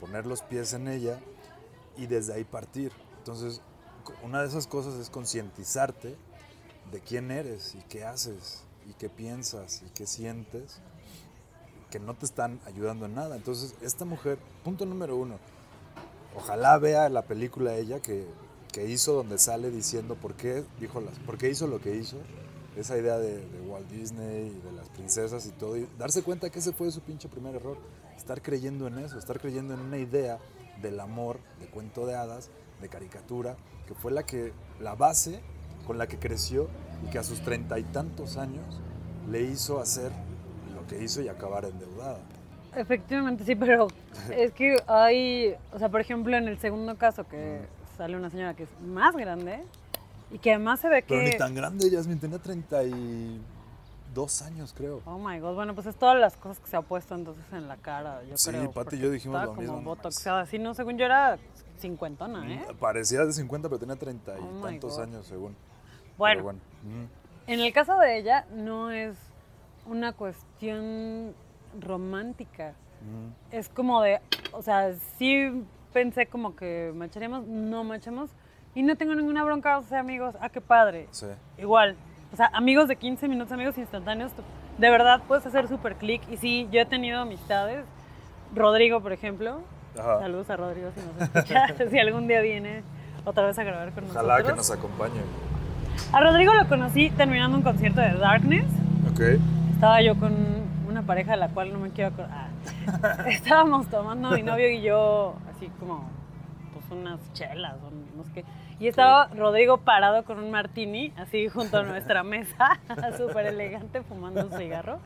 poner 0.00 0.26
los 0.26 0.42
pies 0.42 0.72
en 0.74 0.88
ella 0.88 1.18
y 1.98 2.06
desde 2.06 2.34
ahí 2.34 2.44
partir. 2.44 2.92
Entonces, 3.18 3.60
una 4.22 4.40
de 4.40 4.48
esas 4.48 4.66
cosas 4.66 4.94
es 4.94 5.10
concientizarte 5.10 6.16
de 6.90 7.00
quién 7.00 7.30
eres 7.30 7.74
y 7.74 7.82
qué 7.88 8.04
haces 8.04 8.62
y 8.88 8.94
qué 8.94 9.10
piensas 9.10 9.82
y 9.86 9.90
qué 9.90 10.06
sientes 10.06 10.80
que 11.90 11.98
no 11.98 12.14
te 12.14 12.26
están 12.26 12.60
ayudando 12.66 13.06
en 13.06 13.14
nada. 13.14 13.36
Entonces, 13.36 13.74
esta 13.82 14.04
mujer, 14.04 14.38
punto 14.64 14.86
número 14.86 15.16
uno, 15.16 15.38
ojalá 16.36 16.78
vea 16.78 17.08
la 17.08 17.22
película 17.22 17.74
ella 17.74 18.00
que, 18.00 18.26
que 18.72 18.86
hizo 18.86 19.14
donde 19.14 19.38
sale 19.38 19.70
diciendo 19.70 20.14
por 20.14 20.34
qué, 20.34 20.64
dijo 20.80 21.00
las, 21.00 21.18
por 21.20 21.38
qué 21.38 21.50
hizo 21.50 21.66
lo 21.66 21.80
que 21.80 21.96
hizo, 21.96 22.18
esa 22.76 22.96
idea 22.96 23.18
de, 23.18 23.38
de 23.38 23.60
Walt 23.62 23.90
Disney 23.90 24.46
y 24.46 24.60
de 24.66 24.72
las 24.72 24.88
princesas 24.90 25.46
y 25.46 25.50
todo, 25.50 25.76
y 25.76 25.88
darse 25.98 26.22
cuenta 26.22 26.50
que 26.50 26.58
ese 26.58 26.72
fue 26.72 26.90
su 26.90 27.00
pinche 27.00 27.28
primer 27.28 27.54
error, 27.54 27.78
estar 28.16 28.40
creyendo 28.42 28.86
en 28.86 28.98
eso, 28.98 29.18
estar 29.18 29.40
creyendo 29.40 29.74
en 29.74 29.80
una 29.80 29.98
idea 29.98 30.38
del 30.80 31.00
amor, 31.00 31.40
de 31.60 31.66
cuento 31.66 32.06
de 32.06 32.14
hadas, 32.14 32.50
de 32.80 32.88
caricatura, 32.88 33.56
que 33.86 33.94
fue 33.94 34.12
la 34.12 34.24
que, 34.24 34.52
la 34.80 34.94
base 34.94 35.40
con 35.86 35.98
la 35.98 36.06
que 36.06 36.18
creció 36.18 36.68
y 37.06 37.10
que 37.10 37.18
a 37.18 37.24
sus 37.24 37.40
treinta 37.40 37.78
y 37.78 37.84
tantos 37.84 38.36
años 38.36 38.80
le 39.30 39.42
hizo 39.42 39.80
hacer 39.80 40.12
lo 40.74 40.86
que 40.86 41.02
hizo 41.02 41.22
y 41.22 41.28
acabar 41.28 41.64
endeudada. 41.64 42.20
Efectivamente, 42.74 43.44
sí, 43.44 43.54
pero 43.54 43.88
es 44.36 44.52
que 44.52 44.76
hay, 44.86 45.54
o 45.72 45.78
sea, 45.78 45.88
por 45.88 46.00
ejemplo, 46.00 46.36
en 46.36 46.48
el 46.48 46.58
segundo 46.58 46.96
caso 46.96 47.26
que 47.26 47.60
sale 47.96 48.16
una 48.16 48.30
señora 48.30 48.54
que 48.54 48.64
es 48.64 48.70
más 48.86 49.16
grande 49.16 49.64
y 50.30 50.38
que 50.38 50.52
además 50.52 50.80
se 50.80 50.88
ve 50.88 51.04
Pero 51.06 51.20
que... 51.22 51.30
ni 51.30 51.36
tan 51.36 51.54
grande, 51.54 51.90
Yasmin, 51.90 52.20
tenía 52.20 52.38
32 54.08 54.42
años, 54.42 54.74
creo. 54.76 55.02
Oh 55.04 55.18
my 55.18 55.38
god, 55.38 55.54
bueno, 55.54 55.74
pues 55.74 55.86
es 55.86 55.96
todas 55.96 56.18
las 56.18 56.36
cosas 56.36 56.58
que 56.60 56.68
se 56.68 56.76
ha 56.76 56.82
puesto 56.82 57.14
entonces 57.14 57.44
en 57.52 57.68
la 57.68 57.76
cara, 57.76 58.22
yo 58.24 58.36
Sí, 58.36 58.50
creo. 58.50 58.70
Pati 58.72 58.96
y 58.96 59.00
yo 59.00 59.10
dijimos 59.10 59.40
lo 59.40 59.48
como 59.48 59.60
mismo, 59.60 59.76
no 59.76 59.82
botoxeada, 59.82 60.40
así 60.42 60.58
no, 60.58 60.74
según 60.74 60.98
yo 60.98 61.04
era 61.04 61.38
cincuentona, 61.78 62.50
¿eh? 62.52 62.66
Parecía 62.80 63.24
de 63.24 63.32
50, 63.32 63.68
pero 63.68 63.78
tenía 63.78 63.96
30 63.96 64.38
y 64.38 64.42
Oh 64.42 64.62
tantos 64.62 64.96
God. 64.96 65.02
años, 65.02 65.26
según. 65.26 65.56
Bueno, 66.16 66.42
ujú. 66.42 66.54
en 67.46 67.60
el 67.60 67.72
caso 67.72 67.96
de 67.98 68.18
ella 68.18 68.46
no 68.52 68.90
es 68.90 69.16
una 69.86 70.12
cuestión 70.12 71.34
romántica, 71.78 72.74
Ujú. 73.00 73.32
es 73.56 73.68
como 73.68 74.02
de, 74.02 74.20
o 74.52 74.62
sea, 74.62 74.94
sí 75.18 75.64
pensé 75.92 76.26
como 76.26 76.56
que 76.56 76.92
macharíamos, 76.94 77.46
no 77.46 77.84
machamos 77.84 78.30
y 78.74 78.82
no 78.82 78.96
tengo 78.96 79.14
ninguna 79.14 79.44
bronca, 79.44 79.78
o 79.78 79.82
sea, 79.82 80.00
amigos, 80.00 80.34
ah, 80.40 80.48
qué 80.48 80.60
padre. 80.60 81.08
Sí. 81.12 81.26
Igual, 81.56 81.96
o 82.32 82.36
sea, 82.36 82.50
amigos 82.52 82.88
de 82.88 82.96
15 82.96 83.28
minutos, 83.28 83.52
amigos 83.52 83.78
instantáneos, 83.78 84.32
de 84.78 84.90
verdad 84.90 85.22
puedes 85.26 85.44
hacer 85.46 85.68
súper 85.68 85.96
clic. 85.96 86.22
Y 86.30 86.36
sí, 86.36 86.68
yo 86.70 86.80
he 86.80 86.86
tenido 86.86 87.20
amistades, 87.20 87.84
Rodrigo, 88.54 89.00
por 89.00 89.12
ejemplo, 89.12 89.60
Ajá. 89.98 90.20
saludos 90.20 90.48
a 90.50 90.56
Rodrigo 90.56 90.90
si 90.94 91.00
nos 91.00 91.22
escucha, 91.22 91.66
si 91.90 91.98
algún 91.98 92.28
día 92.28 92.40
viene 92.40 92.82
otra 93.24 93.46
vez 93.46 93.58
a 93.58 93.64
grabar 93.64 93.92
con 93.92 94.04
Ojalá 94.04 94.36
que 94.38 94.42
nosotros. 94.52 94.56
nos 94.56 94.70
acompañe. 94.78 95.20
A 96.12 96.20
Rodrigo 96.20 96.54
lo 96.54 96.66
conocí 96.68 97.10
terminando 97.10 97.56
un 97.56 97.62
concierto 97.62 98.00
de 98.00 98.12
Darkness. 98.14 98.64
Ok. 99.10 99.20
Estaba 99.74 100.00
yo 100.00 100.16
con 100.18 100.32
una 100.88 101.02
pareja 101.02 101.32
de 101.32 101.38
la 101.38 101.48
cual 101.48 101.72
no 101.72 101.78
me 101.80 101.90
quiero 101.90 102.10
acordar. 102.10 102.48
Ah. 102.86 103.24
Estábamos 103.28 103.86
tomando 103.88 104.30
mi 104.30 104.42
novio 104.42 104.70
y 104.70 104.80
yo, 104.82 105.34
así 105.54 105.68
como, 105.80 106.08
pues 106.72 106.84
unas 106.98 107.18
chelas 107.34 107.74
o 107.82 108.16
no 108.16 108.24
sé 108.24 108.32
qué. 108.34 108.44
Y 108.80 108.86
estaba 108.86 109.26
Rodrigo 109.34 109.78
parado 109.78 110.24
con 110.24 110.38
un 110.38 110.50
martini, 110.50 111.12
así 111.16 111.48
junto 111.48 111.78
a 111.78 111.82
nuestra 111.82 112.22
mesa, 112.22 112.78
súper 113.18 113.46
elegante, 113.46 114.02
fumando 114.02 114.46
un 114.46 114.52
cigarro. 114.58 115.00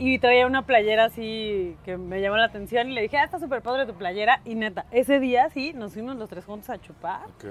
Y 0.00 0.18
traía 0.18 0.46
una 0.46 0.62
playera 0.62 1.06
así 1.06 1.76
que 1.84 1.96
me 1.96 2.20
llamó 2.20 2.36
la 2.36 2.44
atención 2.46 2.88
y 2.90 2.94
le 2.94 3.02
dije, 3.02 3.16
ah, 3.18 3.24
está 3.24 3.38
súper 3.40 3.62
padre 3.62 3.86
tu 3.86 3.94
playera. 3.94 4.40
Y 4.44 4.54
neta, 4.54 4.86
ese 4.90 5.18
día 5.20 5.48
sí, 5.50 5.72
nos 5.72 5.92
fuimos 5.92 6.16
los 6.16 6.28
tres 6.28 6.44
juntos 6.44 6.70
a 6.70 6.78
chupar 6.80 7.22
Ok. 7.26 7.44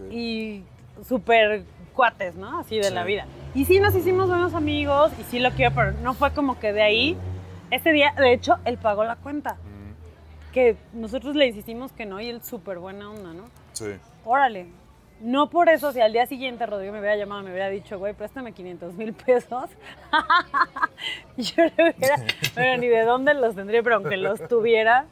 ok. 0.00 0.12
y 0.12 0.64
súper 1.04 1.64
cuates, 1.94 2.34
¿no? 2.36 2.58
Así 2.60 2.76
de 2.76 2.84
Sí. 2.84 2.94
la 2.94 3.04
vida. 3.04 3.26
Y 3.54 3.64
sí 3.64 3.80
nos 3.80 3.94
hicimos 3.94 4.28
buenos 4.28 4.54
amigos 4.54 5.12
y 5.20 5.22
sí 5.24 5.38
lo 5.40 5.50
quiero, 5.52 5.74
pero 5.74 5.92
no 6.02 6.14
fue 6.14 6.32
como 6.32 6.58
que 6.60 6.72
de 6.72 6.82
ahí. 6.82 7.16
Ese 7.70 7.90
día, 7.92 8.12
de 8.16 8.32
hecho, 8.32 8.56
él 8.64 8.78
pagó 8.78 9.02
la 9.04 9.16
cuenta. 9.16 9.52
Ujú. 9.54 10.52
Que 10.52 10.76
nosotros 10.92 11.34
le 11.34 11.46
insistimos 11.46 11.90
que 11.92 12.06
no 12.06 12.20
y 12.20 12.28
él 12.28 12.42
súper 12.44 12.78
buena 12.78 13.10
onda, 13.10 13.32
¿no? 13.32 13.44
Sí. 13.72 13.86
Órale. 14.26 14.66
No 15.20 15.48
por 15.48 15.70
eso, 15.70 15.92
si 15.92 16.00
al 16.02 16.12
día 16.12 16.26
siguiente 16.26 16.66
Rodrigo 16.66 16.92
me 16.92 16.98
hubiera 17.00 17.16
llamado, 17.16 17.42
me 17.42 17.50
hubiera 17.50 17.70
dicho, 17.70 17.98
güey, 17.98 18.12
préstame 18.12 18.52
500 18.52 18.92
mil 18.94 19.14
pesos. 19.14 19.70
Yo 21.38 21.64
le 21.64 21.94
hubiera, 21.96 22.16
bueno, 22.54 22.76
ni 22.82 22.88
de 22.88 23.02
dónde 23.02 23.32
los 23.32 23.54
tendría, 23.54 23.82
pero 23.82 23.96
aunque 23.96 24.18
los 24.18 24.46
tuviera, 24.46 25.06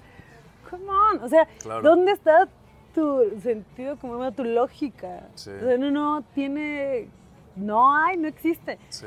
come 0.68 0.84
on. 0.88 1.22
O 1.22 1.28
sea, 1.28 1.46
Claro. 1.60 1.80
¿dónde 1.82 2.12
está 2.12 2.48
tu 2.94 3.22
sentido 3.40 3.96
común, 3.96 4.30
tu 4.34 4.44
lógica? 4.44 5.22
Sí. 5.36 5.50
O 5.50 5.60
sea, 5.66 5.78
no, 5.78 5.90
no, 5.90 6.22
tiene, 6.34 7.08
no 7.56 7.96
hay, 7.96 8.18
no 8.18 8.28
existe. 8.28 8.78
Sí. 8.90 9.06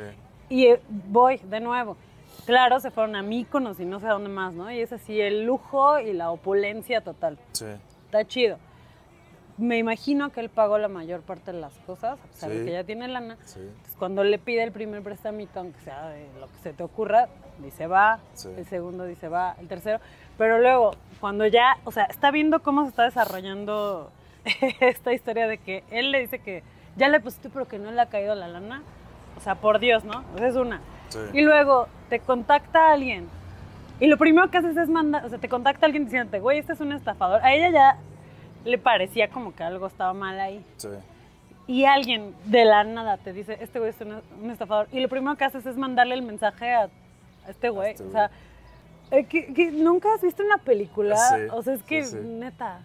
Y 0.49 0.65
eh, 0.67 0.81
voy 0.89 1.37
de 1.37 1.59
nuevo. 1.59 1.95
Claro, 2.47 2.79
se 2.79 2.89
fueron 2.89 3.15
a 3.15 3.21
Míconos 3.21 3.79
y 3.79 3.85
no 3.85 3.99
sé 3.99 4.07
a 4.07 4.13
dónde 4.13 4.29
más, 4.29 4.53
¿no? 4.53 4.71
Y 4.71 4.79
es 4.79 4.91
así 4.93 5.19
el 5.21 5.43
lujo 5.45 5.99
y 5.99 6.13
la 6.13 6.31
opulencia 6.31 7.01
total. 7.01 7.37
Sí. 7.51 7.65
Está 8.05 8.25
chido. 8.25 8.57
Me 9.57 9.77
imagino 9.79 10.29
que 10.31 10.39
él 10.39 10.49
pagó 10.49 10.77
la 10.77 10.87
mayor 10.87 11.21
parte 11.21 11.51
de 11.51 11.59
las 11.59 11.73
cosas, 11.79 12.19
a 12.19 12.27
pesar 12.27 12.49
de 12.51 12.59
Sí. 12.59 12.65
que 12.65 12.71
ya 12.73 12.83
tiene 12.83 13.07
lana. 13.07 13.37
Sí. 13.43 13.59
Entonces, 13.59 13.95
cuando 13.97 14.23
le 14.23 14.37
pide 14.37 14.61
el 14.63 14.71
primer 14.71 15.01
prestamito, 15.01 15.59
aunque 15.59 15.79
sea 15.81 16.09
de 16.09 16.27
lo 16.39 16.45
que 16.47 16.57
se 16.61 16.73
te 16.73 16.83
ocurra, 16.83 17.27
dice 17.59 17.87
va, 17.87 18.19
Sí. 18.33 18.49
el 18.55 18.65
segundo 18.67 19.05
dice 19.05 19.29
va, 19.29 19.55
el 19.59 19.67
tercero. 19.67 19.99
Pero 20.37 20.59
luego, 20.59 20.91
cuando 21.19 21.47
ya, 21.47 21.77
o 21.85 21.91
sea, 21.91 22.03
está 22.05 22.29
viendo 22.29 22.61
cómo 22.61 22.83
se 22.83 22.89
está 22.89 23.03
desarrollando 23.05 24.11
esta 24.79 25.11
historia 25.13 25.47
de 25.47 25.57
que 25.57 25.83
él 25.89 26.11
le 26.11 26.19
dice 26.19 26.37
que 26.39 26.61
ya 26.95 27.07
le 27.09 27.19
pusiste, 27.19 27.49
pero 27.49 27.67
que 27.67 27.79
no 27.79 27.91
le 27.91 27.99
ha 28.01 28.05
caído 28.09 28.35
la 28.35 28.47
lana. 28.47 28.83
O 29.37 29.39
sea, 29.39 29.55
por 29.55 29.79
Dios, 29.79 30.03
¿no? 30.03 30.23
Esa 30.35 30.47
es 30.47 30.55
una. 30.55 30.81
Y 31.33 31.41
luego 31.41 31.87
te 32.09 32.19
contacta 32.19 32.91
alguien. 32.91 33.27
Y 33.99 34.05
lo 34.07 34.17
primero 34.17 34.49
que 34.51 34.57
haces 34.59 34.77
es 34.77 34.89
mandar, 34.89 35.25
o 35.25 35.29
sea, 35.29 35.39
te 35.39 35.49
contacta 35.49 35.85
alguien 35.87 36.05
diciéndote, 36.05 36.39
güey, 36.39 36.59
este 36.59 36.73
es 36.73 36.79
un 36.81 36.91
estafador. 36.91 37.41
A 37.43 37.53
ella 37.53 37.69
ya 37.71 37.97
le 38.67 38.77
parecía 38.77 39.29
como 39.29 39.55
que 39.55 39.63
algo 39.63 39.87
estaba 39.87 40.13
mal 40.13 40.39
ahí. 40.39 40.63
Sí. 40.77 40.89
Y 41.67 41.83
alguien 41.85 42.33
de 42.45 42.63
la 42.65 42.83
nada 42.83 43.17
te 43.17 43.33
dice, 43.33 43.57
este 43.59 43.79
güey 43.79 43.91
es 43.91 44.01
un, 44.01 44.21
un 44.41 44.51
estafador. 44.51 44.87
Y 44.91 44.99
lo 44.99 45.09
primero 45.09 45.35
que 45.35 45.43
haces 45.45 45.65
es 45.65 45.75
mandarle 45.75 46.15
el 46.15 46.21
mensaje 46.21 46.73
a, 46.73 46.83
a 46.83 47.49
este 47.49 47.69
güey. 47.69 47.91
este 47.91 48.03
o 48.03 48.11
sea, 48.11 48.29
eh, 49.11 49.25
que, 49.25 49.53
que 49.53 49.71
nunca 49.71 50.13
has 50.13 50.21
visto 50.21 50.43
una 50.43 50.57
película. 50.59 51.17
Sí, 51.17 51.41
o 51.51 51.61
sea, 51.63 51.73
es 51.73 51.83
que, 51.83 52.03
sí, 52.03 52.17
neta. 52.21 52.79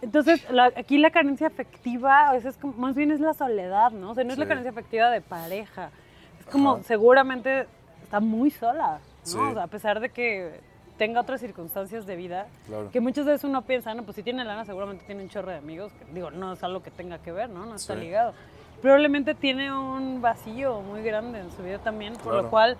Entonces, 0.00 0.48
la- 0.50 0.72
aquí 0.76 0.96
la 0.98 1.10
carencia 1.10 1.48
afectiva, 1.48 2.32
o 2.36 2.40
sea, 2.40 2.50
es 2.50 2.56
como- 2.56 2.74
más 2.74 2.94
bien 2.94 3.10
es 3.10 3.18
la 3.20 3.34
soledad, 3.34 3.90
¿no? 3.90 4.10
O 4.10 4.14
sea, 4.14 4.22
no 4.22 4.32
es 4.32 4.38
la 4.38 4.46
carencia 4.46 4.70
afectiva 4.70 5.10
de 5.10 5.20
pareja. 5.20 5.90
Es 6.38 6.46
como, 6.46 6.74
Ajá. 6.74 6.82
seguramente 6.84 7.66
está 8.04 8.20
muy 8.20 8.50
sola, 8.52 9.00
¿no? 9.00 9.24
Sí. 9.24 9.36
O 9.38 9.54
sea, 9.54 9.64
a 9.64 9.66
pesar 9.66 9.98
de 9.98 10.10
que 10.10 10.60
tenga 10.98 11.20
otras 11.20 11.40
circunstancias 11.40 12.04
de 12.06 12.16
vida, 12.16 12.48
Claro. 12.66 12.90
que 12.90 13.00
muchas 13.00 13.24
veces 13.24 13.44
uno 13.44 13.62
piensa, 13.62 13.94
no, 13.94 14.02
pues 14.02 14.16
si 14.16 14.22
tiene 14.22 14.44
lana 14.44 14.64
seguramente 14.64 15.04
tiene 15.06 15.22
un 15.22 15.28
chorro 15.30 15.50
de 15.52 15.56
amigos, 15.58 15.92
que, 15.92 16.04
digo, 16.12 16.30
no 16.30 16.52
es 16.52 16.62
algo 16.62 16.82
que 16.82 16.90
tenga 16.90 17.18
que 17.18 17.32
ver, 17.32 17.48
¿no? 17.48 17.64
No 17.64 17.76
está 17.76 17.94
Sí. 17.94 18.00
ligado. 18.00 18.34
Probablemente 18.82 19.34
tiene 19.34 19.72
un 19.76 20.20
vacío 20.20 20.80
muy 20.82 21.02
grande 21.02 21.40
en 21.40 21.50
su 21.52 21.62
vida 21.62 21.78
también, 21.78 22.14
por 22.14 22.24
Claro. 22.24 22.42
lo 22.42 22.50
cual 22.50 22.76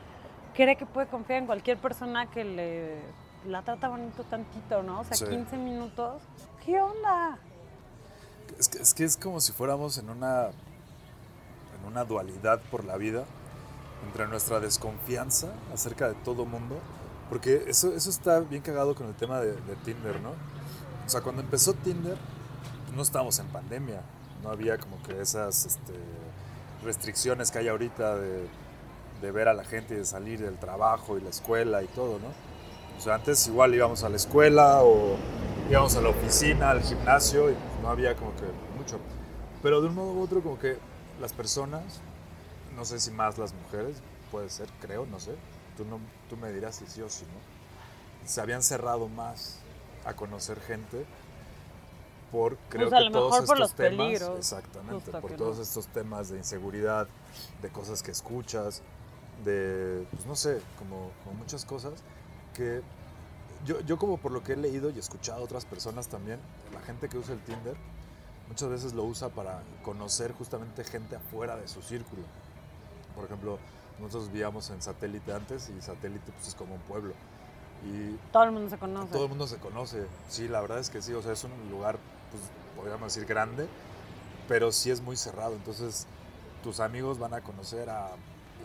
cree 0.54 0.76
que 0.76 0.84
puede 0.86 1.06
confiar 1.06 1.38
en 1.40 1.46
cualquier 1.46 1.78
persona 1.78 2.26
que 2.26 2.44
le 2.44 2.96
la 3.46 3.62
trata 3.62 3.88
bonito 3.88 4.24
tantito, 4.24 4.82
¿no? 4.82 5.00
O 5.00 5.04
sea, 5.04 5.16
Sí. 5.16 5.24
15 5.24 5.56
minutos. 5.56 6.20
¿Qué 6.66 6.80
onda? 6.80 7.38
Es 8.58 8.68
que, 8.68 8.78
es 8.82 8.92
que 8.94 9.04
es 9.04 9.16
como 9.16 9.40
si 9.40 9.52
fuéramos 9.52 9.96
en 9.98 10.10
una, 10.10 10.46
en 10.48 11.86
una 11.86 12.04
dualidad 12.04 12.60
por 12.70 12.84
la 12.84 12.96
vida, 12.96 13.24
entre 14.06 14.26
nuestra 14.26 14.58
desconfianza 14.60 15.48
acerca 15.72 16.08
de 16.08 16.14
todo 16.24 16.44
mundo, 16.44 16.78
porque 17.28 17.64
eso, 17.66 17.94
eso 17.94 18.10
está 18.10 18.40
bien 18.40 18.62
cagado 18.62 18.94
con 18.94 19.06
el 19.06 19.14
tema 19.14 19.40
de, 19.40 19.52
de 19.52 19.76
Tinder, 19.84 20.20
¿no? 20.20 20.30
O 20.30 21.08
sea, 21.08 21.20
cuando 21.20 21.42
empezó 21.42 21.74
Tinder, 21.74 22.16
no 22.94 23.02
estábamos 23.02 23.38
en 23.38 23.46
pandemia, 23.46 24.02
no 24.42 24.50
había 24.50 24.78
como 24.78 25.02
que 25.02 25.20
esas 25.20 25.66
este, 25.66 25.94
restricciones 26.84 27.50
que 27.50 27.58
hay 27.58 27.68
ahorita 27.68 28.16
de, 28.16 28.46
de 29.20 29.32
ver 29.32 29.48
a 29.48 29.54
la 29.54 29.64
gente 29.64 29.94
y 29.94 29.98
de 29.98 30.04
salir 30.04 30.40
del 30.40 30.58
trabajo 30.58 31.18
y 31.18 31.20
la 31.20 31.30
escuela 31.30 31.82
y 31.82 31.86
todo, 31.88 32.18
¿no? 32.18 32.28
O 32.96 33.00
sea, 33.00 33.14
antes 33.14 33.46
igual 33.46 33.74
íbamos 33.74 34.02
a 34.02 34.08
la 34.08 34.16
escuela 34.16 34.82
o 34.82 35.16
íbamos 35.70 35.96
a 35.96 36.00
la 36.00 36.08
oficina, 36.08 36.70
al 36.70 36.82
gimnasio 36.82 37.50
y 37.50 37.56
no 37.82 37.88
había 37.88 38.16
como 38.16 38.34
que 38.34 38.46
mucho. 38.76 38.98
Pero 39.62 39.80
de 39.80 39.88
un 39.88 39.94
modo 39.94 40.12
u 40.12 40.22
otro 40.22 40.42
como 40.42 40.58
que 40.58 40.78
las 41.20 41.32
personas, 41.32 42.00
no 42.76 42.84
sé 42.84 42.98
si 43.00 43.10
más 43.10 43.38
las 43.38 43.54
mujeres, 43.54 43.96
puede 44.30 44.50
ser, 44.50 44.68
creo, 44.80 45.06
no 45.06 45.20
sé, 45.20 45.32
tú, 45.78 45.84
no, 45.86 46.00
tú 46.28 46.36
me 46.36 46.52
dirás 46.52 46.76
si 46.76 46.86
sí 46.86 47.00
o 47.02 47.08
si 47.08 47.24
no, 47.24 48.28
se 48.28 48.40
habían 48.42 48.62
cerrado 48.62 49.08
más 49.08 49.60
a 50.04 50.14
conocer 50.14 50.60
gente 50.60 51.06
por 52.32 52.58
creo 52.68 52.90
Pues 52.90 52.90
que 52.90 53.10
todos 53.10 53.38
estos 53.38 53.58
los 53.58 53.74
temas, 53.74 54.18
peligros, 54.18 54.38
exactamente, 54.38 55.12
por 55.12 55.32
todos 55.34 55.56
no. 55.56 55.62
estos 55.62 55.86
temas 55.88 56.28
de 56.28 56.38
inseguridad, 56.38 57.08
de 57.62 57.70
cosas 57.70 58.02
que 58.02 58.10
escuchas, 58.10 58.82
de, 59.44 60.06
pues 60.10 60.26
no 60.26 60.36
sé, 60.36 60.60
como, 60.78 61.12
como 61.24 61.36
muchas 61.36 61.64
cosas 61.64 62.02
que 62.54 62.82
yo, 63.64 63.80
yo 63.80 63.98
como 63.98 64.18
por 64.18 64.32
lo 64.32 64.42
que 64.42 64.54
he 64.54 64.56
leído 64.56 64.90
y 64.90 64.98
escuchado 64.98 65.40
a 65.40 65.44
otras 65.44 65.64
personas 65.64 66.08
también, 66.08 66.40
la 66.72 66.80
gente 66.82 67.08
que 67.08 67.18
usa 67.18 67.34
el 67.34 67.40
Tinder 67.42 67.76
muchas 68.48 68.68
veces 68.68 68.94
lo 68.94 69.04
usa 69.04 69.30
para 69.30 69.62
conocer 69.82 70.32
justamente 70.32 70.84
gente 70.84 71.16
afuera 71.16 71.56
de 71.56 71.68
su 71.68 71.82
círculo. 71.82 72.22
Por 73.14 73.24
ejemplo, 73.26 73.58
nosotros 73.98 74.30
vivíamos 74.30 74.70
en 74.70 74.80
satélite 74.82 75.32
antes 75.32 75.70
y 75.70 75.80
satélite 75.82 76.30
pues 76.32 76.48
es 76.48 76.54
como 76.54 76.74
un 76.74 76.80
pueblo. 76.82 77.12
Y 77.84 78.16
Todo 78.32 78.44
el 78.44 78.52
mundo 78.52 78.68
se 78.70 78.78
conoce. 78.78 79.12
todo 79.12 79.24
el 79.24 79.28
mundo 79.28 79.46
se 79.46 79.56
conoce. 79.58 80.06
Sí, 80.28 80.48
la 80.48 80.60
verdad 80.60 80.78
es 80.80 80.90
que 80.90 81.00
sí. 81.00 81.12
O 81.12 81.22
sea, 81.22 81.32
es 81.32 81.44
un 81.44 81.52
lugar, 81.70 81.98
pues, 82.30 82.42
podríamos 82.76 83.14
decir 83.14 83.26
grande, 83.28 83.68
pero 84.48 84.72
sí 84.72 84.90
es 84.90 85.00
muy 85.00 85.16
cerrado. 85.16 85.54
Entonces, 85.54 86.06
tus 86.62 86.80
amigos 86.80 87.18
van 87.18 87.34
a 87.34 87.40
conocer 87.40 87.88
a 87.88 88.10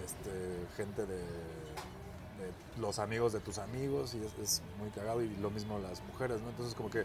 este, 0.04 0.66
gente 0.78 1.06
de, 1.06 1.18
de 1.18 2.52
los 2.82 2.98
amigos 2.98 3.34
de 3.34 3.40
tus 3.40 3.60
amigos 3.60 4.16
y 4.16 4.26
es, 4.26 4.34
es 4.42 4.62
muy 4.80 4.90
cagado. 4.90 5.22
Y 5.22 5.30
lo 5.38 5.52
mismo 5.52 5.78
las 5.78 6.02
mujeres, 6.12 6.42
¿no? 6.42 6.50
Entonces, 6.50 6.74
como 6.74 6.90
que 6.90 7.04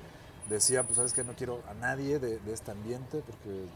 decían, 0.49 0.87
pues, 0.87 0.97
¿sabes 0.97 1.13
qué? 1.13 1.25
No 1.25 1.35
quiero 1.35 1.61
a 1.69 1.75
nadie 1.75 2.19
de, 2.19 2.39
de 2.39 2.53
este 2.55 2.71
ambiente 2.71 3.23
porque 3.27 3.67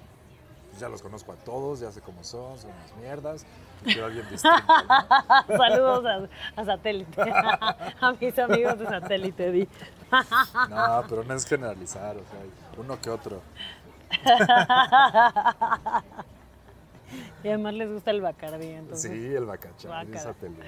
pues, 0.73 0.81
ya 0.81 0.89
los 0.89 1.03
conozco 1.03 1.33
a 1.33 1.37
todos, 1.37 1.81
ya 1.81 1.93
sé 1.93 2.01
cómo 2.01 2.25
son, 2.25 2.59
son 2.59 2.71
unas 2.71 2.97
mierdas. 2.97 3.45
Quiero 3.85 4.05
a 4.05 4.07
alguien 4.07 4.27
distinto, 4.31 4.57
¿no? 5.49 5.57
Saludos 5.57 6.05
a, 6.07 6.61
a 6.61 6.65
satélite. 6.65 7.21
a 8.01 8.13
mis 8.19 8.39
amigos 8.39 8.79
de 8.79 8.87
satélite, 8.87 9.53
di. 9.53 9.69
No, 10.71 11.05
pero 11.09 11.25
no 11.25 11.35
es 11.35 11.45
generalizar, 11.47 12.17
o 12.17 12.21
sea, 12.21 12.41
uno 12.79 12.99
que 13.01 13.11
otro. 13.11 13.43
Y 17.45 17.49
además 17.49 17.75
les 17.75 17.93
gusta 17.93 18.11
el 18.11 18.23
Bacardí, 18.23 18.69
entonces. 18.69 19.11
Sí, 19.11 19.35
el 19.35 19.45
bacachá, 19.45 20.03
es 20.03 20.23
satelico. 20.23 20.63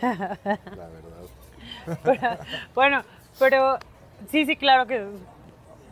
La 0.00 0.88
verdad. 0.88 1.98
Pero- 2.02 2.38
bueno, 2.74 3.02
pero 3.38 3.78
sí, 4.30 4.46
sí, 4.46 4.56
claro 4.56 4.86
que 4.86 5.06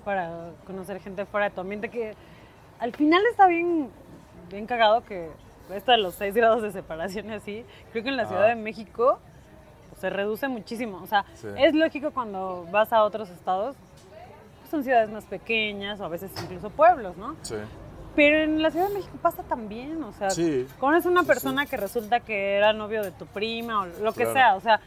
para 0.05 0.53
conocer 0.67 1.01
gente 1.01 1.27
fuera 1.27 1.49
de 1.51 1.55
tu 1.55 1.61
ambiente 1.61 1.91
que 1.91 2.15
al 2.81 2.93
final 2.95 3.23
está 3.31 3.47
bien, 3.47 3.91
bien 4.51 4.67
cagado 4.67 5.05
que 5.05 5.31
esto 5.75 5.93
de 5.93 5.99
los 5.99 6.15
seis 6.15 6.35
grados 6.35 6.63
de 6.63 6.73
separación 6.73 7.31
y 7.31 7.35
así, 7.35 7.65
creo 7.93 8.03
que 8.03 8.09
en 8.11 8.17
la 8.17 8.27
Ciudad 8.27 8.49
de 8.49 8.57
México 8.57 9.21
se 10.01 10.11
reduce 10.11 10.49
muchísimo. 10.49 10.99
O 11.03 11.07
sea, 11.07 11.25
Sí. 11.35 11.47
es 11.59 11.75
lógico 11.75 12.11
cuando 12.11 12.67
vas 12.73 12.93
a 12.93 13.05
otros 13.05 13.29
estados, 13.31 13.77
son 14.71 14.83
ciudades 14.83 15.11
más 15.11 15.25
pequeñas 15.27 16.01
o 16.01 16.05
a 16.05 16.09
veces 16.09 16.31
incluso 16.43 16.71
pueblos, 16.71 17.17
¿no? 17.17 17.37
Sí. 17.43 17.57
Pero 18.17 18.39
en 18.39 18.63
la 18.63 18.71
Ciudad 18.71 18.89
de 18.89 18.95
México 18.95 19.17
pasa 19.23 19.43
también, 19.45 20.03
o 20.03 20.13
sea, 20.13 20.31
Sí. 20.31 20.67
conoces 20.81 21.07
una 21.07 21.21
Sí, 21.21 21.27
persona 21.29 21.67
que 21.67 21.77
resulta 21.77 22.21
que 22.21 22.57
era 22.57 22.73
novio 22.73 23.03
de 23.05 23.13
tu 23.13 23.27
prima 23.27 23.83
o 23.83 23.87
lo 23.87 24.13
que 24.13 24.25
Claro. 24.25 24.33
sea, 24.33 24.55
o 24.57 24.61
sea, 24.61 24.81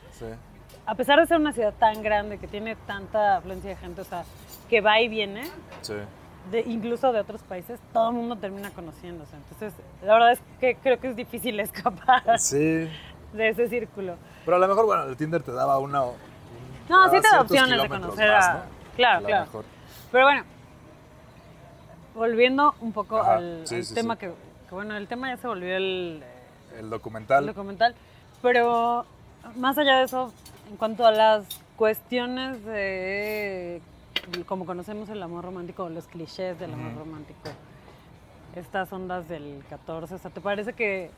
a 0.85 0.95
pesar 0.95 1.19
de 1.19 1.27
ser 1.27 1.37
una 1.37 1.53
ciudad 1.53 1.73
tan 1.79 2.01
grande 2.03 2.37
que 2.37 2.47
tiene 2.47 2.75
tanta 2.87 3.37
afluencia 3.37 3.69
de 3.69 3.75
gente, 3.77 4.01
o 4.01 4.05
sea, 4.05 4.23
que 4.69 4.81
va 4.81 4.99
y 4.99 5.07
viene, 5.07 5.43
Sí. 5.81 5.93
De, 6.51 6.61
incluso 6.61 7.11
de 7.11 7.19
otros 7.19 7.41
países, 7.43 7.79
todo 7.93 8.09
el 8.09 8.15
mundo 8.15 8.35
termina 8.35 8.69
conociéndose. 8.71 9.35
Entonces, 9.35 9.73
la 10.03 10.13
verdad 10.13 10.31
es 10.33 10.39
que 10.59 10.75
creo 10.75 10.99
que 10.99 11.07
es 11.09 11.15
difícil 11.15 11.59
escapar 11.59 12.39
Sí. 12.39 12.57
de 13.33 13.49
ese 13.49 13.67
círculo. 13.69 14.15
Pero 14.45 14.57
a 14.57 14.59
lo 14.59 14.67
mejor, 14.67 14.85
bueno, 14.85 15.03
el 15.03 15.15
Tinder 15.17 15.41
te 15.41 15.51
daba 15.51 15.77
una. 15.79 16.03
un- 16.03 16.15
No, 16.89 17.09
sí 17.09 17.19
te 17.21 17.27
da 17.29 17.41
opciones 17.41 17.81
de 17.81 17.87
conocer 17.89 18.29
más, 18.31 18.47
a- 18.47 18.53
¿no? 18.55 18.59
claro, 18.95 19.17
A 19.17 19.21
lo 19.21 19.27
claro. 19.27 19.45
mejor. 19.45 19.65
Pero 20.11 20.25
bueno, 20.25 20.43
volviendo 22.15 22.75
un 22.81 22.91
poco 22.91 23.17
Ajá, 23.19 23.35
al, 23.35 23.61
sí, 23.65 23.75
al 23.75 23.83
sí, 23.85 23.93
tema. 23.95 24.17
Que, 24.17 24.27
que, 24.69 24.75
bueno, 24.75 24.95
el 24.97 25.07
tema 25.07 25.29
ya 25.33 25.37
se 25.37 25.47
volvió 25.47 25.75
el, 25.75 26.23
El 26.73 26.79
el 26.85 26.89
documental. 26.89 27.45
documental, 27.45 27.95
pero 28.41 29.05
más 29.55 29.77
allá 29.77 29.97
de 29.99 30.03
eso, 30.05 30.31
en 30.69 30.77
cuanto 30.77 31.05
a 31.05 31.11
las 31.11 31.45
cuestiones 31.75 32.63
de 32.65 33.81
como 34.45 34.65
conocemos 34.65 35.09
el 35.09 35.21
amor 35.21 35.43
romántico, 35.45 35.89
los 35.89 36.07
clichés 36.07 36.59
del 36.59 36.73
amor 36.73 36.91
Ujú. 36.91 36.99
romántico, 36.99 37.49
estas 38.55 38.91
ondas 38.93 39.27
del 39.27 39.63
14, 39.69 40.15
o 40.15 40.17
sea, 40.17 40.31
¿te 40.31 40.41
parece 40.41 40.73
que 40.73 41.09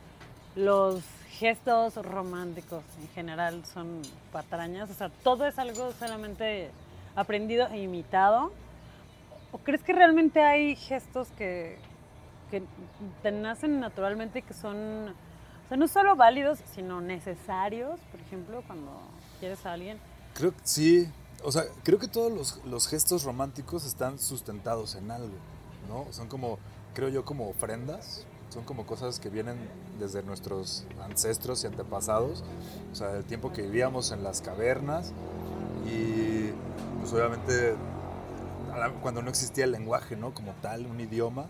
los 0.56 1.04
gestos 1.30 1.96
románticos 1.98 2.84
en 3.02 3.08
general 3.10 3.66
son 3.66 4.02
patrañas? 4.32 4.90
O 4.90 4.94
sea, 4.94 5.10
¿todo 5.24 5.46
es 5.46 5.60
algo 5.60 5.92
solamente 5.94 6.72
aprendido 7.16 7.68
e 7.68 7.82
imitado? 7.82 8.52
¿O 9.52 9.58
crees 9.60 9.84
que 9.84 9.94
realmente 9.94 10.42
hay 10.42 10.76
gestos 10.76 11.28
que, 11.38 11.78
que 12.52 12.64
te 13.22 13.32
nacen 13.32 13.80
naturalmente 13.80 14.40
y 14.40 14.42
que 14.42 14.54
son, 14.54 15.10
o 15.10 15.68
sea, 15.68 15.78
no 15.78 15.88
solo 15.88 16.16
válidos, 16.16 16.60
sino 16.74 17.02
necesarios, 17.02 18.00
por 18.12 18.20
ejemplo, 18.22 18.64
cuando 18.66 18.92
quieres 19.40 19.66
a 19.66 19.74
alguien? 19.74 19.98
Creo 20.34 20.52
que 20.52 20.62
sí. 20.64 21.10
O 21.44 21.52
sea, 21.52 21.66
creo 21.84 22.00
que 22.00 22.08
todos 22.08 22.60
los, 22.66 22.88
gestos 22.88 23.24
románticos 23.24 23.86
están 23.86 24.20
sustentados 24.20 24.96
en 24.96 25.12
algo, 25.12 25.36
¿no? 25.88 26.12
Son 26.12 26.28
como, 26.28 26.58
creo 26.94 27.10
yo, 27.10 27.26
como 27.26 27.50
ofrendas. 27.50 28.26
Son 28.50 28.64
como 28.64 28.86
cosas 28.86 29.20
que 29.20 29.30
vienen 29.30 29.58
desde 30.00 30.24
nuestros 30.24 30.86
ancestros 31.04 31.64
y 31.64 31.68
antepasados. 31.68 32.44
O 32.92 32.96
sea, 32.96 33.10
del 33.10 33.26
tiempo 33.26 33.52
que 33.52 33.64
vivíamos 33.64 34.12
en 34.12 34.24
las 34.24 34.42
cavernas. 34.42 35.12
Y 35.86 36.52
pues 37.00 37.12
obviamente 37.14 37.76
cuando 39.02 39.22
no 39.22 39.30
existía 39.30 39.66
el 39.66 39.72
lenguaje, 39.72 40.16
¿no? 40.16 40.34
Como 40.34 40.54
tal, 40.62 40.86
un 40.86 41.00
idioma. 41.00 41.46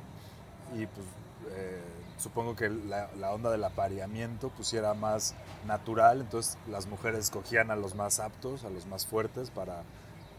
Y 0.73 0.85
pues 0.87 1.05
eh, 1.51 1.81
supongo 2.17 2.55
que 2.55 2.69
la, 2.69 3.09
la 3.19 3.31
onda 3.33 3.51
del 3.51 3.63
apareamiento 3.63 4.49
pues 4.55 4.73
era 4.73 4.93
más 4.93 5.33
natural, 5.65 6.21
entonces 6.21 6.57
las 6.69 6.87
mujeres 6.87 7.19
escogían 7.25 7.71
a 7.71 7.75
los 7.75 7.95
más 7.95 8.19
aptos, 8.19 8.63
a 8.63 8.69
los 8.69 8.85
más 8.85 9.05
fuertes 9.05 9.49
para 9.49 9.83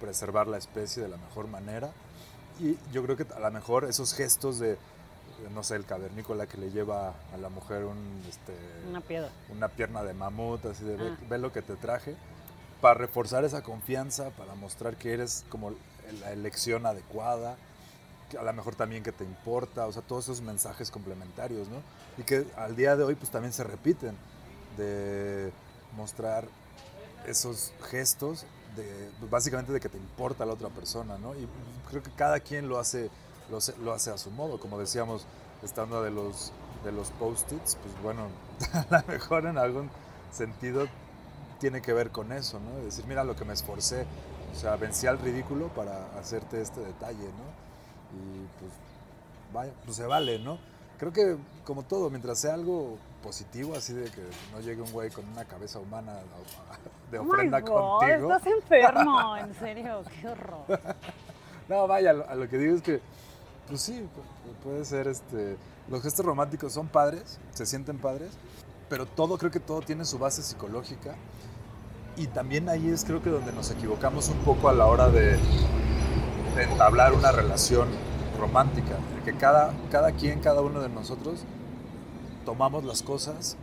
preservar 0.00 0.46
la 0.46 0.56
especie 0.58 1.02
de 1.02 1.08
la 1.08 1.16
mejor 1.16 1.48
manera. 1.48 1.90
Y 2.60 2.76
yo 2.92 3.02
creo 3.02 3.16
que 3.16 3.26
a 3.34 3.40
lo 3.40 3.50
mejor 3.50 3.84
esos 3.84 4.14
gestos 4.14 4.58
de, 4.58 4.78
no 5.54 5.62
sé, 5.62 5.76
el 5.76 5.84
cavernícola 5.84 6.46
que 6.46 6.56
le 6.56 6.70
lleva 6.70 7.10
a 7.32 7.36
la 7.40 7.48
mujer 7.50 7.84
un, 7.84 8.22
este, 8.28 8.54
Una 8.88 9.00
piedra. 9.02 9.28
una 9.50 9.68
pierna 9.68 10.02
de 10.02 10.14
mamut, 10.14 10.64
así 10.66 10.84
de 10.84 10.96
Ah. 10.96 11.16
ve 11.28 11.38
lo 11.38 11.52
que 11.52 11.60
te 11.62 11.76
traje, 11.76 12.16
para 12.80 12.94
reforzar 12.94 13.44
esa 13.44 13.62
confianza, 13.62 14.30
para 14.30 14.54
mostrar 14.54 14.96
que 14.96 15.12
eres 15.12 15.44
como 15.50 15.72
la 16.20 16.32
elección 16.32 16.86
adecuada, 16.86 17.56
a 18.38 18.42
lo 18.42 18.52
mejor 18.52 18.74
también 18.74 19.02
que 19.02 19.12
te 19.12 19.24
importa, 19.24 19.86
o 19.86 19.92
sea, 19.92 20.02
todos 20.02 20.24
esos 20.24 20.40
mensajes 20.40 20.90
complementarios, 20.90 21.68
¿no? 21.68 21.76
Y 22.18 22.22
que 22.24 22.46
al 22.56 22.74
día 22.74 22.96
de 22.96 23.04
hoy 23.04 23.14
pues 23.14 23.30
también 23.30 23.52
se 23.52 23.64
repiten, 23.64 24.16
de 24.76 25.52
mostrar 25.96 26.46
esos 27.26 27.72
gestos, 27.90 28.46
de, 28.76 29.10
pues, 29.18 29.30
básicamente 29.30 29.72
de 29.72 29.80
que 29.80 29.88
te 29.88 29.98
importa 29.98 30.44
la 30.44 30.52
otra 30.52 30.68
persona, 30.68 31.18
¿no? 31.18 31.34
Y 31.34 31.48
creo 31.88 32.02
que 32.02 32.10
cada 32.10 32.40
quien 32.40 32.68
lo 32.68 32.78
hace, 32.78 33.10
lo 33.50 33.92
hace, 33.92 34.10
a 34.10 34.18
su 34.18 34.30
modo, 34.30 34.60
como 34.60 34.78
decíamos, 34.78 35.26
estando 35.62 36.02
de 36.02 36.10
los, 36.10 36.52
de 36.84 36.92
los 36.92 37.10
post-its, 37.12 37.76
pues 37.76 38.02
bueno, 38.02 38.28
a 38.72 39.02
lo 39.02 39.08
mejor 39.08 39.46
en 39.46 39.58
algún 39.58 39.90
sentido 40.32 40.86
tiene 41.58 41.80
que 41.80 41.92
ver 41.92 42.10
con 42.10 42.32
eso, 42.32 42.60
¿no? 42.60 42.84
Decir, 42.84 43.06
mira 43.06 43.24
lo 43.24 43.34
que 43.34 43.44
me 43.44 43.54
esforcé, 43.54 44.06
o 44.54 44.58
sea, 44.58 44.76
vencí 44.76 45.06
al 45.06 45.18
ridículo 45.18 45.68
para 45.68 46.06
hacerte 46.18 46.60
este 46.60 46.80
detalle, 46.80 47.24
¿no? 47.24 47.65
Y 48.12 48.46
pues, 48.60 48.72
vaya, 49.52 49.72
pues 49.84 49.96
se 49.96 50.06
vale, 50.06 50.38
¿no? 50.38 50.58
Creo 50.98 51.12
que 51.12 51.36
como 51.64 51.82
todo, 51.82 52.08
mientras 52.10 52.38
sea 52.40 52.54
algo 52.54 52.96
positivo, 53.22 53.74
así 53.76 53.92
de 53.92 54.04
que 54.10 54.22
no 54.52 54.60
llegue 54.60 54.80
un 54.80 54.90
güey 54.92 55.10
con 55.10 55.28
una 55.28 55.44
cabeza 55.44 55.78
humana 55.78 56.14
de 57.10 57.18
Oh 57.18 57.24
my 57.24 57.30
ofrenda 57.30 57.60
God, 57.60 57.68
contigo. 58.00 58.32
Estás 58.34 58.46
enfermo, 58.52 59.36
en 59.36 59.54
serio, 59.56 60.02
qué 60.20 60.28
horror. 60.28 60.64
No, 61.68 61.88
vaya, 61.88 62.10
a 62.12 62.36
lo 62.36 62.48
que 62.48 62.58
digo 62.58 62.76
es 62.76 62.80
que, 62.82 63.00
pues 63.66 63.80
sí, 63.82 63.94
pu- 64.00 64.62
puede 64.62 64.84
ser, 64.84 65.08
este, 65.08 65.56
los 65.88 66.00
gestos 66.00 66.24
románticos 66.24 66.72
son 66.72 66.86
padres, 66.86 67.40
se 67.54 67.66
sienten 67.66 67.98
padres, 67.98 68.30
pero 68.88 69.04
todo, 69.04 69.36
creo 69.36 69.50
que 69.50 69.58
todo 69.58 69.82
tiene 69.82 70.04
su 70.04 70.16
base 70.16 70.44
psicológica. 70.44 71.16
Y 72.16 72.28
también 72.28 72.68
ahí 72.68 72.88
es 72.88 73.04
creo 73.04 73.20
que 73.20 73.30
donde 73.30 73.50
nos 73.52 73.68
equivocamos 73.72 74.28
un 74.28 74.38
poco 74.44 74.68
a 74.68 74.72
la 74.74 74.86
hora 74.86 75.08
de, 75.08 75.36
de 76.56 76.64
entablar 76.64 77.12
una 77.12 77.32
relación 77.32 77.88
romántica. 78.38 78.96
Que 79.24 79.34
cada, 79.34 79.72
cada 79.90 80.12
quien, 80.12 80.40
cada 80.40 80.62
uno 80.62 80.80
de 80.80 80.88
nosotros, 80.88 81.44
tomamos 82.44 82.84
las 82.84 83.02
cosas, 83.02 83.56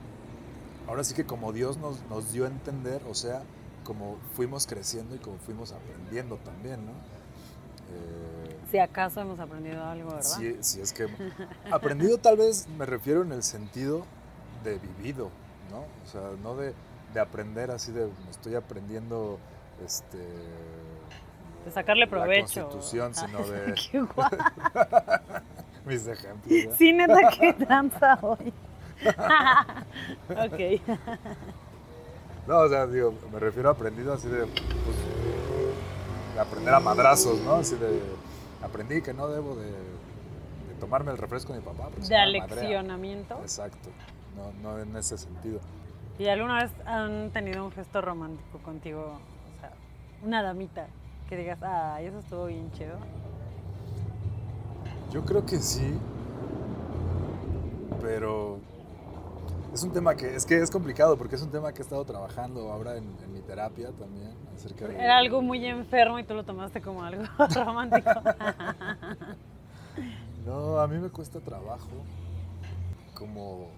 ahora 0.87 1.03
sí 1.03 1.13
que 1.13 1.25
como 1.25 1.51
Dios 1.53 1.77
nos, 1.77 2.01
nos 2.09 2.31
dio 2.31 2.45
a 2.45 2.47
entender, 2.47 3.01
o 3.09 3.15
sea, 3.15 3.41
como 3.83 4.17
fuimos 4.33 4.67
creciendo 4.67 5.15
y 5.15 5.19
como 5.19 5.37
fuimos 5.37 5.71
aprendiendo 5.71 6.37
también, 6.37 6.85
¿no? 6.85 6.91
Eh, 6.91 8.57
Si 8.71 8.77
acaso 8.77 9.21
hemos 9.21 9.39
aprendido 9.39 9.83
algo, 9.83 10.09
¿verdad? 10.11 10.21
Sí, 10.23 10.57
sí, 10.61 10.81
es 10.81 10.93
que 10.93 11.07
aprendido 11.71 12.17
tal 12.17 12.37
vez 12.37 12.67
me 12.77 12.85
refiero 12.85 13.23
en 13.23 13.31
el 13.31 13.43
sentido 13.43 14.05
de 14.63 14.77
vivido, 14.79 15.29
¿no? 15.71 15.79
O 15.79 16.11
sea, 16.11 16.21
no 16.41 16.55
de, 16.55 16.73
de 17.13 17.19
aprender 17.19 17.71
así 17.71 17.91
de 17.91 18.05
me 18.05 18.31
estoy 18.31 18.55
aprendiendo 18.55 19.39
este 19.85 20.19
De 21.65 21.71
sacarle 21.71 22.07
provecho. 22.07 22.61
la 22.61 22.65
constitución, 22.67 23.15
sino 23.15 23.43
de 23.45 23.73
Qué 23.91 24.01
guay. 24.01 24.29
mis 25.85 26.07
ejemplos. 26.07 26.75
Sí, 26.77 26.93
neta, 26.93 27.29
qué 27.37 27.53
danza 27.53 28.17
hoy. 28.21 28.53
ok. 30.29 30.81
No, 32.47 32.59
o 32.59 32.69
sea, 32.69 32.87
digo, 32.87 33.13
me 33.31 33.39
refiero 33.39 33.69
a 33.69 33.71
aprendido 33.73 34.13
así 34.13 34.27
de, 34.27 34.45
pues, 34.45 34.97
de 36.33 36.39
aprender 36.39 36.73
a 36.73 36.79
madrazos, 36.79 37.39
¿no? 37.41 37.55
Así 37.55 37.75
de, 37.75 38.01
aprendí 38.61 39.01
que 39.01 39.13
no 39.13 39.27
debo 39.27 39.55
de, 39.55 39.65
de 39.71 40.75
tomarme 40.79 41.11
el 41.11 41.17
refresco 41.17 41.53
de 41.53 41.59
mi 41.59 41.65
papá. 41.65 41.89
De 42.07 42.17
aleccionamiento. 42.17 43.39
Exacto, 43.41 43.89
no, 44.35 44.51
no 44.61 44.79
en 44.79 44.95
ese 44.95 45.17
sentido. 45.17 45.59
¿Y 46.19 46.27
alguna 46.27 46.63
vez 46.63 46.71
han 46.85 47.31
tenido 47.31 47.65
un 47.65 47.71
gesto 47.71 48.01
romántico 48.01 48.59
contigo? 48.59 49.19
O 49.55 49.59
sea, 49.59 49.71
una 50.21 50.43
damita 50.43 50.87
que 51.23 51.37
digas, 51.37 51.59
ah, 51.61 52.01
eso 52.01 52.19
estuvo 52.19 52.45
bien 52.45 52.71
chido. 52.71 52.97
Yo 55.11 55.23
creo 55.23 55.45
que 55.45 55.59
sí, 55.59 55.93
pero 58.01 58.59
es 59.73 59.83
un 59.83 59.91
tema 59.91 60.15
que 60.15 60.35
es 60.35 60.45
que 60.45 60.57
es 60.57 60.69
complicado 60.71 61.17
porque 61.17 61.35
es 61.35 61.41
un 61.41 61.49
tema 61.49 61.71
que 61.71 61.79
he 61.79 61.83
estado 61.83 62.03
trabajando 62.05 62.71
ahora 62.71 62.97
en, 62.97 63.05
en 63.23 63.33
mi 63.33 63.41
terapia 63.41 63.91
también 63.91 64.31
acerca 64.55 64.87
de 64.87 64.95
Era 64.95 65.17
algo 65.17 65.41
muy 65.41 65.65
enfermo 65.65 66.19
y 66.19 66.23
tú 66.23 66.33
lo 66.33 66.43
tomaste 66.43 66.81
como 66.81 67.03
algo 67.03 67.23
romántico. 67.55 68.09
No, 70.45 70.79
a 70.79 70.87
mí 70.89 70.97
me 70.97 71.09
cuesta 71.09 71.39
trabajo 71.39 71.87
como 73.13 73.69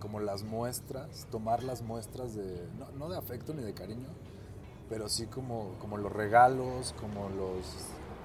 como 0.00 0.18
las 0.18 0.42
muestras, 0.42 1.26
tomar 1.30 1.62
las 1.62 1.82
muestras 1.82 2.34
de 2.34 2.66
no, 2.78 2.86
no 2.98 3.08
de 3.08 3.18
afecto 3.18 3.54
ni 3.54 3.62
de 3.62 3.72
cariño, 3.74 4.08
pero 4.90 5.08
sí 5.08 5.26
como 5.26 5.76
como 5.78 5.96
los 5.96 6.12
regalos, 6.12 6.94
como 7.00 7.30
los 7.30 7.64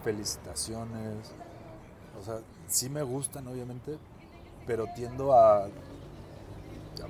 felicitaciones. 0.03 1.31
O 2.19 2.25
sea, 2.25 2.39
sí 2.67 2.89
me 2.89 3.03
gustan 3.03 3.47
obviamente, 3.47 3.97
pero 4.67 4.87
tiendo 4.95 5.33
a 5.33 5.69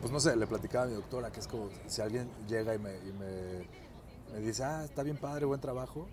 pues 0.01 0.11
no 0.11 0.19
sé, 0.19 0.35
le 0.35 0.45
platicaba 0.45 0.85
a 0.85 0.87
mi 0.87 0.93
doctora 0.93 1.31
que 1.31 1.39
es 1.39 1.47
como 1.47 1.69
si 1.87 2.01
alguien 2.01 2.29
llega 2.47 2.75
y 2.75 2.79
me, 2.79 2.95
y 2.97 3.13
me, 3.13 4.33
me 4.33 4.45
dice, 4.45 4.63
ah, 4.63 4.83
está 4.83 5.03
bien 5.03 5.17
padre, 5.17 5.45
buen 5.45 5.61
trabajo. 5.61 6.07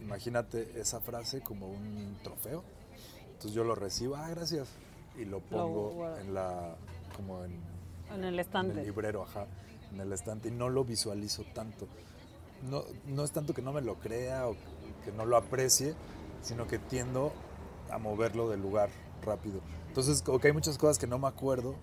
Imagínate 0.00 0.78
esa 0.80 1.00
frase 1.00 1.40
como 1.40 1.68
un 1.68 2.18
trofeo. 2.22 2.62
Entonces 3.26 3.52
yo 3.52 3.64
lo 3.64 3.74
recibo, 3.74 4.16
ah, 4.16 4.28
gracias. 4.30 4.68
Y 5.16 5.24
lo 5.24 5.40
pongo 5.40 6.08
en 6.18 6.34
la, 6.34 6.76
como 7.16 7.44
en, 7.44 7.60
en 8.12 8.24
el 8.24 8.34
en 8.34 8.40
estante. 8.40 8.80
el 8.80 8.86
librero, 8.86 9.22
ajá, 9.22 9.46
en 9.92 10.00
el 10.00 10.12
estante. 10.12 10.48
Y 10.48 10.52
no 10.52 10.68
lo 10.68 10.84
visualizo 10.84 11.44
tanto. 11.54 11.86
No, 12.70 12.84
no 13.06 13.24
es 13.24 13.32
tanto 13.32 13.54
que 13.54 13.62
no 13.62 13.72
me 13.72 13.80
lo 13.80 13.94
crea 13.96 14.48
o 14.48 14.56
que 15.04 15.12
no 15.12 15.24
lo 15.24 15.36
aprecie, 15.36 15.94
sino 16.42 16.66
que 16.66 16.78
tiendo 16.78 17.32
a 17.90 17.98
moverlo 17.98 18.48
del 18.48 18.60
lugar 18.62 18.90
rápido. 19.22 19.60
Entonces, 19.88 20.22
como 20.22 20.38
que 20.38 20.48
hay 20.48 20.52
muchas 20.54 20.76
cosas 20.78 20.98
que 20.98 21.06
no 21.06 21.18
me 21.18 21.28
acuerdo 21.28 21.74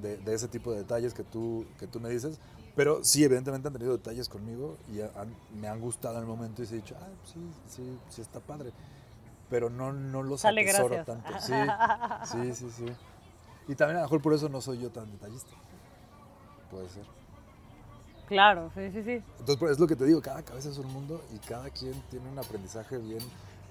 de, 0.00 0.16
de 0.18 0.34
ese 0.34 0.48
tipo 0.48 0.70
de 0.72 0.78
detalles 0.78 1.14
que 1.14 1.22
tú, 1.24 1.66
que 1.78 1.86
tú 1.86 2.00
me 2.00 2.10
dices, 2.10 2.38
pero 2.74 3.02
sí, 3.02 3.24
evidentemente 3.24 3.68
han 3.68 3.72
tenido 3.74 3.92
detalles 3.96 4.28
conmigo 4.28 4.76
y 4.92 5.00
han- 5.00 5.34
me 5.58 5.66
han 5.68 5.80
gustado 5.80 6.14
en 6.16 6.20
el 6.20 6.26
momento 6.26 6.62
y 6.62 6.66
se 6.66 6.74
he 6.74 6.76
dicho, 6.78 6.94
ah, 7.00 7.08
sí, 7.24 7.40
sí, 7.66 7.98
sí 8.10 8.20
está 8.20 8.38
padre. 8.40 8.72
Pero 9.48 9.70
no, 9.70 9.92
no 9.92 10.22
los 10.22 10.40
Sale 10.42 10.62
atesoro 10.62 10.96
gracias. 10.96 11.06
tanto. 11.06 11.32
Sí, 12.26 12.54
sí, 12.54 12.54
sí, 12.54 12.70
sí. 12.86 12.92
Y 13.68 13.74
también 13.74 13.96
a 13.98 14.00
lo 14.00 14.06
mejor 14.06 14.20
por 14.20 14.34
eso 14.34 14.48
no 14.48 14.60
soy 14.60 14.78
yo 14.78 14.90
tan 14.90 15.10
detallista. 15.10 15.52
Puede 16.70 16.88
ser. 16.88 17.04
Claro, 18.28 18.70
sí, 18.74 18.90
sí, 18.92 19.02
sí. 19.02 19.22
Entonces, 19.40 19.70
es 19.72 19.78
lo 19.78 19.86
que 19.86 19.96
te 19.96 20.04
digo, 20.04 20.20
cada 20.20 20.42
cabeza 20.42 20.68
es 20.68 20.78
un 20.78 20.92
mundo 20.92 21.22
y 21.34 21.38
cada 21.46 21.70
quien 21.70 21.92
tiene 22.10 22.28
un 22.28 22.38
aprendizaje 22.38 22.98
bien 22.98 23.20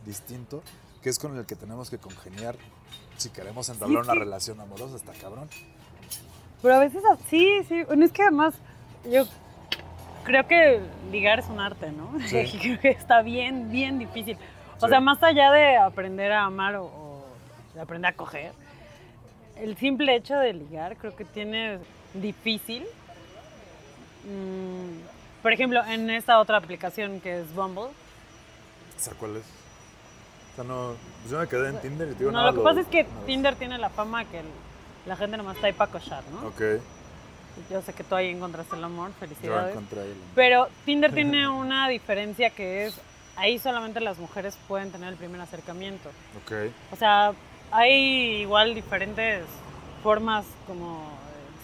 distinto, 0.06 0.62
que 1.01 1.10
es 1.10 1.20
con 1.20 1.38
el 1.38 1.45
que 1.45 1.56
tenemos 1.56 1.89
que 1.89 1.97
congeniar 1.97 2.56
si 3.18 3.30
queremos 3.30 3.68
entablar 3.70 4.03
Sí, 4.03 4.10
una 4.10 4.14
sí. 4.14 4.20
relación 4.20 4.60
amorosa, 4.62 4.95
está 4.95 5.12
cabrón. 5.14 5.49
Pero 6.62 6.76
a 6.76 6.80
veces 6.80 7.03
así, 7.12 7.64
sí. 7.68 7.84
Bueno, 7.84 8.06
es 8.06 8.12
que 8.12 8.22
además 8.24 8.53
yo 9.12 9.26
creo 10.24 10.47
que 10.47 10.80
ligar 11.12 11.39
es 11.39 11.47
un 11.47 11.60
arte, 11.60 11.91
¿no? 11.91 12.18
Sí. 12.28 12.58
Creo 12.62 12.80
que 12.80 12.89
está 12.89 13.22
bien, 13.22 13.72
bien 13.72 13.99
difícil. 13.99 14.38
O 14.82 14.88
sea, 14.88 14.99
más 14.99 15.22
allá 15.24 15.51
de 15.51 15.78
aprender 15.78 16.32
a 16.32 16.45
amar 16.45 16.76
o, 16.76 16.86
o 16.86 17.26
de 17.74 17.82
aprender 17.82 18.12
a 18.12 18.16
coger, 18.16 18.51
el 19.58 19.78
simple 19.78 20.16
hecho 20.16 20.36
de 20.38 20.53
ligar 20.53 20.97
creo 20.97 21.16
que 21.16 21.24
tiene 21.26 21.80
difícil. 22.14 22.86
Mm, 24.26 25.02
por 25.42 25.54
ejemplo, 25.54 25.84
en 25.86 26.10
esta 26.10 26.40
otra 26.40 26.58
aplicación 26.58 27.20
que 27.22 27.42
es 27.42 27.54
Bumble, 27.56 27.90
¿Sabes 28.98 29.20
cuál 29.20 29.36
es? 29.38 29.44
O 29.44 30.56
sea, 30.56 30.64
no, 30.64 30.94
pues 31.22 31.32
yo 31.32 31.40
me 31.40 31.48
quedé 31.48 31.70
en 31.70 31.80
Tinder 31.82 32.08
y 32.08 32.12
te 32.14 32.20
digo 32.20 32.32
no, 32.32 32.38
nada, 32.40 32.52
lo 32.52 32.58
que 32.58 32.64
pasa 32.64 32.80
es 32.80 32.88
que 32.88 33.06
Tinder 33.26 33.56
tiene 33.56 33.78
la 33.78 33.90
fama 33.90 34.24
que 34.26 34.40
el- 34.40 34.46
la 35.06 35.16
gente 35.18 35.36
nomás 35.38 35.56
está 35.56 35.68
ahí 35.68 35.74
para 35.74 35.92
cochar, 35.92 36.24
¿no? 36.32 36.48
Ok, 36.48 36.62
Yo 37.70 37.82
sé 37.82 37.94
que 37.94 38.04
tú 38.04 38.16
ahí 38.16 38.30
encontraste 38.30 38.76
el 38.76 38.84
amor, 38.84 39.10
yo 39.12 39.16
felicidades. 39.20 39.72
encontré 39.72 40.02
ahí. 40.02 40.14
Pero 40.34 40.68
Tinder 40.86 41.14
tiene 41.14 41.48
una 41.50 41.88
diferencia 41.90 42.50
que 42.50 42.86
es, 42.88 43.00
ahí 43.36 43.60
solamente 43.60 44.00
las 44.02 44.18
mujeres 44.18 44.58
pueden 44.68 44.92
tener 44.92 45.10
el 45.10 45.16
primer 45.16 45.40
acercamiento. 45.42 46.10
Ok, 46.44 46.54
O 46.92 46.96
sea, 46.96 47.34
hay 47.72 48.42
igual 48.42 48.74
diferentes 48.76 49.44
formas 50.04 50.46
como 50.68 51.10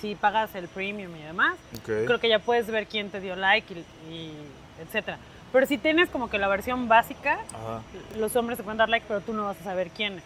si 0.01 0.15
pagas 0.15 0.53
el 0.55 0.67
premium 0.67 1.15
y 1.15 1.21
demás. 1.21 1.55
ok. 1.77 2.05
Creo 2.07 2.19
que 2.19 2.27
ya 2.29 2.39
puedes 2.39 2.67
ver 2.67 2.87
quién 2.87 3.09
te 3.09 3.19
dio 3.21 3.35
like 3.35 3.73
y, 3.73 4.13
y 4.13 4.33
etcétera. 4.81 5.17
Pero 5.53 5.65
si 5.67 5.77
tienes 5.77 6.09
como 6.09 6.29
que 6.29 6.37
la 6.39 6.47
versión 6.47 6.87
básica, 6.87 7.39
Ajá, 7.53 7.81
los 8.17 8.35
hombres 8.35 8.57
te 8.57 8.63
pueden 8.63 8.77
dar 8.77 8.89
like, 8.89 9.05
pero 9.07 9.21
tú 9.21 9.33
no 9.33 9.45
vas 9.45 9.59
a 9.61 9.63
saber 9.63 9.89
quién 9.91 10.17
es. 10.19 10.23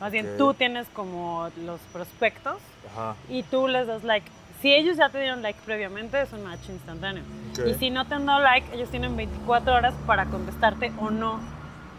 Más 0.00 0.12
bien, 0.12 0.26
Ok. 0.32 0.36
tú 0.38 0.54
tienes 0.54 0.86
como 0.90 1.50
los 1.64 1.80
prospectos 1.92 2.58
ajá, 2.92 3.16
y 3.28 3.42
tú 3.42 3.66
les 3.66 3.86
das 3.86 4.04
like. 4.04 4.26
Si 4.62 4.72
ellos 4.74 4.96
ya 4.96 5.08
te 5.08 5.20
dieron 5.20 5.40
like 5.42 5.58
previamente, 5.64 6.20
es 6.20 6.32
un 6.32 6.44
match 6.44 6.68
instantáneo. 6.68 7.22
Ok. 7.52 7.66
Y 7.66 7.74
si 7.74 7.90
no 7.90 8.04
te 8.06 8.14
han 8.14 8.26
dado 8.26 8.40
like, 8.40 8.72
ellos 8.74 8.90
tienen 8.90 9.16
24 9.16 9.74
horas 9.74 9.94
para 10.06 10.26
contestarte 10.26 10.92
o 11.00 11.10
no 11.10 11.40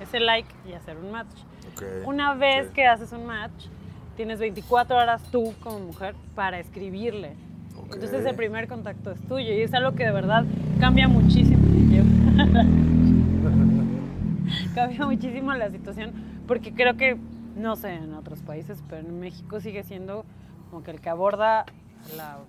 ese 0.02 0.20
like 0.20 0.48
y 0.70 0.74
hacer 0.74 0.96
un 0.98 1.12
match. 1.12 1.28
ok. 1.74 1.84
Una 2.06 2.34
vez 2.36 2.70
que 2.72 2.86
haces 2.86 3.12
un 3.12 3.26
match, 3.26 3.66
tienes 4.20 4.40
24 4.40 4.98
horas 4.98 5.22
tú 5.32 5.54
como 5.64 5.80
mujer 5.80 6.14
para 6.36 6.60
escribirle. 6.60 7.36
ok. 7.78 7.94
Entonces 7.94 8.26
el 8.26 8.36
primer 8.36 8.68
contacto 8.68 9.12
es 9.12 9.22
tuyo 9.22 9.54
y 9.54 9.62
es 9.62 9.74
algo 9.74 9.94
que 9.94 10.04
de 10.04 10.12
verdad 10.12 10.44
cambia 10.78 11.08
muchísimo. 11.08 11.64
Cambia 14.76 15.06
muchísimo 15.06 15.54
la 15.54 15.70
situación 15.72 16.12
porque 16.48 16.74
creo 16.74 16.98
que, 16.98 17.18
no 17.56 17.78
sé, 17.78 17.94
en 17.94 18.14
otros 18.14 18.40
países, 18.42 18.84
pero 18.90 19.08
en 19.08 19.22
México 19.22 19.62
sigue 19.62 19.84
siendo 19.84 20.26
como 20.70 20.84
que 20.84 20.92
el 20.92 21.00
que 21.00 21.10
aborda 21.10 21.66
la, 22.18 22.40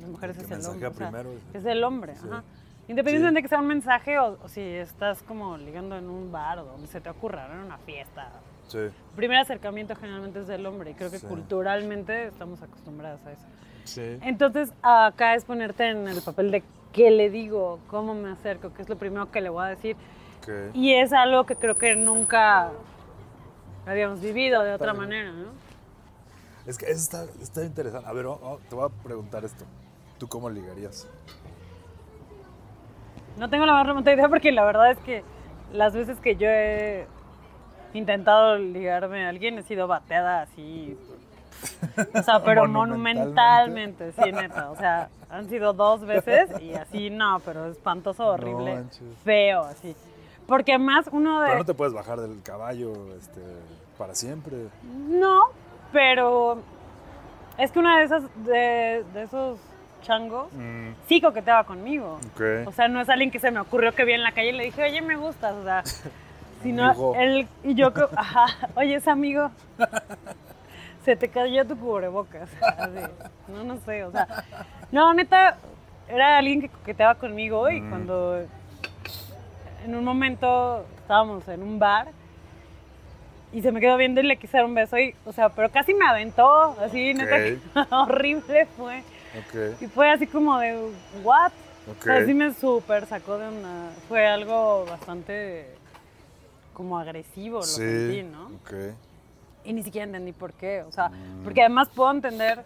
las 0.00 0.10
mujeres 0.10 0.36
El 0.36 0.44
es 0.44 0.50
el 0.50 0.66
hombre. 0.66 0.88
o 0.88 0.92
sea, 0.94 1.10
es- 1.54 1.64
el 1.64 1.84
hombre, 1.84 2.14
Sí. 2.16 2.26
ajá. 2.30 2.42
Independientemente 2.88 3.38
de 3.38 3.42
que 3.42 3.48
sea 3.48 3.60
un 3.60 3.66
mensaje 3.66 4.18
o, 4.18 4.36
o 4.44 4.48
si 4.48 4.60
estás 4.60 5.22
como 5.22 5.56
ligando 5.56 5.96
en 5.96 6.10
un 6.10 6.30
bar 6.30 6.58
o 6.58 6.64
donde 6.66 6.86
se 6.86 7.00
te 7.00 7.08
ocurra, 7.08 7.48
¿no? 7.48 7.54
en 7.54 7.60
una 7.66 7.78
fiesta. 7.78 8.28
Sí, 8.68 8.78
El 8.78 8.92
primer 9.14 9.38
acercamiento 9.38 9.94
generalmente 9.94 10.40
es 10.40 10.46
del 10.48 10.66
hombre 10.66 10.90
y 10.90 10.94
creo 10.94 11.10
que 11.10 11.18
Sí. 11.18 11.26
culturalmente 11.26 12.26
estamos 12.26 12.60
acostumbradas 12.62 13.24
a 13.26 13.32
eso. 13.32 13.44
sí. 13.84 14.18
Entonces, 14.22 14.72
acá 14.82 15.34
es 15.34 15.44
ponerte 15.44 15.88
en 15.88 16.08
el 16.08 16.20
papel 16.20 16.50
de 16.50 16.64
qué 16.92 17.10
le 17.10 17.30
digo, 17.30 17.78
cómo 17.88 18.14
me 18.14 18.30
acerco, 18.30 18.72
qué 18.74 18.82
es 18.82 18.88
lo 18.88 18.96
primero 18.96 19.30
que 19.30 19.40
le 19.40 19.48
voy 19.50 19.64
a 19.64 19.68
decir. 19.68 19.96
Y 20.74 20.94
es 20.94 21.12
algo 21.12 21.44
que 21.44 21.56
creo 21.56 21.76
que 21.76 21.94
nunca 21.96 22.70
habíamos 23.86 24.20
vivido 24.20 24.62
de 24.62 24.72
otra 24.74 24.94
manera, 24.94 25.32
¿no? 25.32 25.48
Es 26.66 26.78
que 26.78 26.86
eso 26.86 27.00
está, 27.00 27.24
está 27.42 27.64
interesante. 27.64 28.08
A 28.08 28.12
ver, 28.12 28.26
oh, 28.26 28.38
oh, 28.42 28.58
te 28.68 28.74
voy 28.74 28.86
a 28.88 29.02
preguntar 29.02 29.44
esto. 29.44 29.64
¿Tú 30.18 30.26
cómo 30.28 30.48
ligarías? 30.50 31.08
No 33.38 33.50
tengo 33.50 33.66
la 33.66 33.72
más 33.72 33.86
remota 33.86 34.12
idea 34.12 34.28
porque 34.28 34.50
la 34.50 34.64
verdad 34.64 34.90
es 34.90 34.98
que 34.98 35.22
las 35.72 35.94
veces 35.94 36.18
que 36.20 36.36
yo 36.36 36.48
he 36.48 37.06
intentado 37.96 38.56
ligarme 38.58 39.24
a 39.26 39.28
alguien 39.30 39.58
he 39.58 39.62
sido 39.62 39.86
bateada 39.86 40.42
así 40.42 40.96
O 42.14 42.22
sea, 42.22 42.42
pero 42.42 42.66
Monumentalmente. 42.66 44.04
monumentalmente, 44.04 44.12
sí, 44.12 44.32
neta. 44.32 44.70
O 44.70 44.76
sea, 44.76 45.08
han 45.30 45.48
sido 45.48 45.72
dos 45.72 46.02
veces 46.02 46.50
y 46.60 46.74
así 46.74 47.10
no, 47.10 47.40
pero 47.44 47.66
espantoso, 47.66 48.26
horrible, 48.26 48.84
feo, 49.24 49.62
así. 49.62 49.96
Porque 50.46 50.72
además 50.72 51.08
uno 51.10 51.40
de... 51.40 51.46
Pero 51.48 51.58
no 51.58 51.64
te 51.64 51.74
puedes 51.74 51.94
bajar 51.94 52.20
del 52.20 52.42
caballo 52.42 52.92
este, 53.18 53.40
para 53.98 54.14
siempre. 54.14 54.56
No, 55.08 55.46
pero 55.92 56.58
es 57.58 57.72
que 57.72 57.78
una 57.78 57.98
de 57.98 58.04
esas, 58.04 58.22
de, 58.44 59.04
de 59.12 59.22
esos 59.22 59.58
changos, 60.02 60.52
Mm, 60.52 60.90
sí 61.08 61.20
coqueteaba 61.20 61.64
conmigo. 61.64 62.20
O 62.66 62.72
sea, 62.72 62.86
no 62.86 63.00
es 63.00 63.08
alguien 63.08 63.30
que 63.32 63.40
se 63.40 63.50
me 63.50 63.58
ocurrió 63.58 63.92
que 63.92 64.04
vi 64.04 64.12
en 64.12 64.22
la 64.22 64.30
calle 64.30 64.50
y 64.50 64.52
le 64.52 64.64
dije, 64.64 64.84
oye, 64.84 65.02
me 65.02 65.16
gustas, 65.16 65.54
o 65.54 65.64
sea, 65.64 65.82
sino 66.62 67.14
él 67.14 67.48
y 67.62 67.74
yo, 67.74 67.92
co- 67.92 68.10
ajá, 68.16 68.46
oye, 68.74 68.94
es 68.96 69.06
amigo, 69.08 69.50
se 71.04 71.16
te 71.16 71.28
cayó 71.28 71.66
tu 71.66 71.76
cubrebocas, 71.78 72.48
así, 72.78 73.00
no, 73.48 73.64
no 73.64 73.76
sé, 73.78 74.04
o 74.04 74.12
sea, 74.12 74.26
no, 74.90 75.12
neta, 75.14 75.56
era 76.08 76.38
alguien 76.38 76.60
que 76.60 76.68
coqueteaba 76.68 77.14
conmigo 77.16 77.68
y 77.70 77.80
Mm. 77.80 77.88
cuando 77.88 78.44
en 79.84 79.94
un 79.94 80.04
momento 80.04 80.84
estábamos 80.98 81.46
en 81.48 81.62
un 81.62 81.78
bar 81.78 82.08
y 83.52 83.62
se 83.62 83.70
me 83.70 83.80
quedó 83.80 83.96
viendo 83.96 84.20
y 84.20 84.24
le 84.24 84.36
quise 84.36 84.56
dar 84.56 84.66
un 84.66 84.74
beso 84.74 84.98
y, 84.98 85.14
o 85.24 85.32
sea, 85.32 85.48
pero 85.50 85.70
casi 85.70 85.94
me 85.94 86.06
aventó, 86.06 86.76
así, 86.80 87.14
neta, 87.14 87.36
que 87.36 87.58
horrible 87.90 88.66
fue. 88.76 89.02
Y 89.80 89.86
fue 89.86 90.10
así 90.10 90.26
como 90.26 90.58
de, 90.58 90.90
¿what? 91.22 91.52
O 91.88 92.02
sea, 92.02 92.24
sí 92.24 92.34
me 92.34 92.52
súper 92.52 93.06
sacó 93.06 93.38
de 93.38 93.48
una... 93.48 93.90
Fue 94.08 94.26
algo 94.26 94.84
bastante 94.86 95.66
como 96.76 96.98
agresivo, 96.98 97.56
lo 97.60 97.62
Sí, 97.62 97.76
sentí, 97.80 98.22
¿no? 98.22 98.48
ok. 98.48 98.94
Y 99.64 99.72
ni 99.72 99.82
siquiera 99.82 100.04
entendí 100.04 100.32
por 100.32 100.52
qué. 100.52 100.82
O 100.82 100.92
sea, 100.92 101.08
Mm. 101.08 101.42
porque 101.42 101.62
además 101.62 101.88
puedo 101.88 102.10
entender 102.10 102.62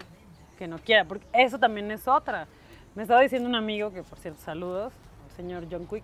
que 0.58 0.66
no 0.66 0.78
quiera, 0.80 1.04
porque 1.04 1.24
eso 1.32 1.60
también 1.60 1.88
es 1.92 2.08
otra. 2.08 2.48
Me 2.96 3.02
estaba 3.02 3.20
diciendo 3.20 3.48
un 3.48 3.54
amigo, 3.54 3.92
que 3.92 4.02
por 4.02 4.18
cierto, 4.18 4.40
saludos, 4.42 4.92
el 5.30 5.36
señor 5.36 5.64
John 5.70 5.86
Quick, 5.86 6.02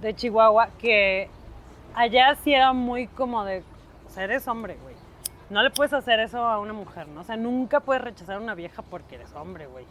de 0.00 0.14
Chihuahua, 0.14 0.68
que 0.78 1.28
allá 1.96 2.36
sí 2.44 2.54
era 2.54 2.72
muy 2.72 3.08
como 3.08 3.44
de, 3.44 3.64
o 4.06 4.10
sea, 4.10 4.22
eres 4.22 4.46
hombre, 4.46 4.76
güey. 4.80 4.94
No 5.50 5.60
le 5.62 5.70
puedes 5.70 5.92
hacer 5.92 6.20
eso 6.20 6.38
a 6.46 6.60
una 6.60 6.72
mujer, 6.72 7.08
¿no? 7.08 7.22
O 7.22 7.24
sea, 7.24 7.36
nunca 7.36 7.80
puedes 7.80 8.00
rechazar 8.04 8.36
a 8.36 8.38
una 8.40 8.54
vieja 8.54 8.82
porque 8.82 9.16
eres 9.16 9.32
hombre, 9.34 9.66
güey. 9.66 9.84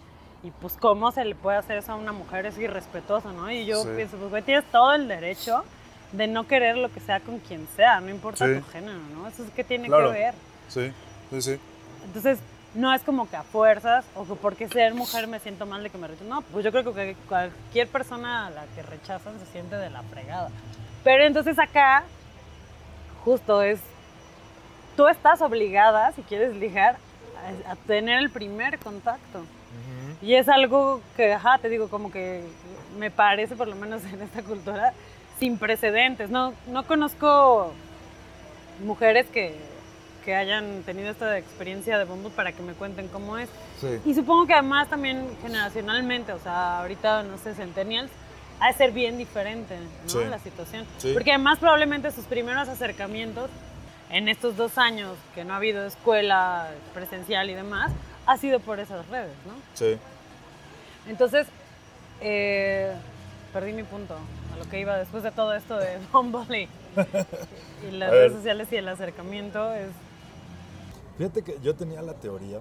Y 0.43 0.51
pues, 0.51 0.78
¿cómo 0.78 1.11
se 1.11 1.25
le 1.25 1.36
puede 1.36 1.57
hacer 1.57 1.78
eso 1.80 1.91
a 1.91 1.95
una 1.95 2.13
mujer? 2.13 2.45
Es 2.45 2.57
irrespetuoso, 2.57 3.34
¿no? 3.34 3.51
Y 3.51 3.65
yo 3.65 3.84
Sí. 3.84 3.89
pienso, 3.95 4.15
pues, 4.17 4.30
güey, 4.30 4.43
tienes 4.43 4.63
todo 4.71 4.93
el 4.93 5.07
derecho 5.09 5.63
de 6.12 6.28
no 6.28 6.47
querer 6.47 6.78
lo 6.78 6.91
que 6.91 6.99
sea 6.99 7.20
con 7.20 7.39
quien 7.39 7.68
sea, 7.76 7.99
no 7.99 8.10
importa 8.10 8.45
Sí. 8.45 8.55
tu 8.60 8.72
género, 8.72 8.99
¿no? 9.14 9.28
Eso 9.28 9.43
es 9.43 9.49
que 9.51 9.64
tiene 9.64 9.88
Claro. 9.88 10.12
que 10.12 10.18
ver. 10.20 10.34
Sí, 10.70 10.91
sí, 11.32 11.41
sí. 11.41 11.60
Entonces, 12.05 12.39
no 12.74 12.93
es 12.93 13.01
como 13.01 13.30
que 13.30 13.36
a 13.36 13.43
fuerzas 13.43 14.05
o 14.16 14.26
que 14.26 14.36
porque 14.36 14.68
ser 14.70 14.93
mujer 14.93 15.28
me 15.28 15.39
siento 15.39 15.66
mal 15.66 15.84
de 15.84 15.89
que 15.89 15.97
me 15.97 16.08
rechazan. 16.08 16.30
No, 16.30 16.41
pues 16.43 16.64
yo 16.64 16.72
creo 16.72 16.93
que 16.93 17.16
cualquier 17.28 17.88
persona 17.88 18.47
a 18.47 18.49
la 18.51 18.66
que 18.76 18.84
rechazan 18.84 19.39
se 19.39 19.45
siente 19.51 19.76
de 19.76 19.89
la 19.89 20.01
fregada. 20.03 20.49
Pero 21.03 21.26
entonces 21.26 21.58
acá, 21.60 22.03
justo 23.24 23.62
es, 23.62 23.80
tú 24.95 25.08
estás 25.08 25.41
obligada, 25.41 26.12
si 26.14 26.22
quieres 26.24 26.55
ligar, 26.55 26.97
a, 27.68 27.72
a 27.72 27.76
tener 27.76 28.20
el 28.20 28.30
primer 28.30 28.80
contacto. 28.80 29.43
Y 30.22 30.34
es 30.34 30.49
algo 30.49 31.01
que, 31.16 31.34
ajá, 31.34 31.60
te 31.60 31.70
digo, 31.70 31.89
como 31.89 32.12
que 32.12 32.43
me 32.97 33.12
parece, 33.12 33.55
por 33.55 33.68
lo 33.68 33.76
menos 33.76 34.03
en 34.05 34.20
esta 34.22 34.41
cultura, 34.41 34.93
sin 35.40 35.58
precedentes. 35.58 36.30
No, 36.30 36.54
no 36.68 36.86
conozco 36.86 37.74
mujeres 38.84 39.28
que, 39.28 39.56
que 40.26 40.36
hayan 40.36 40.84
tenido 40.84 41.10
esta 41.10 41.38
experiencia 41.38 41.98
de 41.98 42.06
bombo 42.06 42.30
para 42.30 42.52
que 42.52 42.62
me 42.62 42.74
cuenten 42.74 43.08
cómo 43.08 43.38
es. 43.38 43.50
Sí. 43.80 44.00
Y 44.06 44.14
supongo 44.14 44.48
que 44.48 44.54
además 44.54 44.90
también 44.90 45.28
generacionalmente, 45.42 46.34
o 46.34 46.40
sea, 46.40 46.80
ahorita, 46.82 47.24
no 47.24 47.38
sé, 47.38 47.54
centennials, 47.54 48.12
ha 48.60 48.68
de 48.68 48.74
ser 48.74 48.92
bien 48.92 49.18
diferente, 49.18 49.78
¿no? 49.78 50.10
Sí. 50.10 50.26
La 50.30 50.40
situación. 50.40 50.86
Sí. 50.98 51.12
Porque 51.14 51.32
además 51.32 51.60
probablemente 51.60 52.12
sus 52.12 52.26
primeros 52.26 52.68
acercamientos 52.68 53.50
en 54.10 54.30
estos 54.30 54.56
dos 54.58 54.78
años 54.78 55.16
que 55.36 55.44
no 55.44 55.54
ha 55.54 55.58
habido 55.58 55.86
escuela 55.86 56.70
presencial 56.94 57.50
y 57.50 57.54
demás, 57.54 57.92
ha 58.26 58.38
sido 58.38 58.60
por 58.60 58.80
esas 58.80 59.08
redes, 59.10 59.36
¿no? 59.46 59.54
Sí. 59.74 59.98
Entonces, 61.08 61.48
eh, 62.22 62.94
perdí 63.54 63.74
mi 63.74 63.84
punto 63.84 64.16
a 64.58 64.64
lo 64.64 64.70
que 64.70 64.80
iba 64.80 64.97
después 64.97 65.24
de 65.24 65.32
todo 65.32 65.53
esto 65.53 65.78
de 65.78 65.97
Bumble 66.12 66.64
y, 66.64 67.88
y 67.88 67.91
las 67.91 68.12
redes 68.12 68.34
sociales 68.34 68.68
y 68.72 68.76
el 68.78 68.88
acercamiento 68.88 69.74
es... 69.74 69.89
Fíjate 71.18 71.43
que 71.43 71.60
yo 71.62 71.76
tenía 71.76 72.01
la 72.01 72.14
teoría, 72.14 72.60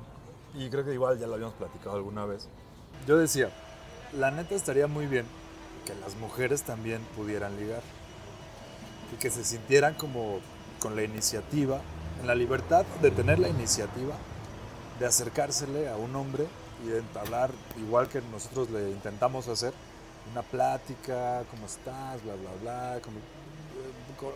y 0.55 0.70
creo 0.70 0.84
que 0.84 0.94
igual 0.94 1.18
ya 1.18 1.26
lo 1.26 1.34
habíamos 1.34 1.55
platicado 1.55 1.97
alguna 1.97 2.24
vez. 2.24 2.49
Yo 3.07 3.18
decía, 3.18 3.51
la 4.18 4.30
neta 4.30 4.55
estaría 4.55 4.86
muy 4.86 5.07
bien 5.07 5.26
que 5.84 5.94
las 5.94 6.16
mujeres 6.16 6.62
también 6.62 7.01
pudieran 7.14 7.57
ligar. 7.59 7.82
Y 9.12 9.16
que 9.16 9.30
se 9.30 9.44
sintieran 9.44 9.94
como 9.94 10.40
con 10.80 10.97
la 10.97 11.03
iniciativa, 11.03 11.80
en 12.20 12.26
la 12.26 12.34
libertad 12.34 12.84
de 13.03 13.11
tener 13.11 13.38
la 13.38 13.49
iniciativa 13.49 14.14
de 14.99 15.07
acercársele 15.07 15.88
a 15.88 15.97
un 15.97 16.16
hombre 16.16 16.47
y 16.84 16.88
de 16.88 16.99
entablar, 16.99 17.51
igual 17.76 18.09
que 18.09 18.20
nosotros 18.32 18.70
le 18.70 18.90
intentamos 18.90 19.49
hacer, 19.49 19.74
una 20.31 20.43
plática, 20.43 21.45
cómo 21.51 21.66
estás, 21.66 22.22
bla, 22.24 22.35
bla, 22.35 22.51
bla, 22.61 22.97
eh, 22.99 23.03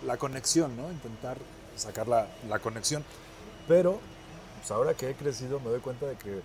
la 0.05 0.17
conexión, 0.17 0.77
¿no? 0.77 0.91
Intentar 0.91 1.39
sacar 1.77 2.09
la, 2.09 2.29
la 2.49 2.59
conexión. 2.59 3.05
Pero, 3.69 4.01
pues 4.59 4.71
ahora 4.71 4.95
que 4.95 5.11
he 5.11 5.15
crecido 5.15 5.61
me 5.61 5.71
doy 5.71 5.81
cuenta 5.81 6.07
de 6.07 6.17
que 6.17 6.41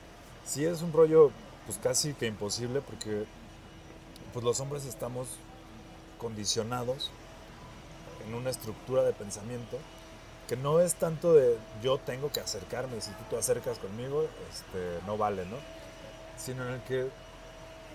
sí 0.45 0.65
es 0.65 0.81
un 0.81 0.93
rollo, 0.93 1.31
pues 1.65 1.77
casi 1.77 2.13
que 2.13 2.27
imposible, 2.27 2.81
porque 2.81 3.25
pues 4.33 4.43
los 4.43 4.59
hombres 4.59 4.85
estamos 4.85 5.27
condicionados 6.17 7.11
en 8.25 8.33
una 8.33 8.49
estructura 8.49 9.03
de 9.03 9.13
pensamiento 9.13 9.77
que 10.47 10.55
no 10.55 10.79
es 10.79 10.95
tanto 10.95 11.33
de 11.33 11.57
yo 11.81 11.97
tengo 11.97 12.31
que 12.31 12.39
acercarme, 12.39 13.01
si 13.01 13.11
tú 13.11 13.23
te 13.31 13.37
acercas 13.37 13.79
conmigo, 13.79 14.27
este, 14.51 14.99
no 15.05 15.17
vale, 15.17 15.45
¿no? 15.45 15.57
Sino 16.37 16.67
en 16.67 16.75
el 16.75 16.81
que 16.81 17.09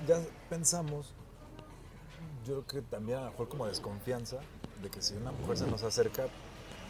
ya 0.09 0.21
pensamos, 0.49 1.13
yo 2.47 2.63
creo 2.63 2.83
que 2.83 2.89
también 2.89 3.19
a 3.19 3.25
lo 3.27 3.31
mejor 3.33 3.49
como 3.49 3.67
desconfianza, 3.67 4.39
de 4.83 4.89
que 4.91 5.03
si 5.03 5.15
una 5.15 5.33
mujer 5.33 5.57
se 5.59 5.67
nos 5.67 5.83
acerca, 5.83 6.25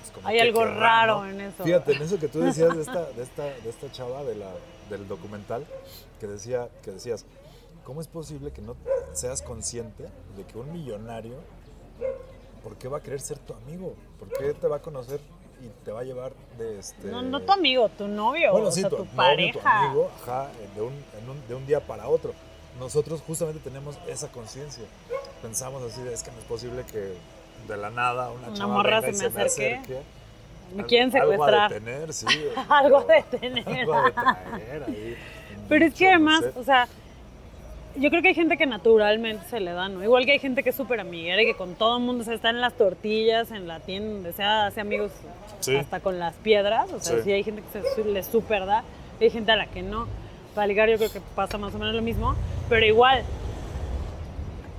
pues 0.00 0.10
como 0.14 0.28
Hay 0.28 0.36
que 0.36 0.42
algo 0.42 0.60
querrá, 0.60 0.74
raro 0.74 1.22
¿no? 1.24 1.28
en 1.30 1.40
eso. 1.40 1.64
Fíjate, 1.64 1.92
en 1.92 2.02
eso 2.02 2.18
que 2.18 2.28
tú 2.28 2.40
decías 2.40 2.74
de 2.76 2.82
esta, 2.82 3.06
de 3.10 3.22
esta, 3.22 3.44
de 3.44 3.68
esta 3.68 3.90
chava 3.92 4.22
de 4.24 4.34
la, 4.36 4.50
del 4.88 5.06
documental, 5.08 5.66
que, 6.20 6.26
decía, 6.26 6.68
que 6.82 6.92
decías, 6.92 7.24
¿cómo 7.84 8.00
es 8.00 8.06
posible 8.06 8.52
que 8.52 8.62
no 8.62 8.76
seas 9.12 9.42
consciente 9.42 10.04
de 10.36 10.44
que 10.44 10.56
un 10.58 10.72
millonario, 10.72 11.34
¿por 12.62 12.76
qué 12.76 12.88
va 12.88 12.98
a 12.98 13.02
querer 13.02 13.20
ser 13.20 13.38
tu 13.38 13.52
amigo? 13.54 13.94
¿Por 14.18 14.28
qué 14.28 14.54
te 14.54 14.66
va 14.68 14.76
a 14.76 14.82
conocer 14.82 15.20
y 15.62 15.68
te 15.84 15.92
va 15.92 16.00
a 16.00 16.04
llevar 16.04 16.32
de 16.58 16.78
este... 16.78 17.08
No, 17.08 17.20
no 17.22 17.40
tu 17.40 17.52
amigo, 17.52 17.88
tu 17.90 18.06
novio, 18.08 18.52
Bueno, 18.52 18.68
o 18.68 18.72
sí, 18.72 18.80
sea, 18.82 18.88
tu, 18.90 18.96
tu 18.96 19.04
novio, 19.04 19.16
pareja. 19.16 19.60
tu 19.60 19.68
amigo, 19.68 20.10
ajá, 20.22 20.48
de 20.74 20.80
un, 20.82 20.92
en 21.20 21.28
un- 21.28 21.48
de 21.48 21.54
un 21.54 21.66
día 21.66 21.80
para 21.86 22.08
otro. 22.08 22.32
Nosotros 22.78 23.20
justamente 23.26 23.60
tenemos 23.60 23.98
esa 24.06 24.28
conciencia. 24.32 24.84
Pensamos 25.42 25.82
así, 25.82 26.02
de, 26.02 26.12
es 26.12 26.22
que 26.22 26.30
no 26.30 26.38
es 26.38 26.44
posible 26.44 26.84
que 26.90 27.14
de 27.68 27.76
la 27.76 27.90
nada 27.90 28.30
una, 28.30 28.48
Una 28.48 28.56
chava 28.56 28.72
morra 28.74 29.00
venga 29.00 29.10
y 29.12 29.14
se 29.14 29.30
me 29.30 29.42
acerque. 29.42 30.00
Me 30.74 30.84
quieren 30.84 31.14
Algo 31.16 31.28
a 31.28 31.30
secuestrar. 31.32 31.72
detener, 31.72 32.12
sí. 32.12 32.26
Algo 32.68 33.00
de 33.02 33.22
tener. 33.38 33.68
Algo 33.68 33.94
a 33.94 34.04
detener 34.04 34.82
ahí. 34.86 35.16
Pero 35.68 35.84
es 35.86 35.94
que 35.94 36.08
además, 36.08 36.44
o 36.56 36.62
sea, 36.64 36.88
yo 37.96 38.08
creo 38.10 38.22
que 38.22 38.28
hay 38.28 38.34
gente 38.34 38.56
que 38.56 38.66
naturalmente 38.66 39.44
se 39.48 39.58
le 39.60 39.72
da, 39.72 39.88
¿no? 39.88 40.02
Igual 40.02 40.24
que 40.24 40.32
hay 40.32 40.38
gente 40.38 40.62
que 40.62 40.70
es 40.70 40.76
súper 40.76 41.00
amiguera 41.00 41.42
y 41.42 41.46
que 41.46 41.54
con 41.56 41.74
todo 41.74 41.96
el 41.98 42.02
mundo 42.04 42.22
se 42.24 42.34
está 42.34 42.50
en 42.50 42.60
las 42.60 42.74
tortillas, 42.74 43.50
en 43.50 43.66
la 43.66 43.80
tienda, 43.80 44.12
donde 44.14 44.32
sea, 44.32 44.66
hace 44.66 44.80
amigos 44.80 45.10
Sí. 45.60 45.76
hasta 45.76 46.00
con 46.00 46.18
las 46.18 46.34
piedras. 46.36 46.92
O 46.92 47.00
sea, 47.00 47.16
Sí. 47.18 47.22
sí. 47.24 47.32
hay 47.32 47.42
gente 47.44 47.62
que 47.72 47.82
se 47.82 48.04
le 48.04 48.22
súper 48.22 48.66
da, 48.66 48.84
y 49.18 49.24
hay 49.24 49.30
gente 49.30 49.50
a 49.52 49.56
la 49.56 49.66
que 49.66 49.82
no. 49.82 50.06
Para 50.54 50.66
ligar 50.66 50.88
yo 50.88 50.96
creo 50.98 51.10
que 51.12 51.20
pasa 51.34 51.58
más 51.58 51.74
o 51.74 51.78
menos 51.78 51.94
lo 51.94 52.02
mismo, 52.02 52.34
pero 52.68 52.84
igual, 52.86 53.22